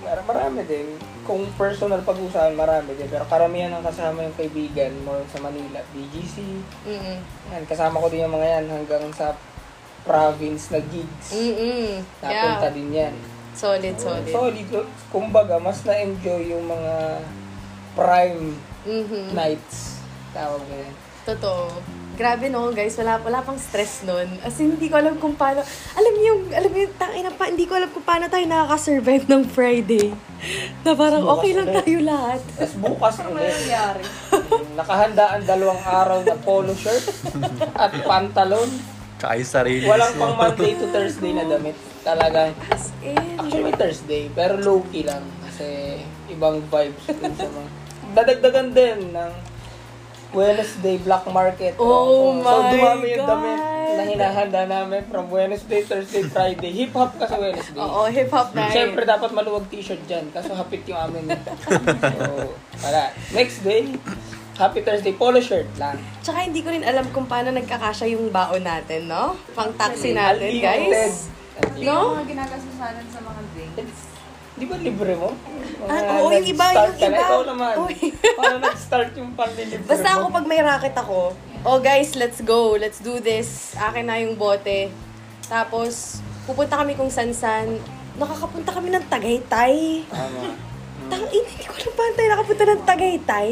Mar- 0.07 0.27
marami 0.27 0.61
din. 0.65 0.87
Kung 1.27 1.43
personal 1.59 2.01
pag-usapan, 2.07 2.55
marami 2.55 2.95
din. 2.95 3.11
Pero 3.11 3.27
karamihan 3.27 3.75
ng 3.77 3.85
kasama 3.85 4.25
yung 4.25 4.37
kaibigan 4.39 4.93
mo 5.03 5.19
sa 5.29 5.39
Manila. 5.43 5.83
BGC. 5.91 6.37
Mm-mm. 6.87 7.19
Yan, 7.53 7.65
kasama 7.67 8.01
ko 8.01 8.07
din 8.09 8.25
yung 8.25 8.35
mga 8.37 8.49
yan 8.61 8.67
hanggang 8.71 9.05
sa 9.13 9.35
province 10.07 10.71
na 10.71 10.79
gigs. 10.81 11.35
Mm-mm. 11.35 12.01
Napunta 12.17 12.31
Yeah. 12.63 12.73
din 12.73 12.89
yan. 12.95 13.15
Solid, 13.53 13.97
solid. 13.97 14.31
Solid. 14.31 14.69
Kumbaga, 15.09 15.59
mas 15.59 15.83
na-enjoy 15.83 16.49
yung 16.49 16.65
mga 16.65 17.19
prime 17.93 18.55
Mhm. 18.85 19.33
nights. 19.33 19.99
Tawag 20.31 20.61
mo 20.61 20.75
yan. 20.75 20.95
Totoo. 21.27 21.75
Grabe 22.15 22.47
no, 22.47 22.71
guys. 22.71 22.95
Wala, 22.95 23.19
wala 23.19 23.43
pang 23.43 23.59
stress 23.59 24.01
nun. 24.03 24.25
As 24.41 24.57
in, 24.57 24.73
hindi 24.73 24.87
ko 24.87 24.97
alam 24.97 25.19
kung 25.19 25.35
paano. 25.35 25.61
Alam 25.93 26.13
niyo 26.15 26.27
yung, 26.31 26.43
alam 26.49 26.71
niyo, 26.71 26.87
tangina 26.95 27.29
pa, 27.31 27.45
hindi 27.45 27.67
ko 27.67 27.75
alam 27.75 27.91
kung 27.91 28.05
paano 28.05 28.25
tayo 28.27 28.47
nakaka-survive 28.47 29.27
ng 29.27 29.43
Friday. 29.45 30.15
Na 30.85 30.95
parang 30.95 31.21
Bukas 31.21 31.35
okay 31.35 31.53
lang 31.53 31.67
ulit. 31.67 31.77
tayo 31.79 31.99
lahat. 32.01 32.41
Tapos 32.55 32.75
bukas 32.79 33.15
Ano 33.19 33.29
ulit. 33.35 33.51
nangyari? 33.51 34.03
Nakahanda 34.73 35.25
ang 35.31 35.45
dalawang 35.45 35.83
araw 35.83 36.19
na 36.23 36.37
polo 36.39 36.73
shirt 36.73 37.05
at 37.75 37.93
pantalon. 38.01 38.71
Kaya 39.17 39.45
sarili 39.45 39.89
Walang 39.89 40.15
pang 40.21 40.37
Monday 40.37 40.77
to 40.77 40.87
Thursday 40.93 41.33
na 41.33 41.45
damit. 41.49 41.77
Talagang, 42.05 42.53
As 42.69 42.93
in. 43.01 43.17
actually 43.41 43.65
may 43.73 43.77
Thursday, 43.77 44.23
pero 44.31 44.61
low-key 44.61 45.09
lang. 45.09 45.25
Kasi 45.43 45.99
ibang 46.29 46.61
vibes 46.69 47.05
dun 47.09 47.33
sa 47.33 47.49
mga... 47.49 47.69
Dadagdagan 48.13 48.69
din 48.77 48.99
ng 49.17 49.33
Wednesday 50.37 51.01
Black 51.01 51.25
Market. 51.33 51.81
Oh 51.81 52.37
so, 52.37 52.45
my 52.45 52.77
dumami 52.77 53.17
yung 53.17 53.25
damit 53.25 53.61
na 53.97 54.03
hinahanda 54.05 54.63
namin 54.69 55.03
from 55.09 55.33
Wednesday, 55.33 55.81
Thursday, 55.81 56.29
Friday. 56.29 56.69
Hip-hop 56.85 57.17
ka 57.17 57.25
sa 57.25 57.41
Wednesday. 57.41 57.81
Oo, 57.81 58.05
hip-hop 58.13 58.53
night. 58.53 58.77
Siyempre, 58.77 59.09
dapat 59.09 59.33
maluwag 59.33 59.65
t-shirt 59.73 60.05
dyan. 60.05 60.29
Kaso 60.29 60.53
hapit 60.53 60.85
yung 60.85 61.01
amin. 61.01 61.33
so, 62.21 62.53
wala. 62.85 63.17
Next 63.33 63.65
day, 63.65 63.97
Happy 64.57 64.81
Thursday, 64.81 65.13
polo 65.13 65.37
shirt 65.37 65.69
lang. 65.77 66.01
Tsaka 66.25 66.49
hindi 66.49 66.65
ko 66.65 66.73
rin 66.73 66.81
alam 66.81 67.05
kung 67.13 67.29
paano 67.29 67.53
nagkakasya 67.53 68.09
yung 68.17 68.33
baon 68.33 68.65
natin, 68.65 69.05
no? 69.05 69.37
Pang 69.53 69.69
taxi 69.77 70.17
natin, 70.17 70.49
guys. 70.65 71.29
No? 71.77 72.17
Yung 72.17 72.25
mga 72.25 72.57
sa 73.13 73.21
mga 73.21 73.41
drinks. 73.53 74.17
Di 74.57 74.65
ba 74.65 74.77
libre 74.81 75.13
mo? 75.21 75.37
Ah, 75.85 76.25
oo, 76.25 76.33
yung 76.33 76.49
iba, 76.49 76.73
yung 76.73 76.97
iba. 76.97 77.21
Ikaw 77.21 77.41
naman. 77.45 77.75
Uy. 77.85 78.17
Paano 78.33 78.57
nag-start 78.65 79.13
yung 79.21 79.37
panlilibre 79.37 79.85
Basta 79.85 80.17
mo? 80.17 80.25
ako 80.25 80.27
pag 80.33 80.47
may 80.49 80.61
racket 80.65 80.97
ako, 80.97 81.37
oh 81.61 81.79
guys, 81.85 82.17
let's 82.17 82.41
go. 82.41 82.73
Let's 82.81 83.05
do 83.05 83.21
this. 83.21 83.77
Akin 83.77 84.09
na 84.09 84.17
yung 84.25 84.41
bote. 84.41 84.89
Tapos, 85.53 86.25
pupunta 86.49 86.81
kami 86.81 86.97
kung 86.97 87.13
san-san. 87.13 87.77
Nakakapunta 88.17 88.73
kami 88.73 88.89
ng 88.97 89.05
Tagaytay. 89.13 90.09
Tama. 90.09 90.57
Tang, 91.13 91.25
hindi 91.29 91.55
ko 91.61 91.73
alam 91.77 91.93
paano 91.93 92.13
tayo 92.17 92.29
nakapunta 92.33 92.65
ng 92.65 92.83
Tagaytay. 92.89 93.51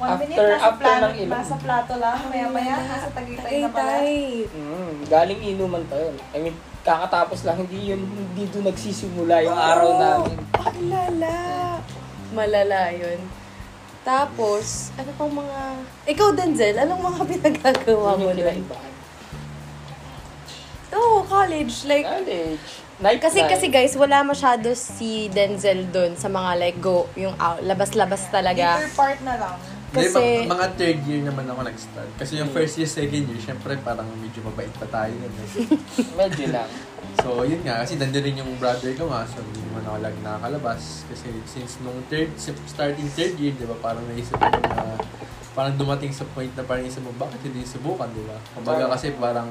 One 0.00 0.16
After- 0.16 0.24
minute, 0.24 0.40
nasa, 0.40 0.64
after 0.64 0.80
plano, 0.80 1.04
ng 1.04 1.16
ilong. 1.20 1.32
nasa 1.36 1.54
plato 1.60 1.94
lang. 2.00 2.18
Maya-maya, 2.32 2.76
nasa 2.88 3.08
Tagaytay 3.12 3.56
na 3.60 3.68
pala. 3.68 3.92
Mm, 4.00 4.92
galing 5.04 5.40
inuman 5.44 5.84
yun. 5.84 6.14
I 6.32 6.38
mean, 6.40 6.56
kakatapos 6.80 7.44
lang, 7.44 7.56
hindi 7.60 7.92
yun, 7.92 8.00
hindi 8.00 8.48
doon 8.48 8.72
nagsisimula 8.72 9.44
yung 9.44 9.58
araw 9.60 9.90
namin. 10.00 10.36
Ang 10.56 10.80
lala. 10.88 11.36
Malala 12.32 12.80
yun. 12.96 13.20
Tapos, 14.00 14.88
ano 14.96 15.12
pang 15.12 15.28
mga... 15.28 15.58
Ikaw, 16.08 16.28
Denzel, 16.32 16.80
anong 16.80 17.02
mga 17.04 17.20
pinagagawa 17.36 18.16
mo 18.16 18.32
kinaibahan. 18.32 18.92
Oo, 20.90 21.22
college. 21.22 21.84
Like, 21.84 22.08
College. 22.08 22.64
Night 23.00 23.16
kasi 23.16 23.40
night. 23.40 23.48
kasi 23.48 23.66
guys, 23.68 23.96
wala 23.96 24.20
masyado 24.20 24.76
si 24.76 25.32
Denzel 25.32 25.88
dun 25.88 26.20
sa 26.20 26.28
mga 26.28 26.50
like 26.60 26.78
go, 26.80 27.08
yung 27.16 27.32
out, 27.40 27.64
labas-labas 27.64 28.28
talaga. 28.28 28.76
Later 28.76 28.92
part 28.92 29.20
na 29.24 29.40
lang. 29.40 29.56
Kasi, 29.90 30.06
Kasi- 30.14 30.46
mga, 30.46 30.66
third 30.78 30.98
year 31.02 31.20
naman 31.26 31.44
ako 31.50 31.60
nag-start. 31.66 32.10
Kasi 32.14 32.38
yung 32.38 32.50
first 32.54 32.78
year, 32.78 32.86
second 32.86 33.26
year, 33.26 33.40
syempre 33.42 33.74
parang 33.82 34.06
medyo 34.22 34.38
mabait 34.46 34.70
pa 34.78 34.86
tayo. 34.86 35.10
nun 35.10 35.34
eh. 35.34 35.48
Medyo 36.20 36.46
lang. 36.54 36.70
So, 37.18 37.42
yun 37.42 37.58
nga. 37.66 37.82
Kasi 37.82 37.98
nandun 37.98 38.22
rin 38.22 38.38
yung 38.38 38.54
brother 38.62 38.94
ko 38.94 39.10
nga. 39.10 39.26
So, 39.26 39.42
hindi 39.42 39.66
naman 39.66 39.82
ako 39.82 39.98
lagi 39.98 40.18
nakakalabas. 40.22 40.82
Kasi 41.10 41.26
since 41.42 41.82
nung 41.82 41.98
third, 42.06 42.30
starting 42.70 43.08
third 43.18 43.34
year, 43.34 43.50
di 43.50 43.66
ba, 43.66 43.74
parang 43.82 44.06
naisip 44.06 44.38
ko 44.38 44.46
na 44.46 44.94
parang 45.50 45.74
dumating 45.74 46.14
sa 46.14 46.22
point 46.30 46.50
na 46.54 46.62
parang 46.62 46.86
isip 46.86 47.02
mo, 47.02 47.10
bakit 47.18 47.42
hindi 47.42 47.66
subukan, 47.66 48.06
di 48.14 48.22
ba? 48.22 48.38
Kumbaga 48.54 48.86
kasi 48.94 49.10
parang, 49.18 49.50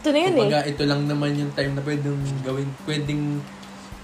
Ito 0.00 0.08
na 0.08 0.18
yun 0.18 0.32
eh. 0.32 0.40
kumbaga 0.40 0.60
ito 0.64 0.82
lang 0.88 1.00
naman 1.04 1.30
yung 1.36 1.52
time 1.52 1.76
na 1.76 1.82
pwedeng 1.84 2.16
gawin, 2.40 2.68
pwedeng 2.88 3.22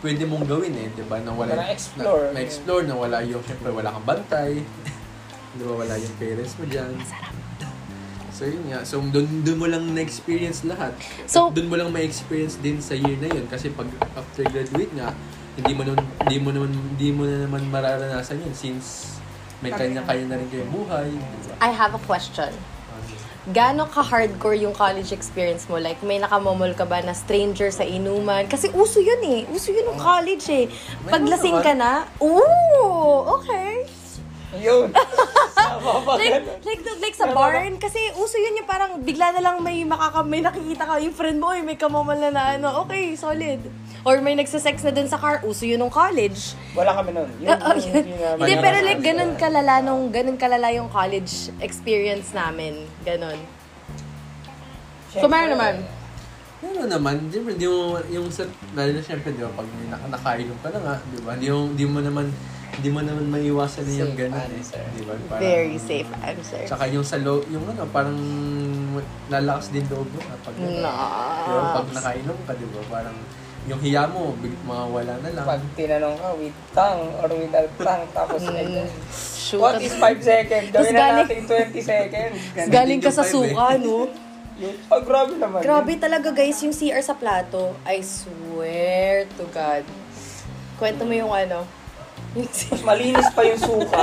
pwede 0.02 0.22
mong 0.26 0.44
gawin 0.44 0.74
eh, 0.76 0.88
di 0.92 1.04
ba? 1.06 1.16
Na 1.22 1.32
wala, 1.32 1.56
Parang 1.56 1.72
explore. 1.72 2.24
Na, 2.34 2.38
explore 2.42 2.84
na 2.84 2.94
wala 2.98 3.18
yung, 3.24 3.40
syempre 3.46 3.70
wala 3.72 3.88
kang 3.88 4.06
bantay. 4.06 4.60
di 5.52 5.62
ba, 5.62 5.72
wala 5.76 5.94
yung 5.96 6.14
parents 6.16 6.54
mo 6.56 6.64
dyan. 6.64 6.92
So 8.32 8.48
yun 8.48 8.64
nga. 8.72 8.80
So 8.82 8.98
doon 8.98 9.44
doon 9.44 9.58
mo 9.60 9.66
lang 9.68 9.84
na-experience 9.92 10.64
lahat. 10.64 10.96
So- 11.28 11.52
doon 11.52 11.68
mo 11.68 11.76
lang 11.76 11.92
ma-experience 11.92 12.56
din 12.58 12.80
sa 12.80 12.96
year 12.96 13.14
na 13.20 13.28
yun 13.28 13.44
kasi 13.46 13.68
pag 13.70 13.86
after 14.16 14.42
graduate 14.48 14.90
nga, 14.96 15.12
hindi 15.54 15.72
mo 15.76 15.84
naman 15.84 16.02
hindi 16.24 16.36
mo 16.40 16.48
naman 16.50 16.70
hindi 16.72 17.08
mo 17.12 17.22
na 17.28 17.36
naman 17.44 17.62
mararanasan 17.68 18.40
yun 18.40 18.56
since 18.56 19.20
may 19.62 19.70
kanya-kanya 19.70 20.26
na 20.26 20.36
rin 20.42 20.48
kayong 20.50 20.72
buhay. 20.74 21.06
di 21.06 21.46
ba? 21.46 21.54
I 21.62 21.70
have 21.70 21.94
a 21.94 22.02
question. 22.02 22.50
Gano'n 23.42 23.90
ka-hardcore 23.90 24.54
yung 24.54 24.70
college 24.70 25.10
experience 25.10 25.66
mo? 25.66 25.74
Like, 25.74 25.98
may 26.06 26.22
nakamomol 26.22 26.78
ka 26.78 26.86
ba 26.86 27.02
na 27.02 27.10
stranger 27.10 27.74
sa 27.74 27.82
inuman? 27.82 28.46
Kasi 28.46 28.70
uso 28.70 29.02
yun 29.02 29.18
eh. 29.18 29.50
Uso 29.50 29.74
yun 29.74 29.90
ng 29.90 29.98
college 29.98 30.46
eh. 30.46 30.70
Pag 31.10 31.26
Meron 31.26 31.30
lasing 31.34 31.58
naman. 31.58 31.66
ka 31.66 31.72
na, 31.74 31.90
ooh, 32.22 33.42
okay. 33.42 33.82
Yun. 34.60 34.92
Pa 34.92 36.14
like, 36.14 36.30
ganun. 36.44 36.58
like, 36.62 36.82
like 37.00 37.16
sa 37.16 37.32
barn, 37.32 37.74
kasi 37.80 37.98
uso 38.14 38.38
yun 38.38 38.62
yung 38.62 38.68
parang 38.68 39.02
bigla 39.02 39.34
na 39.34 39.40
lang 39.42 39.58
may 39.58 39.82
makaka, 39.82 40.22
may 40.22 40.38
nakikita 40.38 40.86
ka, 40.86 40.94
yung 41.02 41.16
friend 41.16 41.42
mo, 41.42 41.50
"Uy, 41.50 41.64
may 41.64 41.74
kamomol 41.74 42.14
na 42.14 42.30
na 42.30 42.42
ano, 42.54 42.86
okay, 42.86 43.16
solid. 43.18 43.58
Or 44.02 44.18
may 44.18 44.34
nagsisex 44.34 44.82
na 44.82 44.90
dun 44.90 45.06
sa 45.06 45.14
car, 45.14 45.42
uso 45.46 45.62
yun 45.62 45.78
nung 45.78 45.90
college. 45.90 46.58
Wala 46.74 46.90
kami 46.90 47.14
nun. 47.14 47.30
Yun, 47.38 47.54
Ah, 47.54 47.70
oh, 47.70 47.78
yun, 47.78 48.02
yun. 48.02 48.18
yun. 48.18 48.34
Hindi, 48.34 48.54
pero 48.58 48.78
like, 48.82 48.98
ganun 48.98 49.32
kalala 49.38 49.78
nung, 49.78 50.10
ganun 50.10 50.34
kalala 50.34 50.74
yung 50.74 50.90
college 50.90 51.54
experience 51.62 52.34
namin. 52.34 52.82
Ganun. 53.06 53.38
So, 55.14 55.30
meron 55.30 55.54
naman. 55.54 55.74
Ano 56.62 56.86
naman, 56.86 57.30
di 57.30 57.38
ba, 57.42 57.50
di 57.54 57.66
mo, 57.66 57.98
yung 58.06 58.26
sa, 58.30 58.46
dahil 58.74 58.94
na 58.98 59.02
syempre, 59.02 59.34
di 59.34 59.42
ba, 59.42 59.50
pag 59.50 59.66
may 59.66 59.86
naka, 59.90 60.06
nakainom 60.10 60.58
ka 60.62 60.68
na 60.70 60.78
nga, 60.82 60.94
di 61.06 61.18
ba, 61.22 61.32
di 61.34 61.46
mo, 61.50 61.58
di 61.74 61.84
mo 61.86 61.98
naman, 61.98 62.26
di 62.74 62.88
mo 62.88 62.98
naman 62.98 63.28
maiwasan 63.28 63.84
na 63.84 63.92
yung 63.98 64.10
Safe 64.10 64.20
ganun 64.22 64.40
eh. 64.40 64.56
answer. 64.56 64.82
Di 64.88 65.02
ba? 65.02 65.12
Parang- 65.26 65.42
Very 65.42 65.76
safe 65.76 66.10
answer. 66.18 66.62
Tsaka 66.64 66.84
yung 66.88 67.04
sa 67.04 67.16
lo, 67.16 67.44
yung 67.46 67.64
ano, 67.66 67.84
parang 67.86 68.16
lalakas 69.28 69.68
din 69.68 69.84
loob 69.86 70.08
mo 70.08 70.20
kapag 70.22 70.54
No. 70.56 70.68
Di 71.38 71.50
ba, 71.50 71.62
pag 71.74 71.88
nakainom 71.90 72.38
ka, 72.42 72.52
di 72.54 72.66
ba, 72.66 72.80
parang 72.88 73.16
yung 73.62 73.78
hiya 73.78 74.08
mo, 74.08 74.34
big, 74.36 74.56
mawawala 74.62 75.20
na 75.20 75.28
lang. 75.30 75.44
Pag 75.44 75.62
tinanong 75.72 76.16
ka 76.16 76.28
with 76.34 76.56
tongue 76.72 77.06
or 77.14 77.28
without 77.30 77.70
tongue, 77.76 78.06
tapos 78.10 78.40
Mm. 78.42 78.88
Shoot. 79.12 79.60
what 79.60 79.78
is 79.78 79.94
5 79.94 80.18
seconds? 80.18 80.72
Gawin 80.72 80.90
na 80.90 80.98
galing- 80.98 81.28
natin 81.28 81.40
20 81.46 81.78
seconds. 81.78 82.38
Ganun. 82.52 82.70
Galing 82.72 82.98
ka 82.98 83.06
Yung 83.06 83.14
sa 83.14 83.22
five, 83.22 83.30
eh. 83.30 83.52
suka, 83.52 83.66
no? 83.78 83.98
Yung, 84.58 84.76
oh, 84.90 85.02
grabe 85.02 85.32
naman. 85.36 85.60
Grabe 85.60 85.92
talaga 85.94 86.28
guys, 86.30 86.58
yung 86.58 86.72
CR 86.72 87.00
sa 87.00 87.12
plato. 87.12 87.76
I 87.84 88.00
swear 88.02 89.28
to 89.30 89.44
God. 89.48 89.84
Kwento 90.74 91.04
mo 91.04 91.12
yung 91.12 91.30
ano. 91.30 91.62
Mas 92.32 92.82
malinis 92.88 93.28
pa 93.36 93.44
yung 93.44 93.60
suka 93.60 94.02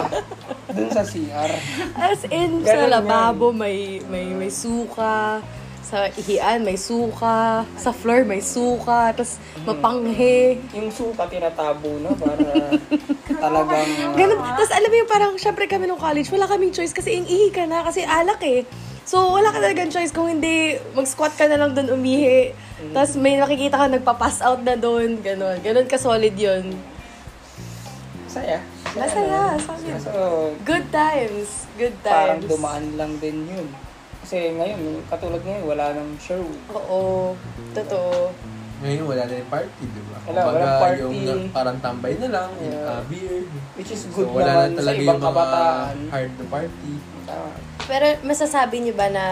dun 0.69 0.89
sa 0.93 1.01
CR. 1.01 1.51
As 1.97 2.21
in, 2.29 2.61
sa 2.61 2.77
Ganun 2.77 2.89
lababo 2.93 3.49
may, 3.49 4.01
may, 4.05 4.29
may 4.29 4.53
suka. 4.53 5.41
Sa 5.81 6.05
ihian 6.13 6.61
may 6.61 6.77
suka. 6.77 7.65
Sa 7.73 7.89
floor 7.89 8.21
may 8.21 8.45
suka. 8.45 9.09
Tapos 9.17 9.41
mapanghe. 9.65 10.61
Yung 10.77 10.93
suka 10.93 11.25
tinatabo 11.25 11.97
na 11.97 12.13
para 12.13 12.45
talagang... 13.43 13.89
uh, 13.89 14.13
Ganun. 14.13 14.37
Tapos 14.37 14.69
alam 14.69 14.89
mo 14.93 14.95
yung 15.01 15.09
parang, 15.09 15.31
syempre 15.41 15.65
kami 15.65 15.89
nung 15.89 15.97
college, 15.97 16.29
wala 16.29 16.45
kaming 16.45 16.69
choice 16.69 16.93
kasi 16.93 17.17
ihi 17.17 17.49
ka 17.49 17.65
na, 17.65 17.81
kasi 17.81 18.05
alak 18.05 18.37
eh. 18.45 18.61
So, 19.09 19.33
wala 19.33 19.49
ka 19.49 19.57
talagang 19.57 19.89
choice 19.89 20.13
kung 20.13 20.29
hindi 20.29 20.77
mag-squat 20.93 21.33
ka 21.33 21.49
na 21.49 21.57
lang 21.57 21.73
doon 21.73 21.97
umihi. 21.97 22.53
Tapos 22.93 23.17
may 23.17 23.41
nakikita 23.41 23.81
ka 23.81 23.89
nagpa-pass 23.89 24.45
out 24.45 24.61
na 24.61 24.77
doon. 24.77 25.17
Ganun. 25.25 25.57
Ganun 25.65 25.89
ka-solid 25.89 26.37
yun. 26.37 26.77
Saya. 28.29 28.61
Masaya. 28.93 29.57
Sabi. 29.57 29.89
So, 29.97 30.53
Good 30.61 30.85
times. 30.89 31.65
Good 31.75 31.95
parang 31.99 32.37
times. 32.37 32.45
dumaan 32.47 32.85
lang 32.93 33.17
din 33.17 33.43
yun. 33.43 33.67
Kasi 34.21 34.53
ngayon, 34.53 34.79
katulad 35.09 35.41
ngayon, 35.41 35.65
wala 35.65 35.85
nang 35.91 36.13
show. 36.15 36.45
Oo. 36.69 37.33
Totoo. 37.73 38.29
Ngayon, 38.79 39.03
wala 39.03 39.23
na 39.25 39.33
yung 39.33 39.49
party, 39.49 39.83
di 39.83 40.01
ba? 40.05 40.17
Wala, 40.21 40.39
Kumbaga, 40.39 40.55
walang 40.55 40.79
party. 40.79 41.01
yung 41.25 41.41
parang 41.49 41.77
tambay 41.81 42.13
na 42.15 42.29
lang, 42.29 42.49
Yeah. 42.55 42.85
uh, 42.87 43.01
beer. 43.09 43.43
Which 43.75 43.91
is 43.91 44.05
So, 44.05 44.13
good 44.15 44.29
wala 44.31 44.45
naman 44.45 44.69
na 44.69 44.75
sa 44.75 44.79
talaga 44.79 44.95
ibang 44.95 45.03
yung 45.03 45.19
mga 45.19 45.27
kabataan. 45.27 45.95
hard 46.07 46.31
to 46.31 46.43
party. 46.47 46.93
Tama. 47.25 47.49
Pero 47.81 48.05
masasabi 48.21 48.75
niyo 48.79 48.93
ba 48.93 49.07
na 49.09 49.25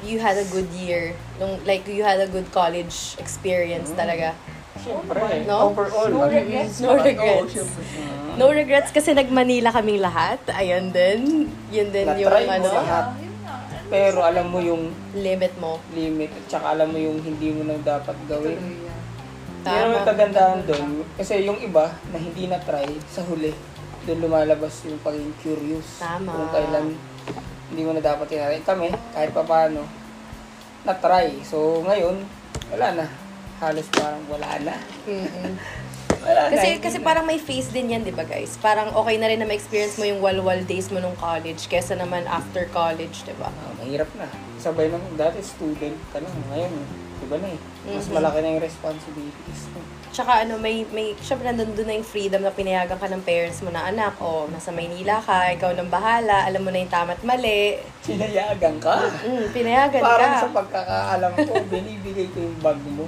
you 0.00 0.16
had 0.16 0.34
a 0.34 0.46
good 0.48 0.66
year? 0.72 1.12
Nung, 1.36 1.60
like, 1.62 1.84
you 1.84 2.00
had 2.00 2.18
a 2.18 2.26
good 2.26 2.48
college 2.50 3.14
experience 3.18 3.92
talaga? 3.92 4.32
Siyempre, 4.78 5.44
No? 5.44 5.74
overall. 5.74 6.08
No 6.08 6.24
regrets. 6.30 6.76
No 6.80 6.94
regrets. 6.96 7.50
syempre. 7.52 7.82
No 8.38 8.46
regrets 8.54 8.90
kasi 8.94 9.10
nag-Manila 9.12 9.74
kaming 9.74 9.98
lahat. 9.98 10.38
Ayun 10.54 10.94
din. 10.94 11.50
Yun 11.74 11.88
din 11.90 12.06
yung 12.06 12.30
Na-try 12.30 12.46
mo 12.46 12.54
ano, 12.54 12.68
lahat. 12.70 13.06
Ah. 13.42 13.66
Pero 13.88 14.18
alam 14.22 14.46
mo 14.46 14.58
yung 14.62 14.94
limit 15.16 15.52
mo. 15.58 15.82
limit 15.96 16.30
at 16.30 16.44
saka 16.46 16.76
alam 16.78 16.92
mo 16.92 16.98
yung 17.00 17.18
hindi 17.18 17.50
mo 17.50 17.66
na 17.66 17.74
dapat 17.82 18.14
gawin. 18.30 18.60
Tama. 19.66 20.06
kagandahan 20.06 20.62
doon. 20.64 21.02
Kasi 21.18 21.42
yung 21.44 21.58
iba 21.58 21.90
na 22.14 22.16
hindi 22.16 22.46
na-try 22.46 22.86
sa 23.10 23.26
huli, 23.26 23.50
doon 24.06 24.18
lumalabas 24.22 24.86
yung 24.86 25.02
pagiging 25.02 25.34
curious. 25.42 25.98
Tama. 25.98 26.30
Kung 26.30 26.48
kailan 26.54 26.86
hindi 27.68 27.82
mo 27.84 27.92
na 27.92 28.00
dapat 28.00 28.26
tinatry. 28.32 28.64
Kami, 28.64 28.88
kahit 29.12 29.30
pa 29.36 29.44
paano, 29.44 29.84
na-try. 30.88 31.42
So, 31.44 31.84
ngayon, 31.84 32.24
wala 32.72 32.86
na. 32.96 33.06
Halos 33.58 33.86
parang 33.90 34.22
wala 34.30 34.50
na. 34.62 34.74
Mm-mm. 35.06 35.54
Wala 36.18 36.50
na. 36.50 36.54
Kasi 36.54 36.66
hindi 36.74 36.82
kasi 36.82 36.98
na. 36.98 37.04
parang 37.06 37.24
may 37.26 37.38
face 37.38 37.70
din 37.70 37.94
yan, 37.94 38.02
'di 38.02 38.10
ba, 38.10 38.26
guys? 38.26 38.58
Parang 38.58 38.90
okay 38.90 39.16
na 39.22 39.30
rin 39.30 39.38
na 39.38 39.46
ma-experience 39.46 39.96
mo 39.98 40.04
yung 40.06 40.18
walwal 40.18 40.58
days 40.66 40.90
mo 40.90 40.98
nung 40.98 41.14
college 41.14 41.70
kesa 41.70 41.94
naman 41.94 42.26
after 42.26 42.66
college, 42.74 43.22
'di 43.22 43.34
ba? 43.38 43.50
Ah, 43.50 43.72
mahirap 43.78 44.10
na. 44.18 44.26
Sabay 44.58 44.90
naman, 44.90 45.14
dati 45.14 45.38
student 45.42 45.94
ka 46.10 46.18
lang. 46.18 46.34
Ngayon, 46.50 46.74
iba 47.20 47.36
na 47.36 47.48
eh. 47.48 47.60
Mas 47.88 48.06
Mhm. 48.06 48.14
malaki 48.14 48.38
na 48.38 48.48
yung 48.50 48.62
responsibilities. 48.62 49.60
Tsaka 50.08 50.42
ano, 50.42 50.56
may, 50.56 50.82
may, 50.88 51.12
syempre 51.18 51.46
nandun 51.46 51.76
doon 51.76 51.84
na 51.84 51.94
yung 51.94 52.06
freedom 52.06 52.40
na 52.40 52.50
pinayagan 52.50 52.96
ka 52.96 53.06
ng 53.06 53.22
parents 53.22 53.60
mo 53.60 53.68
na 53.68 53.86
anak, 53.86 54.16
o 54.18 54.48
nasa 54.48 54.72
Maynila 54.72 55.20
ka, 55.20 55.52
ikaw 55.52 55.76
nang 55.76 55.92
bahala, 55.92 56.48
alam 56.48 56.64
mo 56.64 56.72
na 56.72 56.80
yung 56.80 56.90
tama 56.90 57.12
at 57.12 57.22
mali. 57.22 57.76
Sinayagan 58.00 58.80
ka. 58.80 58.96
Mm, 59.20 59.46
pinayagan 59.52 60.00
Parang 60.00 60.32
ka. 60.32 60.40
sa 60.40 60.50
pagkakaalam 60.50 61.32
ko, 61.38 61.52
binibigay 61.70 62.26
ko 62.32 62.38
yung 62.40 62.58
bag 62.58 62.80
mo. 62.88 63.04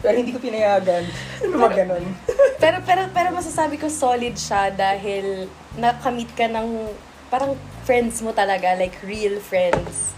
Pero 0.00 0.14
hindi 0.16 0.32
ko 0.32 0.40
pinayagan. 0.40 1.04
Ano 1.44 1.54
ba 1.58 1.68
ganun? 1.68 2.04
pero, 2.62 2.76
pero, 2.82 3.02
pero 3.12 3.28
masasabi 3.30 3.76
ko 3.76 3.86
solid 3.86 4.32
siya 4.34 4.72
dahil 4.72 5.44
nakamit 5.76 6.32
ka 6.32 6.48
ng 6.48 6.88
parang 7.28 7.52
friends 7.84 8.22
mo 8.22 8.32
talaga, 8.32 8.74
like 8.74 8.96
real 9.02 9.36
friends. 9.40 10.14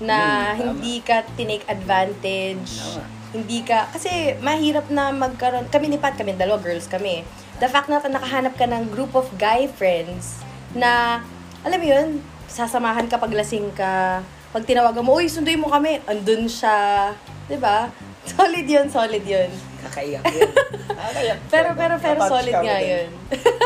Na 0.00 0.52
tama. 0.54 0.60
hindi 0.60 1.02
ka 1.04 1.26
tinake 1.34 1.66
advantage. 1.68 2.80
Tama. 2.80 3.04
Hindi 3.32 3.64
ka, 3.64 3.88
kasi 3.88 4.36
mahirap 4.44 4.92
na 4.92 5.08
magkaroon, 5.08 5.64
kami 5.72 5.88
ni 5.88 5.96
Pat, 5.96 6.20
kami 6.20 6.36
dalawa, 6.36 6.60
girls 6.60 6.84
kami. 6.84 7.24
The 7.64 7.68
fact 7.68 7.88
na 7.88 7.96
nakahanap 7.96 8.60
ka 8.60 8.68
ng 8.68 8.92
group 8.92 9.16
of 9.16 9.24
guy 9.40 9.72
friends 9.72 10.44
na, 10.76 11.24
alam 11.64 11.78
mo 11.80 11.86
yun, 11.88 12.20
sasamahan 12.52 13.08
ka 13.08 13.16
pag 13.16 13.32
lasing 13.32 13.72
ka. 13.72 14.20
Pag 14.52 14.68
tinawagan 14.68 15.00
mo, 15.00 15.16
uy, 15.16 15.32
sunduin 15.32 15.56
mo 15.56 15.72
kami, 15.72 15.96
andun 16.04 16.44
siya. 16.44 17.12
'Di 17.48 17.56
ba? 17.56 17.88
Solid 18.36 18.66
yun, 18.68 18.86
solid 18.86 19.24
yun. 19.24 19.50
Kakaiyak 19.82 20.22
yun. 20.30 20.52
Kakaiyak. 20.94 21.38
Pero, 21.52 21.74
pero, 21.74 21.98
pero 21.98 22.22
solid 22.22 22.54
nga 22.54 22.78
yun. 22.78 23.10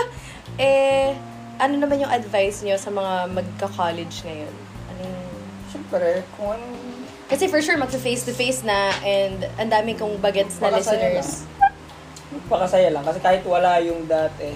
eh, 0.56 1.12
ano 1.60 1.76
naman 1.76 2.00
yung 2.00 2.08
advice 2.08 2.64
niyo 2.64 2.80
sa 2.80 2.88
mga 2.88 3.28
magka-college 3.36 4.24
ngayon? 4.24 4.54
Siyempre, 5.96 6.28
kung 6.36 6.52
anong 6.52 6.76
Kasi 7.26 7.44
for 7.48 7.58
sure, 7.64 7.80
magsa-face-to-face 7.80 8.62
na 8.68 8.92
and 9.02 9.48
ang 9.56 9.72
dami 9.72 9.96
kong 9.96 10.20
bagets 10.20 10.60
na 10.60 10.68
Pakasaya 10.70 11.16
listeners. 11.16 11.30
Pakasaya 12.46 12.88
lang. 12.92 13.02
Kasi 13.02 13.18
kahit 13.18 13.42
wala 13.48 13.80
yung 13.80 14.04
dati, 14.06 14.52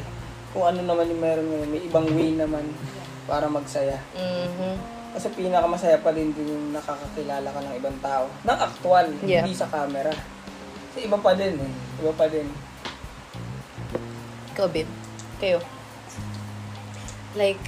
kung 0.53 0.69
ano 0.69 0.85
naman 0.85 1.09
yung 1.09 1.19
meron 1.19 1.49
ngayon, 1.49 1.69
may 1.73 1.83
ibang 1.83 2.07
way 2.13 2.31
naman 2.37 2.63
para 3.25 3.49
magsaya. 3.49 3.99
Mhm. 4.15 4.77
Kasi 5.17 5.27
pinakamasaya 5.35 5.99
pa 5.99 6.15
din 6.15 6.31
din 6.31 6.47
yung 6.47 6.71
nakakakilala 6.71 7.49
ka 7.51 7.59
ng 7.59 7.75
ibang 7.75 7.99
tao. 7.99 8.31
Ng 8.47 8.59
actual, 8.61 9.07
Yeah. 9.27 9.43
hindi 9.43 9.57
sa 9.57 9.67
camera. 9.67 10.13
Kasi 10.93 11.09
iba 11.09 11.19
pa 11.19 11.33
din 11.35 11.57
eh. 11.59 11.73
Iba 12.05 12.13
pa 12.15 12.29
din. 12.31 12.47
Ikaw, 14.55 14.67
babe. 14.71 14.91
Kayo. 15.43 15.59
Like, 17.35 17.59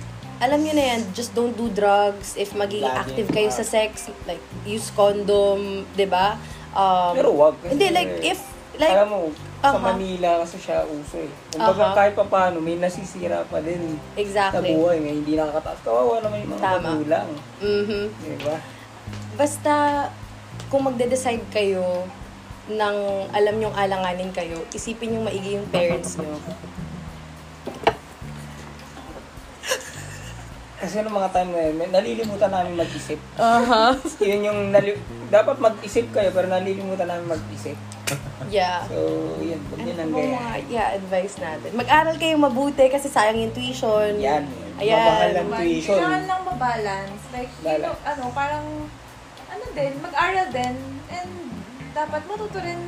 alam 0.43 0.59
niyo 0.59 0.75
na 0.75 0.85
yan, 0.95 1.01
just 1.15 1.31
don't 1.33 1.55
do 1.55 1.71
drugs. 1.71 2.35
If 2.35 2.51
magiging 2.53 2.91
Lagi. 2.91 3.15
active 3.15 3.29
kayo 3.31 3.47
sa 3.55 3.63
sex, 3.63 4.11
like, 4.27 4.43
use 4.67 4.91
condom, 4.91 5.87
di 5.95 6.03
ba? 6.03 6.35
Um, 6.75 7.15
Pero 7.15 7.31
wag. 7.31 7.55
kasi- 7.63 7.79
Hindi, 7.79 7.87
like, 7.95 8.13
if, 8.27 8.43
like, 8.75 8.91
alam 8.91 9.07
mo, 9.07 9.19
sa 9.63 9.79
Aha. 9.79 9.95
Manila 9.95 10.43
kasi 10.43 10.59
siya 10.59 10.83
uso 10.83 11.23
eh. 11.23 11.31
Kumbaga 11.55 11.85
Aha. 11.87 11.95
kahit 11.95 12.19
pa 12.19 12.27
paano, 12.27 12.59
may 12.59 12.75
nasisira 12.75 13.47
pa 13.47 13.63
din 13.63 13.95
sa 13.95 14.19
exactly. 14.19 14.75
buhay 14.75 14.99
ngayon. 14.99 15.19
Hindi 15.23 15.33
nakakataas. 15.39 15.79
Kawawa 15.87 16.19
naman 16.19 16.37
yung 16.43 16.53
mga 16.59 16.63
Tama. 16.67 16.83
magulang. 16.91 17.29
Mhm. 17.63 18.03
Di 18.11 18.37
ba? 18.43 18.57
Basta, 19.39 19.75
kung 20.67 20.83
magde-decide 20.83 21.47
kayo 21.55 22.03
ng 22.67 22.97
alam 23.31 23.55
nyong 23.63 23.77
alanganin 23.79 24.35
kayo, 24.35 24.59
isipin 24.75 25.15
yung 25.15 25.23
maigi 25.23 25.55
yung 25.55 25.67
parents 25.71 26.19
nyo. 26.19 26.35
Kasi 30.83 30.99
noong 30.99 31.15
mga 31.15 31.31
time 31.31 31.51
na 31.53 31.61
yun, 31.63 31.77
nalilimutan 31.89 32.51
namin 32.51 32.75
mag-isip. 32.75 33.19
Aha. 33.39 33.95
Yun 34.29 34.41
yung, 34.43 34.61
nali- 34.69 34.99
dapat 35.31 35.57
mag-isip 35.57 36.11
kayo, 36.11 36.35
pero 36.35 36.51
nalilimutan 36.51 37.07
namin 37.07 37.39
mag-isip. 37.39 37.79
Yeah. 38.51 38.83
So, 38.85 38.99
yun, 39.39 39.63
huwag 39.63 39.79
nyo 39.81 39.95
nang 39.95 40.11
Ano 40.11 40.19
gaya. 40.19 40.35
mga, 40.35 40.53
yeah, 40.67 40.89
advice 40.93 41.39
natin. 41.39 41.71
Mag-aral 41.73 42.19
kayong 42.19 42.43
mabuti 42.43 42.91
kasi 42.91 43.07
sayang 43.07 43.39
yung 43.39 43.55
tuition. 43.55 44.19
Yan. 44.19 44.43
Ayan. 44.77 44.99
Mabahal 44.99 45.31
ng 45.31 45.39
Naman, 45.47 45.59
tuition. 45.63 45.95
Kailangan 45.95 46.23
lang 46.27 46.43
mabalance. 46.45 47.23
Like, 47.31 47.53
you 47.57 47.79
know, 47.79 47.95
ano, 48.03 48.23
parang, 48.35 48.67
ano 49.47 49.65
din, 49.71 49.93
mag-aral 50.03 50.47
din, 50.51 50.75
and 51.09 51.31
dapat 51.93 52.27
matuto 52.27 52.59
rin 52.59 52.81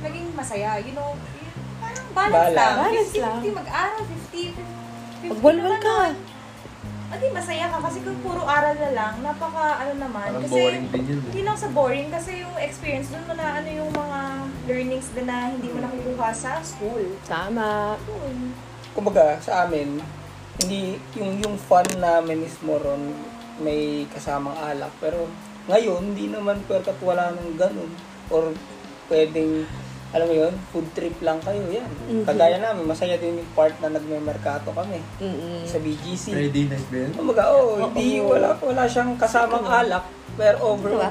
maging 0.00 0.32
masaya. 0.32 0.80
You 0.80 0.96
know, 0.96 1.12
yun, 1.12 1.52
parang 1.78 2.06
balance, 2.10 2.32
Balance. 2.32 2.56
lang. 2.56 2.74
Balance 2.80 3.12
50, 3.12 3.20
lang. 3.20 3.38
50 3.44 3.60
mag-aral, 3.60 4.00
50, 4.00 5.28
50 5.28 5.28
Magwalwal 5.28 5.76
ka. 5.78 5.98
Adi, 7.14 7.30
masaya 7.30 7.70
ka 7.70 7.78
kasi 7.78 8.02
kung 8.02 8.18
puro 8.26 8.42
aral 8.42 8.74
na 8.74 8.90
lang, 8.90 9.14
napaka, 9.22 9.86
ano 9.86 9.94
naman. 10.02 10.34
Parang 10.34 10.42
kasi, 10.42 10.58
boring 10.58 10.86
din 10.90 11.04
yun 11.06 11.20
eh. 11.22 11.30
Hindi 11.30 11.42
lang 11.46 11.54
sa 11.54 11.68
boring, 11.70 12.08
kasi 12.10 12.42
yung 12.42 12.56
experience, 12.58 13.14
doon 13.14 13.22
mo 13.30 13.34
na, 13.38 13.46
ano 13.62 13.68
yung 13.70 13.90
mga 13.94 14.18
learnings 14.66 15.08
din 15.14 15.26
na 15.30 15.54
hindi 15.54 15.70
mo 15.70 15.78
nakukuha 15.78 16.34
sa 16.34 16.58
school. 16.66 17.06
Tama. 17.30 17.94
Yun. 18.10 18.50
Kumbaga, 18.98 19.38
sa 19.38 19.62
amin, 19.62 20.02
hindi, 20.58 20.98
yung, 21.14 21.38
yung 21.38 21.54
fun 21.54 21.86
namin 22.02 22.42
is 22.42 22.58
more 22.66 22.82
on 22.82 23.14
may 23.62 24.10
kasamang 24.10 24.58
alak. 24.58 24.90
Pero 24.98 25.30
ngayon, 25.70 26.02
hindi 26.02 26.34
naman 26.34 26.66
perkat 26.66 26.98
wala 26.98 27.30
nang 27.30 27.54
ganun. 27.54 27.94
Or 28.26 28.50
pwedeng, 29.06 29.70
alam 30.14 30.26
mo 30.30 30.34
yun, 30.36 30.54
food 30.70 30.86
trip 30.94 31.18
lang 31.20 31.42
kayo. 31.42 31.58
Yan. 31.66 31.90
Mhm. 32.06 32.22
Kagaya 32.22 32.62
namin, 32.62 32.86
masaya 32.86 33.18
din 33.18 33.34
yung 33.34 33.50
part 33.50 33.74
na 33.82 33.90
nagme-merkato 33.90 34.70
kami 34.70 35.02
Mm-mm. 35.18 35.66
sa 35.66 35.82
BGC. 35.82 36.30
Friday 36.30 36.70
night 36.70 36.86
ba 36.86 36.96
yun? 37.02 37.12
Kumbaga, 37.18 37.42
oh, 37.50 37.90
hindi, 37.90 38.22
wala, 38.22 38.54
wala 38.54 38.86
siyang 38.86 39.18
kasamang 39.18 39.66
alak. 39.66 40.06
Pero 40.38 40.56
overall, 40.64 41.10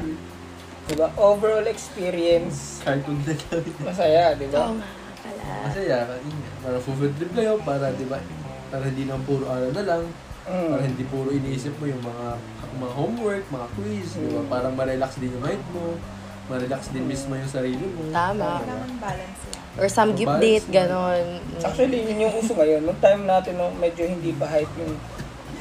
diba? 0.88 1.08
Overall 1.16 1.68
experience, 1.68 2.80
Kahit 2.80 3.04
kung 3.04 3.20
nagawin. 3.20 3.76
masaya, 3.84 4.40
diba? 4.40 4.60
Oo 4.62 4.80
nga 4.80 4.88
pala. 5.20 5.44
Masaya, 5.68 5.98
nga. 6.08 6.18
Para 6.64 6.78
food 6.80 7.12
trip 7.14 7.32
kayo, 7.36 7.60
para 7.60 7.92
di 7.92 8.08
ba, 8.08 8.24
para 8.72 8.84
hindi 8.88 9.04
naman 9.04 9.24
puro 9.28 9.44
aral 9.52 9.72
na 9.76 9.84
lang, 9.84 10.04
Mm. 10.44 10.70
para 10.72 10.84
hindi 10.84 11.04
puro 11.08 11.28
iniisip 11.28 11.76
mo 11.76 11.88
yung 11.88 12.04
mga 12.04 12.36
mga 12.74 12.94
homework, 12.98 13.44
mga 13.48 13.68
quiz, 13.76 14.08
di 14.18 14.28
ba? 14.32 14.42
Mm. 14.42 14.50
Para 14.50 14.68
ma-relax 14.72 15.12
din 15.16 15.32
yung 15.32 15.44
mind 15.44 15.64
mo, 15.72 16.00
ma-relax 16.46 16.92
din 16.92 17.06
mismo 17.06 17.34
yung 17.34 17.48
sarili 17.48 17.80
mo. 17.80 18.10
Tama. 18.10 18.60
Kailangan 18.60 18.92
balance 18.98 19.42
lang. 19.48 19.62
Or 19.74 19.88
some 19.88 20.12
gift 20.14 20.30
Balance 20.30 20.44
date, 20.44 20.66
na. 20.66 20.74
ganon. 20.76 21.26
Actually, 21.60 22.00
yun 22.04 22.20
yung 22.22 22.36
uso 22.36 22.54
ngayon. 22.54 22.82
Nung 22.84 23.00
time 23.00 23.24
natin, 23.24 23.54
nung 23.56 23.74
medyo 23.76 24.04
hindi 24.04 24.30
pa 24.32 24.46
hype 24.46 24.70
yung 24.78 24.94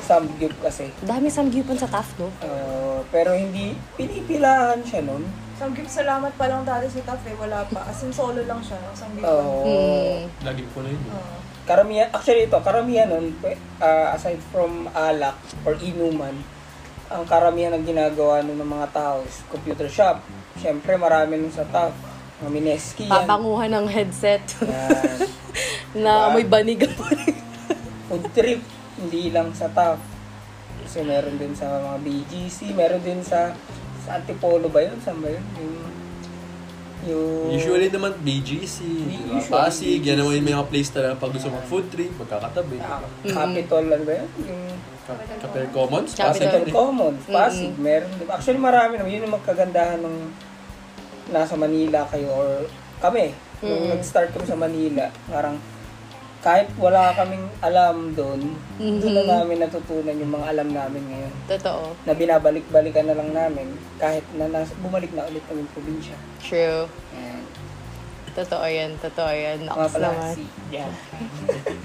samgyup 0.02 0.52
kasi. 0.60 0.90
Dami 1.00 1.26
samgyupan 1.26 1.76
sa 1.76 1.88
TAF, 1.88 2.18
no? 2.18 2.28
Uh, 2.38 3.00
pero 3.08 3.32
hindi, 3.32 3.72
pinipilahan 3.96 4.82
siya 4.82 5.00
nun. 5.00 5.24
Samgyup 5.54 5.86
salamat 5.86 6.34
pa 6.34 6.44
lang 6.44 6.66
dati 6.66 6.90
sa 6.90 7.00
TAF 7.06 7.22
eh, 7.24 7.36
wala 7.36 7.62
pa. 7.64 7.86
As 7.86 8.02
in 8.02 8.10
solo 8.10 8.42
lang 8.42 8.60
siya, 8.60 8.76
no? 8.76 8.90
Samgyup 8.92 9.24
Oo. 9.24 9.62
Mm. 9.62 10.20
Lagi 10.42 10.62
ko 10.68 10.82
na 10.82 10.90
yun. 10.90 11.00
eh. 11.00 11.14
Oo. 11.14 11.34
Karamihan, 11.62 12.10
actually 12.10 12.44
ito, 12.44 12.58
karamihan 12.58 13.06
nun, 13.06 13.32
pwe- 13.38 13.54
ah, 13.78 14.12
aside 14.12 14.42
from 14.50 14.90
alak 14.90 15.38
or 15.62 15.78
inuman, 15.78 16.34
ang 17.06 17.22
karamihan 17.24 17.70
ng 17.70 17.86
ginagawa 17.86 18.42
nun 18.42 18.58
ng 18.58 18.66
mga 18.68 18.88
tao 18.90 19.22
is 19.22 19.40
computer 19.46 19.86
shop. 19.86 20.18
Siyempre, 20.54 20.94
marami 20.94 21.38
nun 21.38 21.50
sa 21.50 21.64
TAF. 21.64 21.94
Mga 22.38 22.50
Mineski 22.50 23.04
yan. 23.04 23.12
Papanguhan 23.14 23.70
ng 23.72 23.86
headset 23.86 24.42
Yan. 24.60 25.16
na 26.02 26.12
Diba? 26.26 26.34
may 26.34 26.44
baniga 26.44 26.88
pa 26.90 27.06
rin. 27.08 27.36
food 28.04 28.24
trip, 28.32 28.60
hindi 28.96 29.30
lang 29.30 29.52
sa 29.52 29.68
TAF. 29.68 30.00
Kasi 30.82 31.00
meron 31.02 31.38
din 31.38 31.54
sa 31.54 31.70
mga 31.70 31.98
BGC, 32.00 32.58
meron 32.72 33.00
din 33.00 33.22
sa 33.22 33.54
sa 34.02 34.18
Antipolo 34.18 34.66
ba 34.66 34.82
yun? 34.82 34.98
Saan 34.98 35.22
ba 35.22 35.30
yun? 35.30 35.44
Yung, 35.54 35.74
yung 37.04 37.54
Usually 37.54 37.86
naman 37.88 38.18
BGC, 38.18 38.76
di 38.82 39.16
ba? 39.22 39.38
Usually, 39.38 39.46
Pasig, 39.48 40.00
yan 40.00 40.18
BGC. 40.18 40.18
naman 40.18 40.32
yung 40.34 40.48
mga 40.52 40.66
place 40.66 40.90
talaga 40.90 41.14
pag 41.16 41.30
gusto 41.30 41.48
mag 41.48 41.66
food 41.66 41.86
trip, 41.88 42.10
magkakatabi. 42.12 42.76
ah, 42.76 42.98
ba? 42.98 43.06
Capitol, 43.24 43.84
ano 43.86 44.02
ba 44.02 44.12
yun? 44.16 44.28
Yung 44.42 44.62
Cap- 45.02 45.40
Capel 45.40 45.66
Commons. 45.68 46.10
Pasig 46.12 46.46
Capital. 46.46 46.70
Commons, 46.70 47.22
Pasig, 47.26 47.72
meron 47.76 48.10
din. 48.14 48.26
Actually, 48.26 48.60
marami 48.60 48.92
naman. 48.96 49.10
Yun 49.10 49.24
yung 49.26 49.34
magkagandahan 49.34 49.98
ng 49.98 50.16
nasa 51.28 51.54
Manila 51.54 52.06
kayo 52.06 52.28
or 52.28 52.48
kami. 52.98 53.34
Nung 53.58 53.82
Mm. 53.84 53.90
nag-start 53.94 54.30
kami 54.30 54.44
sa 54.44 54.54
Manila, 54.54 55.06
parang 55.26 55.58
kahit 56.40 56.66
wala 56.74 57.14
kaming 57.14 57.46
alam 57.60 58.10
doon, 58.12 58.58
doon 58.74 59.14
na 59.14 59.22
namin 59.32 59.62
natutunan 59.62 60.10
yung 60.12 60.34
mga 60.34 60.46
alam 60.48 60.68
namin 60.68 61.02
ngayon. 61.06 61.32
Totoo. 61.46 61.94
Na 62.02 62.12
binabalik-balikan 62.12 63.06
na 63.06 63.14
lang 63.14 63.30
namin 63.30 63.70
kahit 63.96 64.26
na 64.34 64.50
nas- 64.50 64.74
bumalik 64.82 65.14
na 65.14 65.22
ulit 65.24 65.42
kami 65.46 65.62
probinsya. 65.70 66.18
True. 66.42 66.90
Ayan. 67.14 67.42
Totoo 68.34 68.66
yan. 68.66 68.90
Totoo 68.98 69.30
yan. 69.30 69.58
Mga 69.62 69.98
naman. 70.00 70.34
yan. 70.74 70.90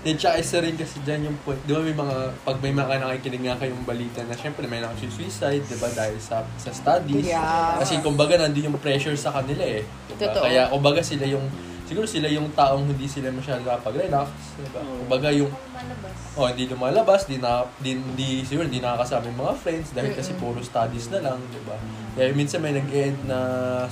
Then, 0.00 0.16
tsaka 0.16 0.40
isa 0.40 0.64
rin 0.64 0.80
kasi 0.80 0.96
dyan 1.04 1.28
yung 1.28 1.36
point. 1.44 1.60
Di 1.68 1.76
ba 1.76 1.84
may 1.84 1.92
mga, 1.92 2.16
pag 2.40 2.56
may 2.64 2.72
mga 2.72 3.04
nakikinig 3.04 3.42
nga 3.44 3.60
kayong 3.60 3.84
balita 3.84 4.24
na 4.24 4.32
syempre 4.32 4.64
may 4.64 4.80
nakasuicide, 4.80 5.60
di 5.60 5.76
ba, 5.76 5.92
dahil 5.92 6.16
sa 6.16 6.40
sa 6.56 6.72
studies. 6.72 7.28
Yeah. 7.28 7.76
Kasi 7.76 8.00
kumbaga 8.00 8.40
nandun 8.40 8.72
yung 8.72 8.80
pressure 8.80 9.12
sa 9.12 9.28
kanila 9.28 9.60
eh. 9.60 9.84
Di 9.84 10.16
ba? 10.16 10.32
Totoo. 10.32 10.44
Kaya 10.48 10.72
kumbaga 10.72 11.04
sila 11.04 11.28
yung, 11.28 11.44
siguro 11.84 12.08
sila 12.08 12.32
yung 12.32 12.48
taong 12.56 12.88
hindi 12.88 13.04
sila 13.04 13.28
masyado 13.28 13.60
nakapag-relax. 13.60 14.32
Di 14.56 14.72
ba? 14.72 14.80
Kumbaga 14.80 15.28
yung, 15.36 15.52
Malabas. 15.52 16.16
oh, 16.32 16.46
hindi 16.48 16.64
lumalabas, 16.64 17.20
di 17.28 17.36
na, 17.36 17.68
di, 17.76 18.00
di, 18.16 18.40
siguro 18.48 18.64
hindi 18.64 18.80
nakakasama 18.80 19.28
yung 19.28 19.40
mga 19.44 19.54
friends 19.60 19.92
dahil 19.92 20.16
kasi 20.16 20.32
puro 20.40 20.64
studies 20.64 21.12
na 21.12 21.28
lang, 21.28 21.36
di 21.52 21.60
ba? 21.68 21.76
Kaya 22.16 22.32
minsan 22.32 22.64
may 22.64 22.72
nag-end 22.72 23.28
na 23.28 23.38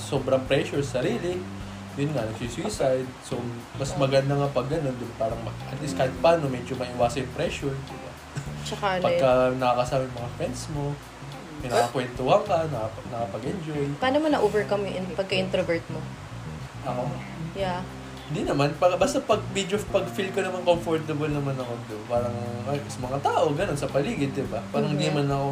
sobrang 0.01 0.41
pressure 0.49 0.81
sa 0.81 1.05
sarili 1.05 1.58
yun 1.99 2.15
nga, 2.15 2.23
nagsisuicide. 2.25 3.11
So, 3.21 3.43
mas 3.75 3.91
maganda 3.95 4.33
nga 4.33 4.49
pag 4.49 4.71
ganun, 4.71 4.95
di 4.95 5.07
ba? 5.11 5.27
parang 5.27 5.41
at 5.45 5.79
least 5.79 5.99
kahit 5.99 6.15
paano, 6.19 6.47
medyo 6.47 6.79
maiwasan 6.79 7.27
yung 7.27 7.35
pressure, 7.35 7.75
di 7.75 7.97
ba? 7.99 8.11
Tsaka 8.63 8.87
ano 8.95 9.03
Pagka 9.03 9.31
nakakasama 9.53 10.03
yung 10.05 10.17
mga 10.17 10.31
friends 10.33 10.61
mo, 10.71 10.85
may 11.59 11.69
nakakwentuhan 11.69 12.43
ka, 12.45 12.57
nakap- 12.71 13.09
nakapag-enjoy. 13.11 13.85
Paano 13.99 14.17
mo 14.23 14.29
na-overcome 14.29 14.83
yung 14.87 14.97
in- 15.03 15.17
pagka-introvert 15.19 15.83
mo? 15.91 15.99
Ako, 16.87 17.03
Yeah. 17.53 17.83
hindi 18.29 18.47
naman, 18.47 18.79
pag, 18.79 18.95
basta 18.95 19.19
pag 19.19 19.43
video, 19.51 19.75
pag 19.91 20.07
feel 20.07 20.31
ko 20.31 20.39
naman 20.39 20.63
comfortable 20.63 21.27
naman 21.27 21.57
ako 21.57 21.73
doon, 21.89 22.03
parang 22.07 22.35
ay, 22.69 22.79
sa 22.87 23.03
mga 23.03 23.19
tao, 23.19 23.51
ganun, 23.51 23.75
sa 23.75 23.91
paligid, 23.91 24.31
di 24.31 24.47
ba? 24.47 24.63
Parang 24.71 24.95
hindi 24.95 25.11
Mhm. 25.11 25.15
man 25.17 25.29
ako, 25.29 25.49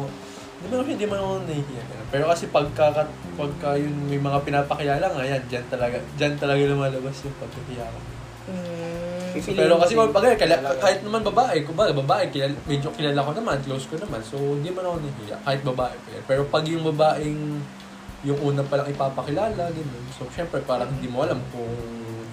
hindi 0.57 0.73
ako, 0.73 0.83
hindi 0.89 1.05
ako 1.05 1.27
nahihiya. 1.45 1.83
ganun. 1.85 2.07
Pero 2.09 2.23
kasi 2.33 2.43
pagka, 2.49 2.85
pagka 3.37 3.69
yun, 3.77 3.93
may 4.09 4.17
mga 4.17 4.39
pinapakilala 4.41 5.05
nga, 5.05 5.23
yan, 5.23 5.41
dyan 5.45 5.65
talaga, 5.69 5.97
dyan 6.17 6.33
talaga 6.41 6.61
lumalabas 6.65 7.17
yung 7.21 7.37
pagkahiya 7.37 7.85
ko. 7.85 7.99
Mm. 8.47 9.27
Pipiliin 9.37 9.59
Pero 9.59 9.73
mo 9.77 9.81
kasi 9.83 9.93
kung 9.93 10.15
pag 10.15 10.25
kahit, 10.25 10.63
kahit 10.81 10.99
naman 11.05 11.21
babae, 11.21 11.57
kumbaga 11.61 11.91
babae, 11.93 12.25
kilala, 12.33 12.57
medyo 12.65 12.89
kilala 12.95 13.19
ko 13.21 13.31
naman, 13.37 13.57
close 13.61 13.85
ko 13.85 13.95
naman. 14.01 14.21
So, 14.25 14.39
hindi 14.39 14.73
man 14.73 14.87
ako 14.87 14.97
nahihiya, 15.03 15.37
kahit 15.45 15.61
babae 15.61 15.93
pa 15.93 16.09
yan. 16.15 16.23
Pero 16.25 16.41
pag 16.49 16.63
yung 16.65 16.85
babaeng, 16.89 17.39
yung 18.25 18.39
una 18.41 18.65
pa 18.65 18.81
lang 18.81 18.89
ipapakilala, 18.89 19.63
ganun. 19.69 20.05
So, 20.17 20.25
syempre, 20.33 20.57
parang 20.65 20.89
hindi 20.89 21.05
mo 21.05 21.21
alam 21.21 21.37
kung 21.53 21.69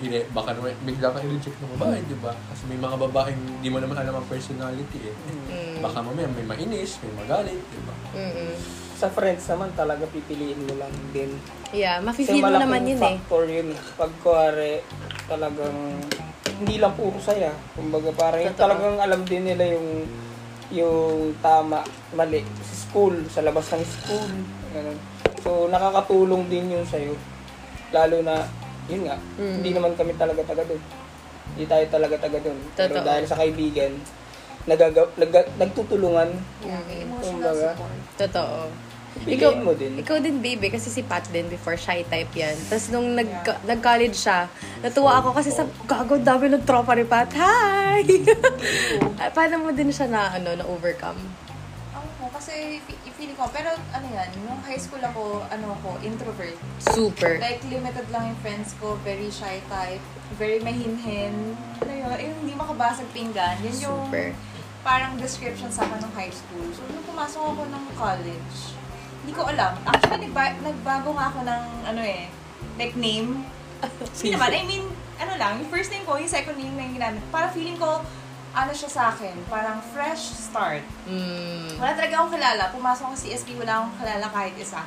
hine, 0.02 0.26
baka 0.30 0.56
naman 0.56 0.74
bigla 0.82 1.12
ka 1.14 1.18
i-reject 1.22 1.58
ng 1.60 1.72
babae, 1.78 1.98
di 2.06 2.16
ba? 2.18 2.32
Kasi 2.50 2.62
may 2.66 2.78
mga 2.80 2.96
babaeng 2.98 3.38
hindi 3.38 3.68
mo 3.70 3.78
naman 3.78 3.96
alam 4.00 4.18
ang 4.18 4.26
personality 4.26 5.10
eh. 5.10 5.14
Mm. 5.50 5.78
Baka 5.84 5.98
mamaya 6.02 6.26
may 6.30 6.46
mainis, 6.46 6.98
may 7.04 7.12
magalit, 7.14 7.60
di 7.60 7.80
ba? 7.86 7.94
Mm-mm. 8.14 8.52
Sa 8.94 9.10
friends 9.10 9.44
naman 9.50 9.70
talaga 9.74 10.06
pipiliin 10.10 10.60
mo 10.66 10.74
lang 10.78 10.94
din. 11.10 11.30
Yeah, 11.74 11.98
Kasi 11.98 12.24
mafe-feel 12.26 12.42
mo 12.46 12.54
naman 12.54 12.86
yun 12.86 12.98
eh. 12.98 13.18
factor 13.18 13.44
yun. 13.50 13.68
Pag 13.98 14.12
kuwari, 14.22 14.82
talagang 15.26 15.76
hindi 16.62 16.76
lang 16.78 16.94
puro 16.94 17.18
saya. 17.18 17.50
Kumbaga 17.74 18.14
parang 18.14 18.46
Totoo. 18.54 18.62
talagang 18.62 18.96
alam 19.02 19.20
din 19.26 19.42
nila 19.42 19.74
yung 19.74 20.06
yung 20.74 21.34
tama, 21.38 21.82
mali. 22.14 22.42
Sa 22.62 22.74
school, 22.74 23.14
sa 23.30 23.42
labas 23.42 23.66
ng 23.74 23.84
school. 23.84 24.30
Ganun. 24.74 24.98
So, 25.44 25.68
nakakatulong 25.68 26.48
din 26.48 26.72
yun 26.72 26.86
sa'yo. 26.88 27.14
Lalo 27.92 28.24
na, 28.24 28.48
yun 28.86 29.02
nga, 29.04 29.16
Mm. 29.36 29.54
hindi 29.58 29.70
naman 29.72 29.92
kami 29.94 30.12
talaga 30.14 30.40
taga 30.42 30.64
doon. 30.64 30.82
Hindi 31.54 31.64
tayo 31.64 31.84
talaga 31.88 32.14
taga 32.18 32.38
doon. 32.40 32.58
Pero 32.72 32.94
dahil 33.00 33.24
sa 33.24 33.36
kaibigan, 33.36 33.92
nagaga, 34.64 35.08
naga, 35.14 35.44
nagtutulungan. 35.54 36.30
Yeah, 36.60 36.80
may 36.84 37.04
emotional 37.04 37.52
Kumbaga. 37.52 37.68
support. 37.72 37.98
Totoo. 38.18 38.56
Piliin 39.14 39.62
mo 39.62 39.70
din. 39.72 39.94
Ikaw 39.94 40.18
din, 40.18 40.42
baby, 40.42 40.74
kasi 40.74 40.90
si 40.90 41.06
Pat 41.06 41.22
din 41.30 41.46
before, 41.46 41.78
shy 41.78 42.02
type 42.02 42.34
yan. 42.34 42.58
Tapos 42.66 42.90
nung 42.90 43.14
nag, 43.14 43.30
nag-college 43.62 44.18
siya, 44.18 44.50
natuwa 44.82 45.22
ako 45.22 45.38
kasi 45.38 45.54
sa 45.54 45.62
gago, 45.86 46.18
dami 46.18 46.50
ng 46.50 46.66
tropa 46.66 46.98
ni 46.98 47.06
Pat. 47.06 47.30
Hi! 47.30 48.02
Paano 49.36 49.62
mo 49.62 49.70
din 49.70 49.94
siya 49.94 50.10
na, 50.10 50.34
ano, 50.34 50.58
na-overcome? 50.58 51.20
Ako, 51.94 52.26
kasi 52.34 52.82
feeling 53.24 53.40
ko, 53.40 53.48
pero 53.48 53.72
ano 53.72 54.06
yan, 54.12 54.28
nung 54.44 54.60
high 54.68 54.76
school 54.76 55.00
ako, 55.00 55.40
ano 55.48 55.72
ako, 55.80 55.96
introvert. 56.04 56.60
Super. 56.92 57.40
Like, 57.40 57.64
limited 57.72 58.04
lang 58.12 58.28
yung 58.28 58.40
friends 58.44 58.76
ko, 58.76 59.00
very 59.00 59.32
shy 59.32 59.64
type, 59.72 60.04
very 60.36 60.60
mahinhin. 60.60 61.56
Ano 61.80 61.88
yun, 61.88 62.12
yung 62.20 62.36
hindi 62.44 62.52
makabasag 62.52 63.08
pinggan. 63.16 63.56
Yun 63.64 63.76
yung 63.80 64.00
Super. 64.12 64.36
parang 64.84 65.16
description 65.16 65.72
sa 65.72 65.88
akin 65.88 66.04
ng 66.04 66.12
high 66.12 66.28
school. 66.36 66.68
So, 66.76 66.84
nung 66.92 67.00
pumasok 67.08 67.40
ako 67.40 67.62
ng 67.64 67.84
college, 67.96 68.56
hindi 69.24 69.32
ko 69.32 69.48
alam. 69.48 69.72
Actually, 69.88 70.28
nagba- 70.28 70.60
nagbago 70.60 71.16
nga 71.16 71.26
ako 71.32 71.40
ng, 71.48 71.64
ano 71.88 72.02
eh, 72.04 72.28
like 72.76 72.92
name. 72.92 73.40
Hindi 74.20 74.36
naman, 74.36 74.52
I 74.52 74.64
mean, 74.68 74.84
ano 75.16 75.32
lang, 75.40 75.64
yung 75.64 75.72
first 75.72 75.88
name 75.88 76.04
ko, 76.04 76.20
yung 76.20 76.28
second 76.28 76.60
name 76.60 76.76
na 76.76 76.84
yung 76.84 76.96
ginamit. 77.00 77.24
Parang 77.32 77.52
feeling 77.56 77.80
ko, 77.80 78.04
ano 78.54 78.70
siya 78.70 78.86
sa 78.86 79.02
akin, 79.10 79.34
parang 79.50 79.82
fresh 79.90 80.30
start. 80.30 80.86
Mm. 81.04 81.74
Wala 81.74 81.92
talaga 81.92 82.14
akong 82.14 82.32
kilala. 82.32 82.64
Pumasok 82.70 83.04
ako 83.10 83.14
sa 83.18 83.24
CSP, 83.26 83.58
wala 83.58 83.82
akong 83.82 83.94
kilala 83.98 84.26
kahit 84.30 84.54
isa. 84.54 84.82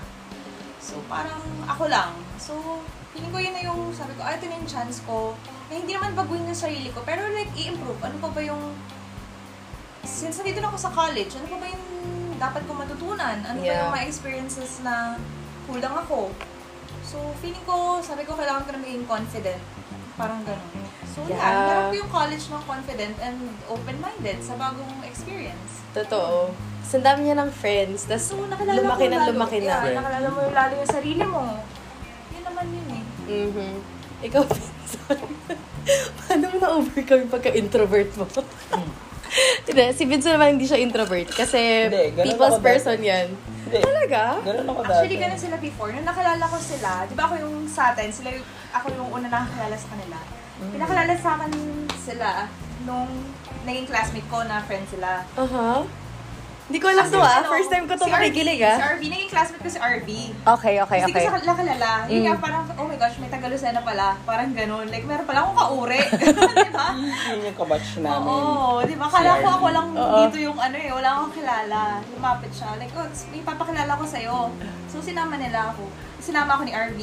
So, 0.80 1.04
parang 1.12 1.44
ako 1.68 1.92
lang. 1.92 2.16
So, 2.40 2.80
feeling 3.12 3.30
ko 3.30 3.40
yun 3.44 3.52
na 3.52 3.68
yung, 3.68 3.92
sabi 3.92 4.16
ko, 4.16 4.24
ah, 4.24 4.32
ito 4.32 4.48
na 4.48 4.56
yung 4.56 4.70
chance 4.72 5.04
ko. 5.04 5.36
Na 5.68 5.76
hindi 5.76 5.92
naman 5.92 6.16
baguhin 6.16 6.48
yung 6.48 6.56
sarili 6.56 6.88
ko, 6.96 7.04
pero 7.04 7.28
like, 7.28 7.52
i-improve. 7.60 8.00
Ano 8.00 8.16
pa 8.24 8.32
ba 8.32 8.40
yung, 8.40 8.72
since 10.08 10.40
nandito 10.40 10.64
na 10.64 10.72
ako 10.72 10.80
sa 10.80 10.92
college, 10.96 11.36
ano 11.36 11.48
pa 11.52 11.58
ba 11.60 11.68
yung 11.68 11.86
dapat 12.40 12.62
ko 12.64 12.72
matutunan? 12.72 13.38
Ano 13.44 13.60
ba 13.60 13.68
Yeah. 13.68 13.84
yung 13.84 13.92
mga 13.92 14.08
experiences 14.08 14.80
na 14.80 15.20
kulang 15.68 15.92
ako? 15.92 16.32
So, 17.04 17.20
feeling 17.44 17.64
ko, 17.68 18.00
sabi 18.00 18.24
ko, 18.24 18.40
kailangan 18.40 18.64
ko 18.64 18.72
na 18.72 18.80
maging 18.80 19.04
confident. 19.04 19.60
Parang 20.16 20.40
ganun. 20.48 20.77
So, 21.18 21.26
yeah. 21.26 21.34
Yeah. 21.34 21.66
Harap 21.66 21.84
ko 21.90 21.96
yung 21.98 22.12
college 22.14 22.46
ng 22.46 22.64
confident 22.70 23.16
and 23.18 23.38
open-minded 23.66 24.38
sa 24.46 24.54
bagong 24.54 25.02
experience. 25.02 25.82
Totoo. 25.98 26.54
Dami 26.88 27.20
niya 27.26 27.36
ng 27.36 27.50
friends. 27.52 28.06
Tapos 28.06 28.30
So, 28.30 28.38
lumaki 28.38 28.64
mo 28.64 28.70
na 29.10 29.18
lalo, 29.18 29.34
lumaki 29.34 29.58
na. 29.60 29.82
Yeah, 29.82 29.98
nakilala 29.98 30.28
mo 30.30 30.40
lalo 30.54 30.74
yung 30.78 30.92
sarili 30.94 31.26
mo. 31.26 31.42
Yun 32.32 32.44
naman 32.46 32.66
yun 32.70 32.88
eh. 32.94 33.04
Mhm. 33.28 33.70
Ikaw, 34.30 34.42
Vincent. 34.54 35.22
Paano 36.22 36.44
mo 36.48 36.58
na-overcome 36.62 37.20
yung 37.26 37.34
pagka-introvert 37.34 38.12
mo? 38.14 38.26
Hindi, 39.68 39.84
si 39.92 40.04
Vincent 40.06 40.38
naman 40.38 40.56
hindi 40.56 40.70
siya 40.70 40.80
introvert 40.80 41.28
kasi 41.34 41.92
Hindi, 41.92 42.24
people's 42.24 42.56
ako 42.56 42.62
dati. 42.62 42.70
person 42.70 42.98
yan. 43.02 43.28
Hindi. 43.68 43.80
Talaga? 43.84 44.22
Ganun 44.46 44.68
ako 44.70 44.80
dati. 44.86 44.94
Actually, 44.94 45.18
ganun 45.20 45.42
sila 45.42 45.58
before. 45.60 45.90
Nung 45.92 46.08
nakilala 46.08 46.44
ko 46.46 46.58
sila, 46.62 46.90
di 47.04 47.16
ba 47.18 47.24
ako 47.26 47.36
yung 47.42 47.56
sa 47.68 47.92
atin, 47.92 48.08
sila 48.14 48.32
yung, 48.32 48.46
ako 48.72 48.86
yung 48.96 49.10
una 49.12 49.28
nakakilala 49.28 49.76
sa 49.76 49.88
kanila. 49.92 50.18
Mm. 50.58 50.72
Pinakilala 50.74 51.14
sa 51.16 51.30
akin 51.36 51.52
sila 51.96 52.30
nung 52.84 53.10
naging 53.64 53.86
classmate 53.86 54.28
ko 54.28 54.42
na 54.44 54.64
friend 54.64 54.86
sila. 54.88 55.22
Aha. 55.36 55.86
Hindi 56.68 56.84
ko 56.84 56.92
alam 56.92 57.08
to 57.08 57.16
ah. 57.16 57.40
Ano, 57.40 57.48
First 57.48 57.72
time 57.72 57.88
ko 57.88 57.96
to 57.96 58.04
si 58.04 58.12
RV, 58.12 58.16
makikinig 58.20 58.60
Si 58.60 58.68
ah. 58.68 58.92
RV, 58.92 59.04
naging 59.08 59.32
classmate 59.32 59.64
ko 59.64 59.70
si 59.72 59.80
RV. 59.80 60.10
Okay, 60.36 60.76
okay, 60.84 60.98
Hindi 61.00 61.14
okay. 61.16 61.24
ko 61.24 61.40
sa 61.40 61.56
kilala. 61.56 61.92
Yun 62.06 62.20
Mm. 62.20 62.26
nga, 62.28 62.36
parang, 62.44 62.64
oh 62.76 62.86
my 62.86 62.98
gosh, 63.00 63.16
may 63.18 63.32
Tagalusena 63.32 63.80
pala. 63.80 64.20
Parang 64.28 64.52
ganun. 64.52 64.84
Like, 64.92 65.08
meron 65.08 65.24
pala 65.24 65.48
akong 65.48 65.56
kaure. 65.58 66.02
di 66.60 66.72
ba? 66.76 66.88
Yun 67.32 67.40
yung 67.48 67.56
kabatch 67.56 68.04
namin. 68.04 68.20
Oo, 68.20 68.84
di 68.84 68.96
ba? 69.00 69.06
Kala 69.08 69.32
ko 69.32 69.48
RV. 69.48 69.56
ako 69.56 69.68
lang 69.72 69.88
Oo. 69.96 70.18
dito 70.20 70.38
yung 70.44 70.60
ano 70.60 70.76
eh, 70.76 70.92
wala 70.92 71.10
akong 71.14 71.34
kilala. 71.40 71.82
Lumapit 72.04 72.52
siya. 72.52 72.70
Like, 72.76 72.92
oh, 72.92 73.08
may 73.32 73.42
papakilala 73.48 73.92
ko 73.96 74.04
sa'yo. 74.04 74.38
So, 74.92 75.00
sinama 75.00 75.40
nila 75.40 75.72
ako. 75.72 75.88
Sinama 76.20 76.52
ako 76.52 76.68
ni 76.68 76.76
RV. 76.76 77.00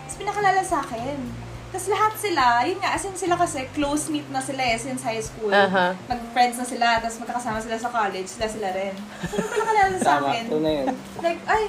Tapos 0.00 0.16
pinakilala 0.16 0.60
sa 0.64 0.80
akin. 0.80 1.43
Tapos 1.74 1.90
lahat 1.90 2.14
sila, 2.14 2.62
yun 2.62 2.78
nga, 2.78 2.94
as 2.94 3.02
in 3.02 3.18
sila 3.18 3.34
kasi 3.34 3.66
close-knit 3.74 4.30
na 4.30 4.38
sila 4.38 4.62
eh, 4.62 4.78
since 4.78 5.02
high 5.02 5.18
school. 5.18 5.50
Aha. 5.50 5.90
Mag-friends 6.06 6.54
na 6.54 6.62
sila, 6.62 7.02
tapos 7.02 7.18
magkakasama 7.18 7.58
sila 7.58 7.74
sa 7.74 7.90
college, 7.90 8.30
sila 8.30 8.46
sila 8.46 8.70
rin. 8.70 8.94
So, 9.26 9.42
nung 9.42 9.50
pinakilala 9.50 9.98
sa 9.98 10.22
Tama, 10.22 10.30
akin, 10.30 10.44
ito 10.46 10.58
na 10.62 10.70
yun. 10.70 10.86
like, 11.18 11.42
ay, 11.50 11.62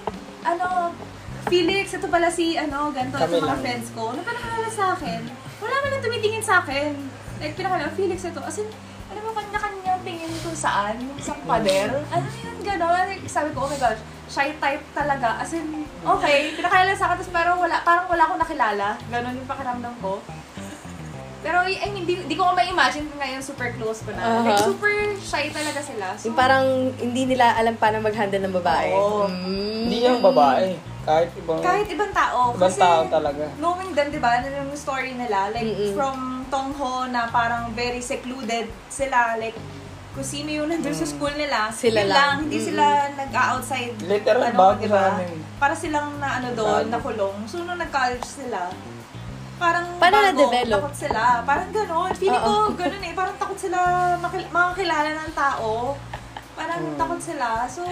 ano, 0.45 0.93
Felix, 1.49 1.89
ito 1.89 2.05
pala 2.05 2.29
si, 2.29 2.53
ano, 2.53 2.93
ganito, 2.93 3.17
Kami 3.17 3.33
ito 3.33 3.41
mga 3.41 3.49
lang. 3.49 3.61
friends 3.65 3.87
ko. 3.97 4.13
Nung 4.13 4.21
pinakilala 4.21 4.69
sa 4.69 4.85
akin, 4.93 5.21
wala 5.57 5.75
man 5.81 5.89
lang 5.89 6.03
tumitingin 6.05 6.45
sa 6.45 6.61
akin. 6.61 6.93
Like, 7.41 7.57
pinakilala, 7.57 7.89
Felix, 7.97 8.21
ito. 8.21 8.41
As 8.45 8.61
in, 8.61 8.69
ano 9.15 9.31
mo, 9.31 9.31
kanya-kanya 9.31 9.93
tingin 10.03 10.31
kung 10.43 10.57
saan, 10.57 10.99
isang 11.15 11.39
pader. 11.47 12.03
Ano 12.11 12.27
yun, 12.27 12.57
gano'n. 12.59 13.05
Like, 13.07 13.23
sabi 13.31 13.55
ko, 13.55 13.63
oh 13.63 13.71
my 13.71 13.79
gosh, 13.79 14.01
shy 14.27 14.51
type 14.59 14.83
talaga. 14.91 15.39
As 15.39 15.55
in, 15.55 15.87
okay, 16.03 16.51
pinakilala 16.51 16.91
sa 16.91 17.07
akin, 17.07 17.23
tapos 17.23 17.31
parang 17.31 17.55
wala, 17.55 17.79
parang 17.87 18.05
wala 18.11 18.21
akong 18.27 18.41
nakilala. 18.43 18.87
Ganon 19.07 19.39
yung 19.39 19.47
pakiramdam 19.47 19.95
ko. 20.03 20.19
Pero, 21.45 21.61
I 21.61 21.87
mean, 21.93 22.09
di, 22.09 22.25
di 22.25 22.33
ko 22.35 22.49
nga 22.49 22.57
ma-imagine 22.57 23.05
kung 23.05 23.21
ngayon 23.21 23.37
super 23.39 23.69
close 23.77 24.01
ko 24.01 24.11
na. 24.17 24.41
Like, 24.41 24.57
Aha. 24.57 24.65
super 24.65 24.91
shy 25.21 25.53
talaga 25.53 25.79
sila. 25.79 26.17
So, 26.17 26.27
Yung 26.27 26.35
parang 26.35 26.65
hindi 26.97 27.23
nila 27.29 27.53
alam 27.55 27.77
paano 27.77 28.01
mag-handle 28.01 28.43
ng 28.49 28.55
babae. 28.59 28.89
Oo. 28.91 29.29
Mm. 29.29 29.81
Hindi 29.87 29.97
yung 30.03 30.25
babae. 30.25 30.73
Kahit 31.05 31.29
ibang, 31.37 31.61
kahit 31.61 31.85
ibang 31.85 32.09
tao. 32.09 32.57
ibang 32.57 32.65
kasi, 32.65 32.81
tao 32.81 33.05
talaga. 33.13 33.45
knowing 33.61 33.93
them, 33.93 34.09
di 34.09 34.17
ba, 34.17 34.41
yung 34.41 34.73
story 34.73 35.13
nila, 35.13 35.53
like, 35.53 35.69
Mm-mm. 35.69 35.93
from 35.93 36.34
Tongho 36.47 37.07
na 37.07 37.27
parang 37.27 37.71
very 37.71 37.99
secluded 37.99 38.65
sila, 38.87 39.35
like, 39.35 39.55
kung 40.11 40.23
sino 40.23 40.47
yung 40.49 40.67
nandun 40.67 40.91
sa 40.91 41.03
school 41.03 41.33
nila, 41.33 41.67
Sila 41.69 41.99
yun 41.99 42.09
lang. 42.09 42.35
Hindi 42.41 42.59
sila 42.61 42.83
nag-outside. 43.13 43.99
Literal, 44.01 44.47
bago 44.49 44.79
di 44.79 44.87
sa 44.87 44.95
ba? 44.95 45.03
amin. 45.13 45.37
Para 45.55 45.73
silang 45.73 46.15
na 46.17 46.39
ano 46.39 46.49
doon, 46.53 46.83
Bago. 46.85 46.93
nakulong. 46.93 47.37
So, 47.45 47.61
nung 47.61 47.75
nag-college 47.75 48.23
sila, 48.23 48.71
parang 49.55 49.85
Paano 49.95 50.15
bago, 50.17 50.27
na-develop? 50.29 50.79
takot 50.81 50.95
sila. 50.97 51.21
Parang 51.43 51.67
gano'n. 51.69 52.11
Feeling 52.13 52.39
ko, 52.41 52.53
gano'n 52.73 53.03
eh. 53.03 53.13
Parang 53.13 53.35
takot 53.35 53.55
sila 53.57 53.79
makil- 54.17 54.49
makakilala 54.49 55.09
ng 55.17 55.31
tao. 55.33 55.71
Parang 56.53 56.81
Hmm. 56.81 56.95
takot 56.95 57.21
sila. 57.21 57.47
So, 57.65 57.83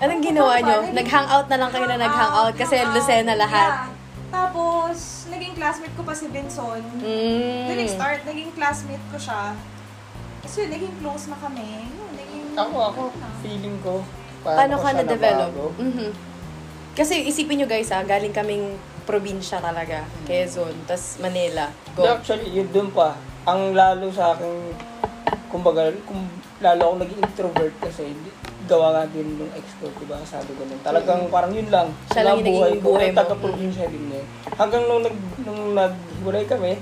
Anong 0.00 0.24
ginawa 0.24 0.56
Ano 0.56 0.64
nyo? 0.64 0.96
Nag-hangout 0.96 1.46
na 1.46 1.56
lang 1.58 1.68
kayo 1.68 1.84
na 1.84 2.00
nag-hangout 2.00 2.54
kasi. 2.56 2.80
Lucena 2.88 3.36
lahat. 3.36 3.70
Yeah. 3.86 3.99
Tapos, 4.30 5.26
naging 5.26 5.54
classmate 5.58 5.94
ko 5.98 6.02
pa 6.06 6.14
si 6.14 6.26
Benson. 6.30 6.82
Mm. 7.02 7.66
Doon 7.66 7.78
nag-start, 7.82 8.20
naging 8.26 8.50
classmate 8.54 9.04
ko 9.10 9.18
siya. 9.18 9.58
So, 10.46 10.62
yun, 10.62 10.70
naging 10.70 10.94
close 11.02 11.26
na 11.30 11.36
kami. 11.38 11.86
Yun, 11.90 12.10
naging... 12.14 12.44
Ako, 12.54 12.76
ako, 12.94 13.00
feeling 13.42 13.78
ko, 13.82 14.02
Paano 14.40 14.80
ko 14.80 14.84
ka 14.88 14.92
na-develop? 14.96 15.52
Mhm. 15.76 16.10
Kasi 16.96 17.28
isipin 17.28 17.62
nyo 17.62 17.68
guys 17.70 17.92
ha, 17.92 18.02
galing 18.02 18.34
kaming 18.34 18.76
probinsya 19.04 19.60
talaga. 19.60 20.04
Quezon, 20.26 20.74
tas 20.88 21.20
Manila. 21.20 21.70
Go. 21.94 22.08
Actually, 22.08 22.50
yun 22.50 22.68
dun 22.72 22.88
pa. 22.90 23.16
Ang 23.46 23.76
lalo 23.76 24.08
sa 24.12 24.36
akin, 24.36 24.74
kumbaga, 25.48 25.92
kung 26.04 26.28
lalo 26.60 26.80
ako 26.92 26.94
naging 27.04 27.20
introvert 27.24 27.74
kasi, 27.80 28.12
gawa 28.70 28.86
nga 28.94 29.04
din 29.10 29.34
nung 29.34 29.50
ex 29.52 29.66
ko, 29.76 29.90
diba? 29.90 30.14
Sabi 30.22 30.54
ko 30.54 30.62
nun. 30.62 30.78
Talagang 30.80 31.26
parang 31.26 31.50
yun 31.50 31.66
lang. 31.66 31.90
Mm. 31.90 32.06
Siya 32.08 32.22
lang 32.22 32.34
yung 32.38 32.46
Mga 32.46 32.54
naging 32.62 32.82
buhay 32.86 33.02
ko, 33.02 33.10
mo. 33.10 33.18
taga-probinsya 33.18 33.86
din 33.90 34.04
niya. 34.06 34.22
Hanggang 34.54 34.84
nung, 34.86 35.02
nag, 35.02 35.16
nung 35.42 35.62
naghiwalay 35.74 36.44
kami, 36.46 36.72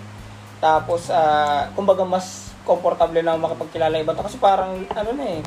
tapos, 0.59 1.09
ah, 1.09 1.73
kumbaga, 1.73 2.05
mas 2.05 2.53
komportable 2.63 3.25
na 3.25 3.33
ako 3.33 3.39
makapagkilala 3.49 3.97
iba. 3.97 4.13
Kasi 4.13 4.37
parang, 4.37 4.77
ano 4.85 5.11
na 5.17 5.25
eh, 5.25 5.41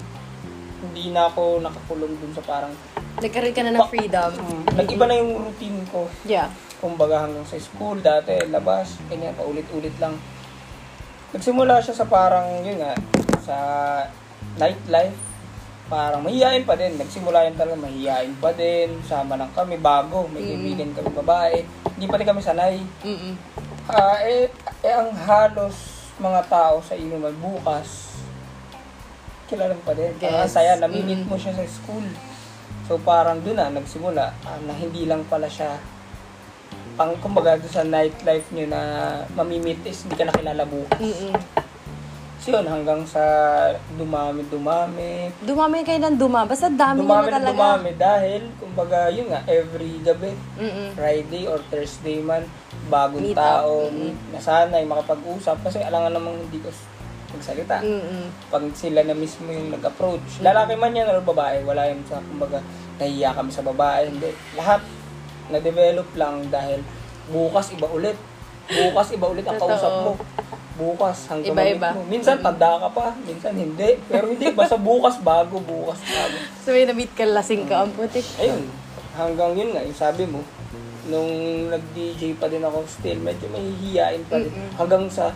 hindi 0.81 1.13
na 1.13 1.29
ako 1.29 1.61
nakakulong 1.61 2.17
dun 2.17 2.33
sa 2.33 2.41
parang, 2.41 2.73
Nagkaroon 3.21 3.53
ka 3.53 3.61
na 3.61 3.75
ng 3.75 3.85
freedom. 3.85 4.31
mm, 4.33 4.63
nag-iba 4.73 5.05
na 5.05 5.15
yung 5.15 5.31
routine 5.45 5.85
ko. 5.87 6.09
Yeah. 6.25 6.49
Kumbaga 6.81 7.21
hanggang 7.21 7.45
sa 7.45 7.61
school, 7.61 8.01
dati, 8.01 8.49
labas, 8.49 8.97
ganyan, 9.05 9.37
paulit-ulit 9.37 9.93
lang. 10.01 10.17
Nagsimula 11.31 11.77
siya 11.79 11.93
sa 11.93 12.09
parang, 12.09 12.65
yun 12.65 12.81
nga, 12.81 12.97
sa 13.39 13.55
nightlife. 14.57 15.30
Parang 15.91 16.23
mahihain 16.23 16.63
pa 16.63 16.79
din. 16.79 16.95
Nagsimula 16.95 17.43
yan 17.43 17.59
talaga, 17.59 17.75
mahihain 17.75 18.31
pa 18.39 18.55
din. 18.55 18.95
Sama 19.03 19.35
lang 19.35 19.51
kami, 19.51 19.75
bago. 19.75 20.23
May 20.31 20.39
Mm. 20.39 20.49
kaibigan 20.49 20.89
kami 20.95 21.09
babae. 21.11 21.57
Hindi 21.91 22.05
pa 22.07 22.15
rin 22.15 22.27
kami 22.31 22.39
sanay. 22.39 22.79
Mm-mm. 23.03 23.35
Ah, 23.91 24.23
eh, 24.23 24.47
eh, 24.79 24.93
ang 24.95 25.11
halos 25.11 25.75
mga 26.15 26.47
tao 26.47 26.79
sa 26.79 26.95
inuman 26.95 27.35
bukas, 27.35 28.15
kilala 29.45 29.75
pa 29.83 29.91
din. 29.91 30.15
Ang 30.15 30.47
Yes. 30.47 30.55
saya, 30.55 30.79
namimit 30.79 31.27
mo 31.27 31.35
siya 31.35 31.51
sa 31.51 31.67
school. 31.67 32.07
So 32.87 32.95
parang 32.95 33.43
doon 33.43 33.59
na, 33.59 33.67
nagsimula, 33.67 34.31
ah, 34.47 34.59
na 34.63 34.71
hindi 34.71 35.03
lang 35.03 35.27
pala 35.27 35.51
siya 35.51 35.75
pang 36.95 37.15
kumbaga 37.19 37.55
doon 37.55 37.71
sa 37.71 37.83
nightlife 37.83 38.47
niyo 38.51 38.67
na 38.67 38.79
mamimit 39.31 39.79
is 39.83 40.07
hindi 40.07 40.15
ka 40.15 40.23
nakilala 40.23 40.63
bukas. 40.63 40.99
Mm-mm. 40.99 41.35
So 42.41 42.49
yun, 42.49 42.65
hanggang 42.65 43.05
sa 43.05 43.21
dumami, 43.93 44.41
dumami, 44.49 45.29
Dumami 45.45 45.85
kayo 45.85 46.01
ng 46.01 46.17
duma. 46.17 46.41
Basta 46.41 46.73
dami 46.73 47.05
dumami 47.05 47.29
na 47.29 47.37
talaga. 47.37 47.53
dumami 47.53 47.91
dahil, 47.93 48.41
kumbaga, 48.57 49.13
yun 49.13 49.29
nga, 49.29 49.45
every 49.45 50.01
gabi, 50.01 50.33
Mm-mm. 50.57 50.97
Friday 50.97 51.45
or 51.45 51.61
Thursday 51.69 52.17
man, 52.17 52.41
bagong 52.89 53.29
Meet 53.29 53.37
tao, 53.37 53.93
nasanay, 54.33 54.81
makapag-usap. 54.89 55.61
Kasi 55.61 55.85
alangan 55.85 56.17
namang 56.17 56.41
hindi 56.41 56.57
ko 56.65 56.73
magsalita. 57.37 57.77
Mm-mm. 57.85 58.33
Pag 58.49 58.73
sila 58.73 59.05
na 59.05 59.13
mismo 59.13 59.45
yung 59.53 59.69
nag-approach. 59.77 60.41
Lalaki 60.41 60.73
man 60.81 60.97
yan 60.97 61.13
or 61.13 61.21
babae, 61.21 61.61
wala 61.61 61.93
yun 61.93 62.01
sa, 62.09 62.25
kumbaga, 62.25 62.57
nahiya 62.97 63.37
kami 63.37 63.53
sa 63.53 63.61
babae. 63.61 64.09
Hindi. 64.09 64.33
Lahat 64.57 64.81
na-develop 65.53 66.09
lang 66.17 66.49
dahil 66.49 66.81
bukas 67.29 67.69
iba 67.69 67.85
ulit. 67.85 68.17
Bukas 68.65 69.13
iba 69.13 69.29
ulit 69.29 69.45
ang 69.45 69.61
kausap 69.61 69.93
mo. 70.09 70.17
Bukas 70.81 71.29
hanggang 71.29 71.53
Iba-iba. 71.53 71.89
mo. 71.93 72.01
Minsan 72.09 72.41
tanda 72.41 72.81
ka 72.81 72.89
pa, 72.89 73.13
minsan 73.21 73.53
hindi. 73.53 74.01
Pero 74.09 74.33
hindi, 74.33 74.49
basta 74.49 74.81
bukas 74.81 75.21
bago, 75.21 75.61
bukas 75.61 76.01
bago. 76.01 76.37
So 76.65 76.73
may 76.73 76.89
na-meet 76.89 77.13
ka, 77.13 77.21
lasing 77.21 77.69
ka, 77.69 77.85
ang 77.85 77.93
putik. 77.93 78.25
Ayun, 78.41 78.65
hanggang 79.13 79.53
yun 79.53 79.69
nga, 79.77 79.85
yung 79.85 79.93
sabi 79.93 80.25
mo, 80.25 80.41
nung 81.05 81.29
nag-DJ 81.69 82.33
pa 82.41 82.49
din 82.49 82.65
ako 82.65 82.81
still, 82.89 83.21
medyo 83.21 83.45
mahihiyain 83.53 84.25
pa 84.25 84.41
din. 84.41 84.53
Hanggang 84.73 85.05
sa 85.05 85.29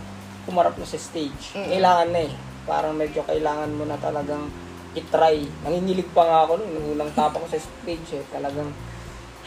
kumarap 0.46 0.78
na 0.78 0.86
sa 0.86 0.98
stage. 0.98 1.54
Kailangan 1.54 2.10
na 2.10 2.22
eh. 2.26 2.34
Parang 2.66 2.98
medyo 2.98 3.22
kailangan 3.22 3.70
mo 3.70 3.86
na 3.86 3.98
talagang 3.98 4.50
itry. 4.94 5.46
Nangingilig 5.62 6.10
pa 6.14 6.26
nga 6.26 6.40
ako 6.46 6.62
nung 6.62 6.72
nung 6.72 6.88
unang 6.98 7.12
tapa 7.14 7.38
ko 7.38 7.46
sa 7.46 7.58
stage 7.58 8.10
eh. 8.18 8.24
Talagang 8.30 8.70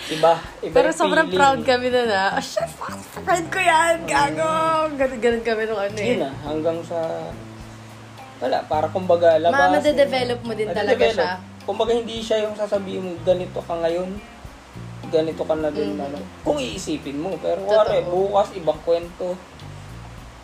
iba, 0.07 0.33
iba 0.63 0.75
Pero 0.79 0.89
sobrang 0.95 1.27
feeling. 1.27 1.39
proud 1.43 1.61
kami 1.67 1.87
na 1.91 2.03
na. 2.07 2.23
Oh, 2.39 2.43
shit, 2.43 2.71
fuck, 2.71 2.95
friend 3.27 3.47
ko 3.51 3.59
yan, 3.59 4.07
gago. 4.07 4.51
Ganun, 4.95 5.19
ganun 5.19 5.43
kami 5.43 5.63
nung 5.67 5.81
ano 5.83 5.99
eh. 5.99 6.09
Yun 6.15 6.21
na, 6.23 6.31
hanggang 6.47 6.79
sa 6.87 6.99
wala, 8.39 8.63
para 8.71 8.87
kumbaga 8.89 9.35
labas. 9.43 9.59
Ma, 9.59 9.75
madedevelop 9.83 10.41
mo 10.47 10.53
din 10.55 10.71
talaga 10.71 11.05
siya. 11.11 11.43
Kumbaga 11.67 11.93
hindi 11.93 12.23
siya 12.23 12.47
yung 12.47 12.55
sasabihin 12.55 13.03
mo, 13.03 13.13
ganito 13.27 13.59
ka 13.59 13.75
ngayon, 13.75 14.09
ganito 15.11 15.43
ka 15.43 15.55
na 15.59 15.69
din. 15.75 15.99
Ano, 15.99 16.23
kung 16.47 16.63
iisipin 16.63 17.19
mo. 17.19 17.35
Pero 17.43 17.67
wari, 17.67 18.07
bukas 18.07 18.55
ibang 18.55 18.79
kwento, 18.87 19.35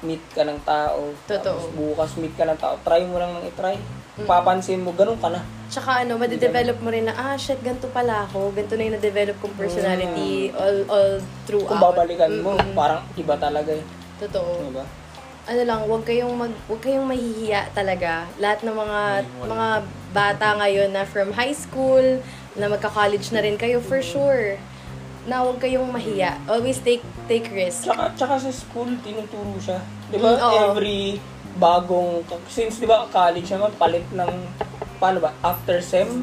meet 0.03 0.21
ka 0.35 0.43
ng 0.45 0.61
tao. 0.67 1.15
Totoo. 1.25 1.41
Tapos 1.41 1.65
bukas 1.73 2.11
meet 2.19 2.35
ka 2.35 2.45
ng 2.45 2.59
tao, 2.59 2.75
try 2.83 3.07
mo 3.07 3.17
lang 3.23 3.31
nang 3.31 3.47
itry. 3.47 3.79
Mm. 4.15 4.27
Papansin 4.31 4.81
mo, 4.83 4.95
ganun 4.95 5.19
ka 5.19 5.27
na. 5.27 5.43
Tsaka 5.67 6.07
ano, 6.07 6.15
madedevelop 6.15 6.79
mo 6.79 6.89
rin 6.95 7.11
na, 7.11 7.15
ah, 7.19 7.35
shit, 7.35 7.59
ganito 7.59 7.91
pala 7.91 8.31
ako. 8.31 8.55
Ganito 8.55 8.79
na 8.79 8.83
yung 8.87 8.97
na-develop 9.01 9.37
kong 9.43 9.57
personality 9.59 10.55
all, 10.55 10.79
all 10.87 11.13
throughout. 11.51 11.75
Kung 11.75 11.83
babalikan 11.83 12.31
mo, 12.39 12.55
Mm-mm. 12.55 12.79
parang 12.79 13.03
iba 13.19 13.35
talaga 13.35 13.75
eh. 13.75 13.85
Totoo. 14.23 14.71
Diba? 14.71 14.87
ano 15.45 15.61
lang, 15.61 15.81
wag 15.85 16.09
kayong 16.09 16.33
mag 16.33 16.55
wag 16.73 16.81
kayong 16.81 17.05
mahihiya 17.05 17.69
talaga. 17.77 18.25
Lahat 18.41 18.65
ng 18.65 18.73
mga 18.73 19.01
mga 19.45 19.69
bata 20.17 20.47
ngayon 20.57 20.89
na 20.89 21.05
from 21.05 21.37
high 21.37 21.53
school, 21.53 22.01
na 22.55 22.71
magka-college 22.71 23.29
na 23.35 23.43
rin 23.45 23.59
kayo 23.59 23.83
for 23.85 24.01
sure. 24.01 24.57
Na 25.29 25.45
wag 25.45 25.61
kayong 25.61 25.89
mahiya. 25.93 26.41
Always 26.49 26.81
take 26.81 27.05
take 27.29 27.49
risk. 27.53 27.85
Tsaka, 27.85 28.13
tsaka 28.17 28.35
sa 28.41 28.53
school, 28.53 28.89
tinuturo 29.05 29.57
siya. 29.61 29.81
Di 30.09 30.17
ba? 30.17 30.33
Mm, 30.33 30.41
oo. 30.41 30.59
Every 30.73 31.21
bagong, 31.65 32.21
since 32.47 32.77
di 32.77 32.85
ba 32.85 33.09
college 33.09 33.49
naman, 33.49 33.73
palit 33.75 34.05
ng, 34.11 34.31
paano 34.97 35.19
ba, 35.19 35.33
after 35.41 35.81
SEM, 35.81 36.21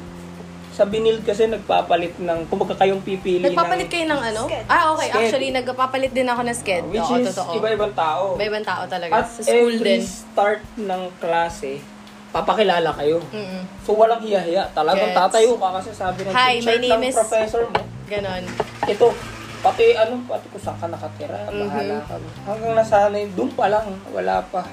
sa 0.72 0.86
binil 0.86 1.20
kasi 1.20 1.46
nagpapalit 1.46 2.16
ng, 2.16 2.48
kumbaga 2.48 2.78
kayong 2.78 3.02
pipili 3.02 3.44
Nagpapalit 3.44 3.86
ng, 3.86 3.92
kayo 3.92 4.06
ng 4.08 4.22
ano? 4.24 4.42
Sked. 4.46 4.66
Ah, 4.66 4.84
okay. 4.90 5.08
Sked. 5.08 5.18
Actually, 5.20 5.50
nagpapalit 5.52 6.12
din 6.12 6.24
ako 6.26 6.42
ng 6.42 6.56
sked. 6.56 6.84
which 6.88 7.04
Oo, 7.04 7.18
is 7.18 7.28
totoo. 7.28 7.52
iba-ibang 7.54 7.92
tao. 7.94 8.24
Iba-ibang 8.34 8.64
tao 8.64 8.86
talaga. 8.86 9.12
At 9.14 9.28
Sa 9.28 9.42
school 9.42 9.76
every 9.76 10.00
din. 10.00 10.02
start 10.02 10.62
ng 10.80 11.02
klase, 11.18 11.84
papakilala 12.32 12.88
kayo. 12.96 13.20
Mm-mm. 13.28 13.68
So, 13.82 13.92
walang 13.94 14.24
hiya-hiya. 14.24 14.72
Talagang 14.72 15.12
Gets. 15.12 15.20
tatayo 15.20 15.60
ka 15.60 15.70
kasi 15.76 15.90
sabi 15.92 16.20
ng 16.24 16.32
Hi, 16.32 16.54
teacher 16.56 16.66
my 16.66 16.78
name 16.80 16.94
ng 16.94 17.04
is- 17.04 17.18
professor 17.18 17.64
mo, 17.68 17.82
Ganon. 18.08 18.44
ito, 18.86 19.08
pati 19.60 19.86
ano, 19.94 20.14
pati 20.24 20.46
kung 20.48 20.64
saan 20.64 20.78
ka 20.78 20.88
nakatira, 20.88 21.36
Mm-hmm. 21.44 21.62
bahala 21.62 21.96
ka. 22.02 22.16
Hanggang 22.48 22.74
nasanay, 22.74 23.24
doon 23.36 23.52
pa 23.52 23.68
lang, 23.68 23.84
wala 24.08 24.40
pa. 24.48 24.64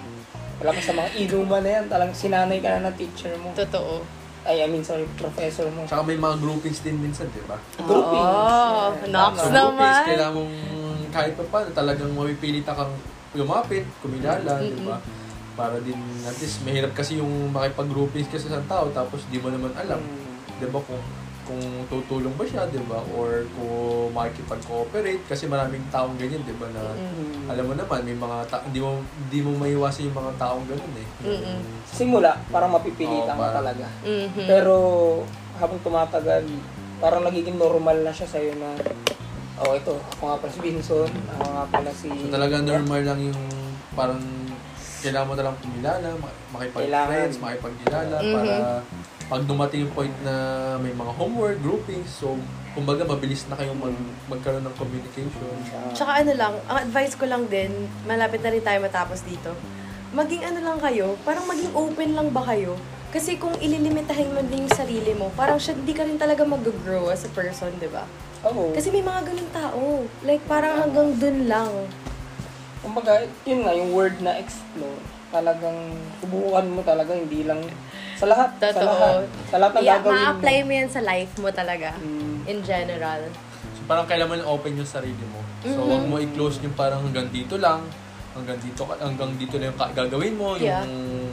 Wala 0.59 0.70
pa 0.70 0.80
sa 0.80 0.92
mga 0.92 1.11
inuman 1.16 1.62
na 1.62 1.70
yan, 1.72 1.84
talagang 1.86 2.16
sinanay 2.16 2.59
ka 2.59 2.68
na 2.72 2.90
ng 2.90 2.96
teacher 2.96 3.30
mo. 3.38 3.54
Totoo. 3.54 4.02
Ay, 4.42 4.62
I 4.62 4.66
mean, 4.66 4.82
sorry, 4.82 5.04
professor 5.14 5.68
mo. 5.68 5.84
Tsaka 5.84 6.02
may 6.02 6.16
mga 6.16 6.36
groupings 6.40 6.80
din 6.80 6.96
minsan, 6.96 7.28
di 7.28 7.42
ba? 7.44 7.59
Groupings. 7.76 8.32
Oh, 8.32 8.90
Yeah, 8.96 9.12
Nox 9.12 9.32
tama. 9.34 9.38
Sa 9.38 9.48
naman. 9.48 9.76
groupings, 9.76 10.00
kailangan 10.09 10.34
mong 10.34 10.54
kahit 11.09 11.32
pa 11.34 11.44
paano, 11.46 11.68
talagang 11.72 12.11
mapipilit 12.12 12.64
kang 12.64 12.94
lumapit, 13.32 13.84
kumilala, 13.98 14.59
di 14.59 14.82
ba? 14.82 14.98
Para 15.52 15.76
din, 15.78 15.98
at 16.22 16.36
least, 16.36 16.62
mahirap 16.62 16.92
kasi 16.92 17.18
yung 17.18 17.50
makipag-groupings 17.50 18.26
ka 18.26 18.36
sa 18.36 18.48
isang 18.48 18.66
tao, 18.66 18.88
tapos 18.90 19.26
di 19.26 19.36
mo 19.36 19.48
naman 19.48 19.70
alam, 19.74 20.00
Mm. 20.00 20.59
di 20.59 20.66
ba, 20.66 20.80
kung 20.80 21.02
kung 21.49 21.61
tutulong 21.88 22.36
ba 22.36 22.44
siya, 22.44 22.68
di 22.68 22.76
ba? 22.84 23.01
Or 23.11 23.49
kung 23.51 24.12
makikipag-cooperate, 24.12 25.24
kasi 25.24 25.49
maraming 25.49 25.80
taong 25.88 26.14
ganyan, 26.14 26.44
di 26.44 26.53
ba, 26.53 26.68
na 26.68 26.92
Mm. 26.92 27.49
alam 27.49 27.64
mo 27.64 27.72
naman, 27.72 28.05
may 28.05 28.12
mga 28.14 28.36
ta- 28.46 28.61
hindi 28.62 28.78
mo 28.78 28.90
hindi 29.01 29.38
mo 29.40 29.51
maiwasan 29.57 30.07
yung 30.07 30.18
mga 30.18 30.32
taong 30.36 30.64
ganun 30.68 30.94
eh. 30.94 31.09
Mm-mm. 31.24 31.59
Simula, 31.88 32.36
parang 32.46 32.70
mapipilitan 32.70 33.24
ka 33.26 33.40
parang- 33.40 33.57
talaga. 33.59 33.86
Mhm. 34.05 34.44
Pero, 34.44 34.74
habang 35.57 35.80
tumatagal, 35.80 36.44
parang 36.99 37.24
nagiging 37.24 37.57
normal 37.57 37.96
na 37.99 38.12
siya 38.12 38.28
sa'yo 38.28 38.53
na, 38.55 38.76
oh, 39.59 39.72
ito, 39.72 39.96
ako 40.12 40.22
nga 40.22 40.38
pala 40.38 40.53
si 40.53 40.61
Vinson, 40.61 41.09
ako 41.32 41.44
nga 41.49 41.64
pala 41.66 41.90
si... 41.90 42.09
So 42.12 42.28
talaga 42.28 42.61
normal 42.61 43.01
lang 43.03 43.20
yung 43.24 43.40
parang 43.92 44.20
kailangan 44.99 45.26
mo 45.26 45.34
na 45.34 45.44
lang 45.46 45.57
kumilala, 45.59 46.07
ma- 46.18 46.36
makipag-friends, 46.53 47.38
makipagkilala 47.38 48.16
Mhm. 48.18 48.32
para 48.34 48.55
pag 49.29 49.45
dumating 49.45 49.85
yung 49.85 49.93
point 49.93 50.16
na 50.24 50.35
may 50.81 50.97
mga 50.97 51.12
homework, 51.12 51.61
groupings, 51.61 52.09
so 52.09 52.33
kumbaga 52.72 53.05
mabilis 53.05 53.45
na 53.53 53.61
kayong 53.61 53.76
mag, 53.76 53.97
magkaroon 54.33 54.64
ng 54.64 54.76
communication. 54.81 55.53
Tsaka 55.93 56.24
ano 56.24 56.33
lang, 56.33 56.55
ang 56.64 56.79
advice 56.89 57.12
ko 57.12 57.29
lang 57.29 57.45
din, 57.53 57.68
malapit 58.09 58.41
na 58.41 58.49
rin 58.49 58.64
tayo 58.64 58.81
matapos 58.81 59.20
dito. 59.29 59.53
Maging 60.16 60.49
ano 60.49 60.64
lang 60.64 60.79
kayo, 60.81 61.20
parang 61.29 61.45
maging 61.45 61.76
open 61.76 62.16
lang 62.16 62.33
ba 62.33 62.41
kayo? 62.49 62.81
Kasi 63.12 63.37
kung 63.37 63.53
ililimitahin 63.61 64.33
mo 64.33 64.41
din 64.49 64.64
yung 64.64 64.72
sarili 64.72 65.12
mo, 65.12 65.29
parang 65.37 65.61
siya, 65.61 65.76
hindi 65.76 65.93
ka 65.93 66.09
rin 66.09 66.16
talaga 66.16 66.49
mag-grow 66.49 67.12
as 67.12 67.29
a 67.29 67.31
person, 67.37 67.68
di 67.76 67.89
ba? 67.89 68.09
Oo. 68.49 68.72
Kasi 68.72 68.89
may 68.89 69.05
mga 69.05 69.29
ganun 69.29 69.51
tao. 69.53 69.81
Like, 70.24 70.45
parang 70.49 70.89
hanggang 70.89 71.16
dun 71.20 71.49
lang. 71.49 71.72
Kumbaga, 72.81 73.24
yun 73.45 73.64
nga, 73.64 73.72
yung 73.76 73.93
word 73.93 74.16
na 74.24 74.37
explore, 74.41 75.01
talagang 75.29 75.93
subukan 76.20 76.68
mo 76.68 76.81
talaga, 76.85 77.12
hindi 77.16 77.45
lang 77.45 77.64
sa 78.19 78.27
lahat. 78.27 78.51
Sa 78.53 78.66
Totoo. 78.69 78.85
lahat. 78.85 79.23
Sa 79.47 79.57
lahat 79.57 79.73
ng 79.73 79.81
Yeah, 79.81 79.97
gagawin 79.97 80.14
ma-apply 80.19 80.57
mo 80.61 80.73
yan 80.75 80.89
sa 80.89 81.01
life 81.01 81.33
mo 81.39 81.49
talaga. 81.51 81.89
Mm. 81.97 82.37
In 82.45 82.59
general. 82.61 83.21
So 83.73 83.81
parang 83.87 84.05
kailangan 84.05 84.37
mo 84.37 84.51
open 84.51 84.73
yung 84.75 84.89
sarili 84.89 85.25
mo. 85.25 85.39
So 85.62 85.79
Mhm. 85.79 85.89
wag 85.89 86.05
mo 86.05 86.16
i-close 86.19 86.59
yung 86.61 86.75
parang 86.75 87.01
hanggang 87.01 87.31
dito 87.31 87.55
lang, 87.57 87.87
hanggang 88.33 88.59
dito 88.59 88.83
ka- 88.83 88.99
hanggang 88.99 89.31
dito 89.35 89.55
lang 89.57 89.71
yung 89.71 89.79
gagawin 89.95 90.35
mo, 90.35 90.59
Yeah. 90.59 90.83
yung 90.83 91.31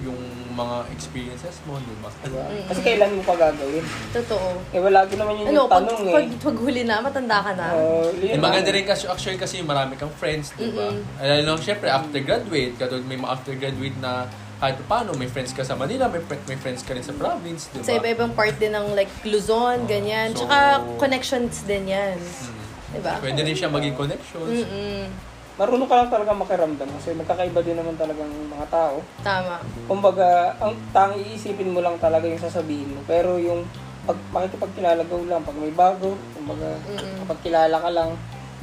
yung 0.00 0.20
mga 0.50 0.76
experiences 0.90 1.60
mo, 1.62 1.76
di 1.78 1.92
ba? 2.00 2.08
Diba? 2.24 2.40
Kasi 2.66 2.80
kailan 2.80 3.12
mo 3.12 3.22
pa 3.22 3.36
gagawin? 3.38 3.84
Totoo. 4.12 4.48
Eh, 4.72 4.80
wala 4.80 5.04
naman 5.04 5.34
yun 5.36 5.46
Ano, 5.46 5.54
yung 5.54 5.68
pag, 5.68 5.84
tanong 5.84 6.08
pag, 6.08 6.24
eh. 6.26 6.40
pag 6.40 6.56
huli 6.58 6.82
na, 6.82 6.96
matanda 6.98 7.38
ka 7.38 7.52
na. 7.52 7.66
Eh, 7.70 8.32
yun 8.32 8.40
maganda 8.40 8.66
lang. 8.66 8.76
rin 8.76 8.84
kasi 8.84 9.04
actually 9.06 9.36
kasi 9.36 9.60
marami 9.60 9.94
kang 9.94 10.10
friends, 10.10 10.52
di 10.54 10.72
ba? 10.72 10.88
Mm-mm. 10.88 11.04
Lalo 11.18 11.42
lang 11.46 11.60
syempre 11.60 11.88
after 11.88 12.16
graduate, 12.18 12.72
katulad 12.76 13.04
may 13.04 13.16
mga 13.16 13.30
after 13.30 13.52
graduate 13.54 13.96
na 14.00 14.24
kahit 14.60 14.76
pa 14.84 15.00
paano, 15.00 15.16
may 15.16 15.24
friends 15.26 15.56
ka 15.56 15.64
sa 15.64 15.72
Manila, 15.72 16.04
may, 16.12 16.20
may 16.44 16.58
friends 16.60 16.84
ka 16.84 16.92
rin 16.92 17.00
sa 17.00 17.16
province, 17.16 17.72
di 17.72 17.80
ba? 17.80 17.84
Sa 17.88 17.96
iba-ibang 17.96 18.36
part 18.36 18.52
din 18.60 18.76
ng 18.76 18.92
like 18.92 19.08
Luzon, 19.24 19.80
Oh, 19.80 19.88
ganyan. 19.88 20.36
so- 20.36 20.44
Tsaka 20.44 20.84
connections 21.00 21.64
din 21.64 21.88
yan. 21.88 22.20
Mm. 22.20 22.60
Diba? 22.90 23.14
Pwede 23.22 23.40
rin 23.40 23.56
siya 23.56 23.72
maging 23.72 23.96
connections. 23.96 24.66
Mm-mm. 24.66 25.08
Marunong 25.56 25.88
ka 25.88 25.96
lang 25.96 26.10
talaga 26.12 26.32
makiramdam 26.36 26.88
kasi 27.00 27.12
magkakaiba 27.16 27.60
din 27.64 27.76
naman 27.80 27.96
talagang 27.96 28.28
mga 28.28 28.66
tao. 28.68 29.00
Tama. 29.24 29.64
Kumbaga, 29.88 30.56
ang 30.60 30.76
tang 30.92 31.16
iisipin 31.16 31.72
mo 31.72 31.80
lang 31.80 31.96
talaga 31.96 32.28
yung 32.28 32.40
sasabihin 32.40 32.96
mo. 32.96 33.00
Pero 33.08 33.40
yung 33.40 33.64
pag 34.04 34.16
makikipagkilala 34.32 35.04
go 35.08 35.24
lang, 35.24 35.44
pag 35.44 35.56
may 35.56 35.72
bago, 35.72 36.16
kumbaga, 36.36 36.76
Mm-mm. 36.84 37.24
kapag 37.24 37.40
kilala 37.44 37.76
ka 37.80 37.90
lang, 37.92 38.12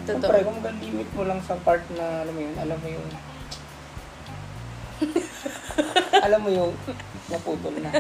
Totoo. 0.07 0.23
Siyempre, 0.23 0.39
kumbaga 0.47 0.71
limit 0.79 1.09
mo 1.11 1.23
lang 1.27 1.39
sa 1.43 1.59
part 1.67 1.83
na, 1.91 2.23
alam 2.23 2.31
mo 2.31 2.39
yun, 2.39 2.55
alam 2.55 2.77
mo 2.79 2.87
yung, 2.87 3.07
alam 6.25 6.39
mo 6.41 6.49
yung, 6.49 6.71
naputol 7.27 7.75
na. 7.79 7.91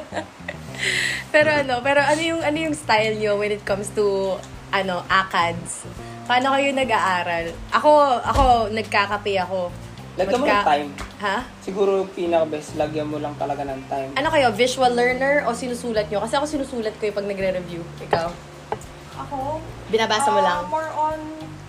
Pero 1.29 1.49
ano, 1.51 1.81
pero 1.81 1.99
ano 1.99 2.21
yung 2.21 2.39
ano 2.39 2.57
yung 2.57 2.75
style 2.77 3.17
nyo 3.17 3.35
when 3.35 3.51
it 3.51 3.63
comes 3.65 3.91
to 3.91 4.37
ano, 4.69 5.03
ACADS? 5.07 5.87
Paano 6.27 6.51
kayo 6.53 6.75
nag-aaral? 6.75 7.55
Ako, 7.71 7.91
ako, 8.19 8.43
nagkakape 8.69 9.39
ako. 9.39 9.71
Lagyan 10.17 10.39
mo 10.41 10.45
ng 10.45 10.51
Magka- 10.51 10.67
time. 10.67 10.89
Ha? 11.17 11.37
Siguro 11.61 12.03
pinaka-best, 12.09 12.75
lagyan 12.75 13.07
mo 13.07 13.17
lang 13.17 13.31
talaga 13.39 13.63
ng 13.63 13.81
time. 13.87 14.11
Ano 14.13 14.27
kayo, 14.27 14.51
visual 14.51 14.91
learner 14.91 15.45
o 15.45 15.53
sinusulat 15.53 16.09
nyo? 16.09 16.19
Kasi 16.19 16.35
ako 16.35 16.45
sinusulat 16.49 16.93
ko 16.97 17.07
yung 17.07 17.15
pag 17.15 17.27
nagre-review. 17.29 17.81
Ikaw? 18.09 18.27
Ako, 19.17 19.61
Binabasa 19.87 20.29
mo 20.29 20.41
ah, 20.41 20.45
lang? 20.45 20.61
more 20.67 20.91
on, 20.93 21.19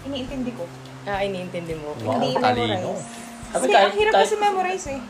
iniintindi 0.05 0.53
ko. 0.57 0.65
Ah, 1.07 1.23
iniintindi 1.23 1.75
mo. 1.79 1.95
Wow, 2.03 2.19
Hindi 2.19 2.35
talino. 2.37 2.93
memorize. 2.93 3.28
Sabi 3.49 3.55
Kasi 3.55 3.67
kahit- 3.71 3.87
ang 3.87 3.97
hirap 3.97 4.13
kahit- 4.13 4.29
kasi 4.29 4.37
memorize 4.37 4.87
eh. 4.89 5.01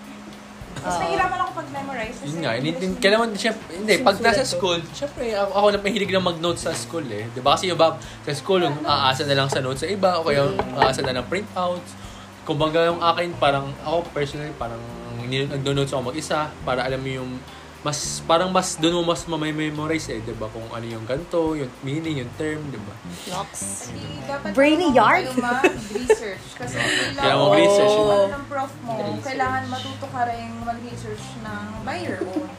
Mas 0.79 0.95
Oo. 0.95 1.01
nahihirapan 1.03 1.39
ako 1.43 1.51
pag-memorize. 1.59 2.17
kasi 2.17 2.29
Yun 2.31 2.39
nga, 2.39 2.53
English 2.55 2.63
initin, 2.71 2.89
eh. 2.89 3.01
kailangan, 3.03 3.29
syempre, 3.35 3.71
hindi, 3.75 3.95
pag 3.99 4.17
nasa 4.23 4.41
ko. 4.41 4.49
school, 4.49 4.81
syempre, 4.95 5.25
ako, 5.35 5.51
ako 5.51 5.67
na 5.69 5.79
mahilig 5.83 6.11
na 6.15 6.23
mag-notes 6.23 6.63
sa 6.63 6.73
school 6.73 7.07
eh. 7.11 7.27
Di 7.29 7.41
ba? 7.43 7.59
Kasi 7.59 7.67
yung 7.67 7.75
iba, 7.75 7.89
sa 7.99 8.31
school, 8.33 8.61
yung 8.63 8.79
aasa 8.87 9.27
na 9.27 9.35
lang 9.35 9.51
sa 9.51 9.59
notes 9.59 9.83
sa 9.83 9.91
iba, 9.91 10.11
o 10.15 10.23
kaya 10.23 10.47
yung 10.47 10.55
aasa 10.79 11.03
na 11.03 11.19
ng 11.19 11.27
printouts. 11.27 11.99
Kumbaga 12.47 12.87
yung 12.87 13.03
akin, 13.03 13.35
parang, 13.37 13.75
ako 13.83 14.07
personally, 14.15 14.55
parang, 14.55 14.79
nagdo-notes 15.27 15.91
ako 15.91 16.15
mag-isa, 16.15 16.47
para 16.63 16.87
alam 16.87 17.03
mo 17.03 17.11
yung, 17.11 17.31
mas, 17.79 18.19
parang 18.27 18.51
mas, 18.51 18.75
doon 18.75 18.99
mo 18.99 19.15
mas 19.15 19.23
mamay-memorize 19.23 20.11
eh, 20.11 20.19
di 20.19 20.35
ba? 20.35 20.51
Kung 20.51 20.67
ano 20.67 20.83
yung 20.83 21.07
ganto, 21.07 21.55
yung 21.55 21.71
meaning, 21.81 22.27
yung 22.27 22.33
term, 22.35 22.59
di 22.69 22.81
ba? 22.81 22.95
Hindi, 22.99 24.19
dapat 24.27 24.51
Brainy 24.51 24.91
yard? 24.91 25.31
kayo 25.31 25.39
mag-research. 25.39 26.47
Kasi 26.59 26.75
hindi 26.75 27.15
Kaya 27.15 27.33
lang 27.33 27.43
mag-research 27.47 27.95
kung 27.95 28.03
yun. 28.03 28.19
ano 28.19 28.35
ng 28.35 28.47
prof 28.51 28.73
mo, 28.83 28.93
kailangan 29.23 29.63
matuto 29.71 30.07
ka 30.11 30.23
rin 30.27 30.51
mag-research 30.61 31.25
ng 31.39 31.65
by 31.87 31.99
your 32.03 32.19
own. 32.27 32.51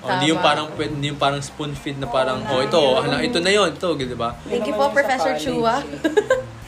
Oh, 0.00 0.08
hindi 0.08 0.32
yung 0.32 0.40
parang, 0.40 0.66
hindi 0.72 1.06
yung 1.12 1.20
parang 1.20 1.44
spoon 1.44 1.76
feed 1.76 2.00
na 2.00 2.08
parang, 2.08 2.40
oh, 2.42 2.56
na- 2.56 2.64
ito, 2.64 2.80
hala, 2.96 3.20
ito 3.20 3.38
na 3.44 3.52
yun, 3.52 3.68
ito, 3.68 3.88
di 3.94 4.16
ba? 4.16 4.32
Thank 4.48 4.64
you 4.64 4.72
po, 4.72 4.88
sa 4.88 4.94
Professor 4.96 5.34
college 5.36 5.44
Chua. 5.44 5.74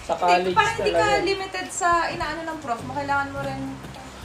sa 0.05 0.13
Hindi, 0.15 0.53
college 0.53 0.55
parang 0.55 0.77
hindi 0.77 0.93
ka 0.93 1.07
limited 1.25 1.67
sa 1.73 2.13
inaano 2.13 2.45
ng 2.45 2.59
prof 2.61 2.81
mo. 2.85 2.93
Kailangan 2.93 3.29
mo 3.33 3.41
rin 3.41 3.61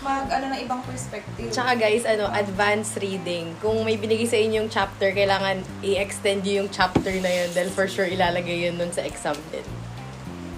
mag 0.02 0.26
ano 0.28 0.46
ng 0.50 0.60
ibang 0.60 0.82
perspective. 0.82 1.50
Tsaka 1.50 1.78
guys, 1.78 2.04
ano, 2.04 2.26
advanced 2.28 2.98
reading. 2.98 3.54
Kung 3.62 3.86
may 3.86 3.96
binigay 3.96 4.26
sa 4.26 4.36
inyong 4.36 4.68
chapter, 4.68 5.14
kailangan 5.14 5.62
i-extend 5.82 6.42
yung 6.44 6.68
chapter 6.68 7.14
na 7.22 7.30
yun 7.30 7.50
dahil 7.54 7.70
for 7.70 7.86
sure 7.86 8.06
ilalagay 8.06 8.66
yun 8.66 8.76
nun 8.76 8.90
sa 8.90 9.02
exam 9.02 9.38
din. 9.54 9.66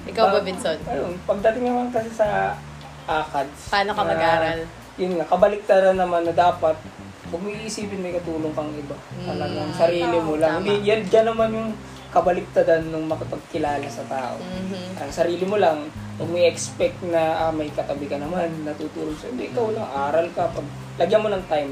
Ikaw 0.06 0.26
ba, 0.30 0.40
Vincent? 0.40 0.80
Ayun, 0.86 1.20
pagdating 1.24 1.64
naman 1.66 1.92
kasi 1.92 2.12
sa 2.12 2.56
ACADS. 3.04 3.68
Paano 3.68 3.92
ka 3.92 4.02
na- 4.02 4.10
mag-aral? 4.10 4.60
Yun 4.96 5.12
nga, 5.18 5.26
kabaliktaran 5.28 5.96
naman 5.96 6.24
na 6.24 6.32
dapat 6.32 6.76
huwag 7.28 7.42
mo 7.42 7.50
iisipin 7.50 7.98
may 7.98 8.14
katulong 8.14 8.54
kang 8.54 8.70
iba. 8.78 8.94
Talagang 9.26 9.74
sarili 9.74 10.18
mo 10.22 10.38
lang. 10.38 10.62
Tama. 10.62 10.64
Hindi, 10.64 10.86
yan, 10.86 11.02
dyan 11.04 11.26
naman 11.34 11.50
yung 11.50 11.70
kabaliktaran 12.14 12.94
ng 12.94 13.04
makapagkilala 13.10 13.90
sa 13.90 14.06
tao. 14.06 14.38
Mhm. 14.38 15.02
Ang 15.02 15.12
sarili 15.12 15.42
mo 15.44 15.58
lang, 15.58 15.90
huwag 16.14 16.30
mo 16.30 16.38
i-expect 16.38 17.02
na 17.04 17.22
ah, 17.40 17.52
may 17.52 17.70
katabi 17.70 18.06
ka 18.06 18.18
naman, 18.18 18.52
natutulong 18.62 19.18
sa'yo. 19.18 19.34
Hindi, 19.34 19.50
ikaw 19.50 19.74
lang, 19.74 19.88
aral 19.88 20.28
ka. 20.32 20.50
Pag, 20.50 20.66
lagyan 20.98 21.22
mo 21.22 21.30
ng 21.30 21.46
time. 21.48 21.72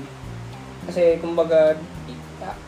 Kasi, 0.81 1.21
kumbaga, 1.21 1.77
i- 2.09 2.19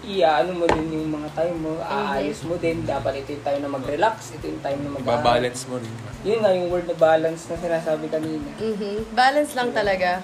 iaano 0.06 0.54
mo 0.54 0.70
din 0.70 0.86
yung 0.94 1.10
mga 1.10 1.34
time 1.34 1.58
mo, 1.58 1.82
aayos 1.82 2.46
mo 2.46 2.62
din. 2.62 2.86
Dapat 2.86 3.26
ito 3.26 3.34
yung 3.34 3.42
time 3.44 3.60
na 3.60 3.72
mag-relax, 3.72 4.38
ito 4.38 4.46
yung 4.46 4.62
time 4.62 4.80
na 4.80 4.90
mag 4.94 5.02
Babalance 5.02 5.66
mo 5.66 5.82
rin. 5.82 5.94
Yun 6.22 6.40
nga 6.40 6.52
yung 6.54 6.70
word 6.70 6.86
na 6.86 6.94
balance 6.94 7.50
na 7.50 7.58
sinasabi 7.58 8.06
kanina. 8.08 8.54
Mhm. 8.56 9.10
Balance 9.12 9.58
lang 9.58 9.74
talaga. 9.74 10.22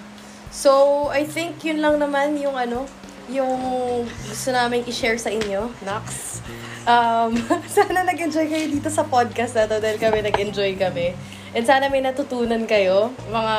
So, 0.50 0.72
I 1.10 1.26
think 1.26 1.62
yun 1.62 1.82
lang 1.82 1.98
naman 1.98 2.38
yung 2.38 2.54
ano, 2.54 2.86
yung 3.26 3.58
gusto 4.06 4.50
namin 4.50 4.86
i-share 4.86 5.18
sa 5.18 5.30
inyo, 5.30 5.70
Nax. 5.82 6.40
Um, 6.86 7.38
sana 7.70 8.02
nag-enjoy 8.02 8.46
kayo 8.46 8.66
dito 8.66 8.90
sa 8.90 9.02
podcast 9.02 9.54
na 9.54 9.66
to 9.66 9.78
dahil 9.78 9.98
kami 9.98 10.22
nag-enjoy 10.22 10.74
kami. 10.76 11.14
And 11.50 11.66
sana 11.66 11.90
may 11.90 12.02
natutunan 12.02 12.70
kayo, 12.70 13.10
mga 13.34 13.56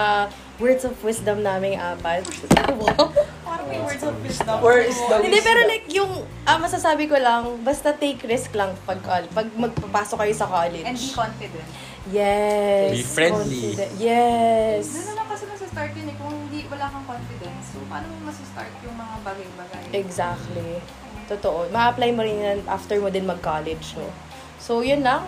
words 0.62 0.84
of 0.86 0.94
wisdom 1.02 1.42
naming 1.42 1.74
apat. 1.74 2.22
Parang 3.42 3.66
may 3.66 3.80
words 3.82 4.04
of 4.06 4.14
wisdom. 4.22 4.56
Where 4.62 4.84
is 4.84 4.94
the 4.94 5.24
Hindi, 5.24 5.40
pero 5.42 5.64
wisdom? 5.64 5.72
like, 5.74 5.86
yung 5.90 6.12
ah, 6.46 6.58
masasabi 6.60 7.10
ko 7.10 7.18
lang, 7.18 7.58
basta 7.66 7.90
take 7.90 8.22
risk 8.28 8.54
lang 8.54 8.76
pag, 8.86 9.02
pag 9.32 9.48
magpapasok 9.56 10.22
kayo 10.22 10.34
sa 10.36 10.46
college. 10.46 10.86
And 10.86 10.94
be 10.94 11.10
confident. 11.10 11.66
Yes. 12.14 12.90
Be 12.94 13.02
friendly. 13.02 13.74
confident. 13.74 13.92
Yes. 13.98 14.84
Doon 14.94 15.06
naman 15.10 15.26
kasi 15.26 15.44
masastart 15.50 15.92
yun 15.98 16.06
eh. 16.12 16.16
Kung 16.16 16.30
hindi, 16.46 16.60
wala 16.70 16.84
kang 16.88 17.06
confidence. 17.08 17.64
So, 17.74 17.82
paano 17.90 18.06
mo 18.06 18.16
masastart 18.30 18.74
yung 18.86 18.96
mga 18.96 19.14
bagay-bagay? 19.26 19.82
Exactly. 19.98 20.70
Totoo. 21.26 21.66
Ma-apply 21.74 22.10
mo 22.14 22.22
rin 22.22 22.38
yan 22.38 22.58
after 22.70 23.02
mo 23.02 23.10
din 23.10 23.26
mag-college, 23.26 23.98
no? 23.98 24.06
So, 24.62 24.86
yun 24.86 25.02
lang. 25.02 25.26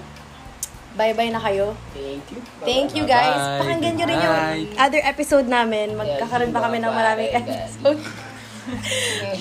Bye-bye 0.93 1.33
na 1.33 1.41
kayo. 1.41 1.73
Thank 1.97 2.25
you. 2.29 2.39
Thank 2.61 2.89
you, 2.93 3.05
guys. 3.09 3.33
Bye-bye. 3.33 3.61
Pakinggan 3.65 3.93
nyo 3.97 4.07
rin 4.07 4.19
yung 4.21 4.37
Bye. 4.37 4.67
other 4.77 5.01
episode 5.01 5.47
namin. 5.49 5.97
Magkakaroon 5.97 6.53
pa 6.53 6.61
kami 6.69 6.85
ng 6.85 6.93
maraming 6.93 7.31
Bye-bye. 7.33 7.49
episode. 7.49 8.01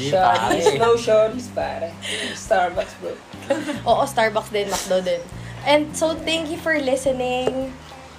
Shorties, 0.01 0.65
pare. 0.65 0.79
no 0.81 0.97
shorties, 0.97 1.47
pare. 1.53 1.93
Starbucks, 2.33 2.93
bro. 2.97 3.13
Oo, 3.89 4.03
Starbucks 4.09 4.49
din, 4.49 4.65
McDo 4.65 4.97
din. 5.03 5.21
And 5.61 5.93
so, 5.93 6.17
thank 6.17 6.49
you 6.49 6.57
for 6.57 6.73
listening. 6.81 7.69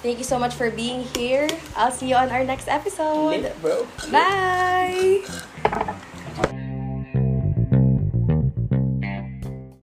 Thank 0.02 0.18
you 0.18 0.26
so 0.26 0.38
much 0.38 0.54
for 0.54 0.70
being 0.70 1.06
here. 1.14 1.50
I'll 1.74 1.90
see 1.90 2.10
you 2.10 2.18
on 2.18 2.30
our 2.30 2.44
next 2.44 2.66
episode. 2.70 3.50
Bye! 4.10 6.02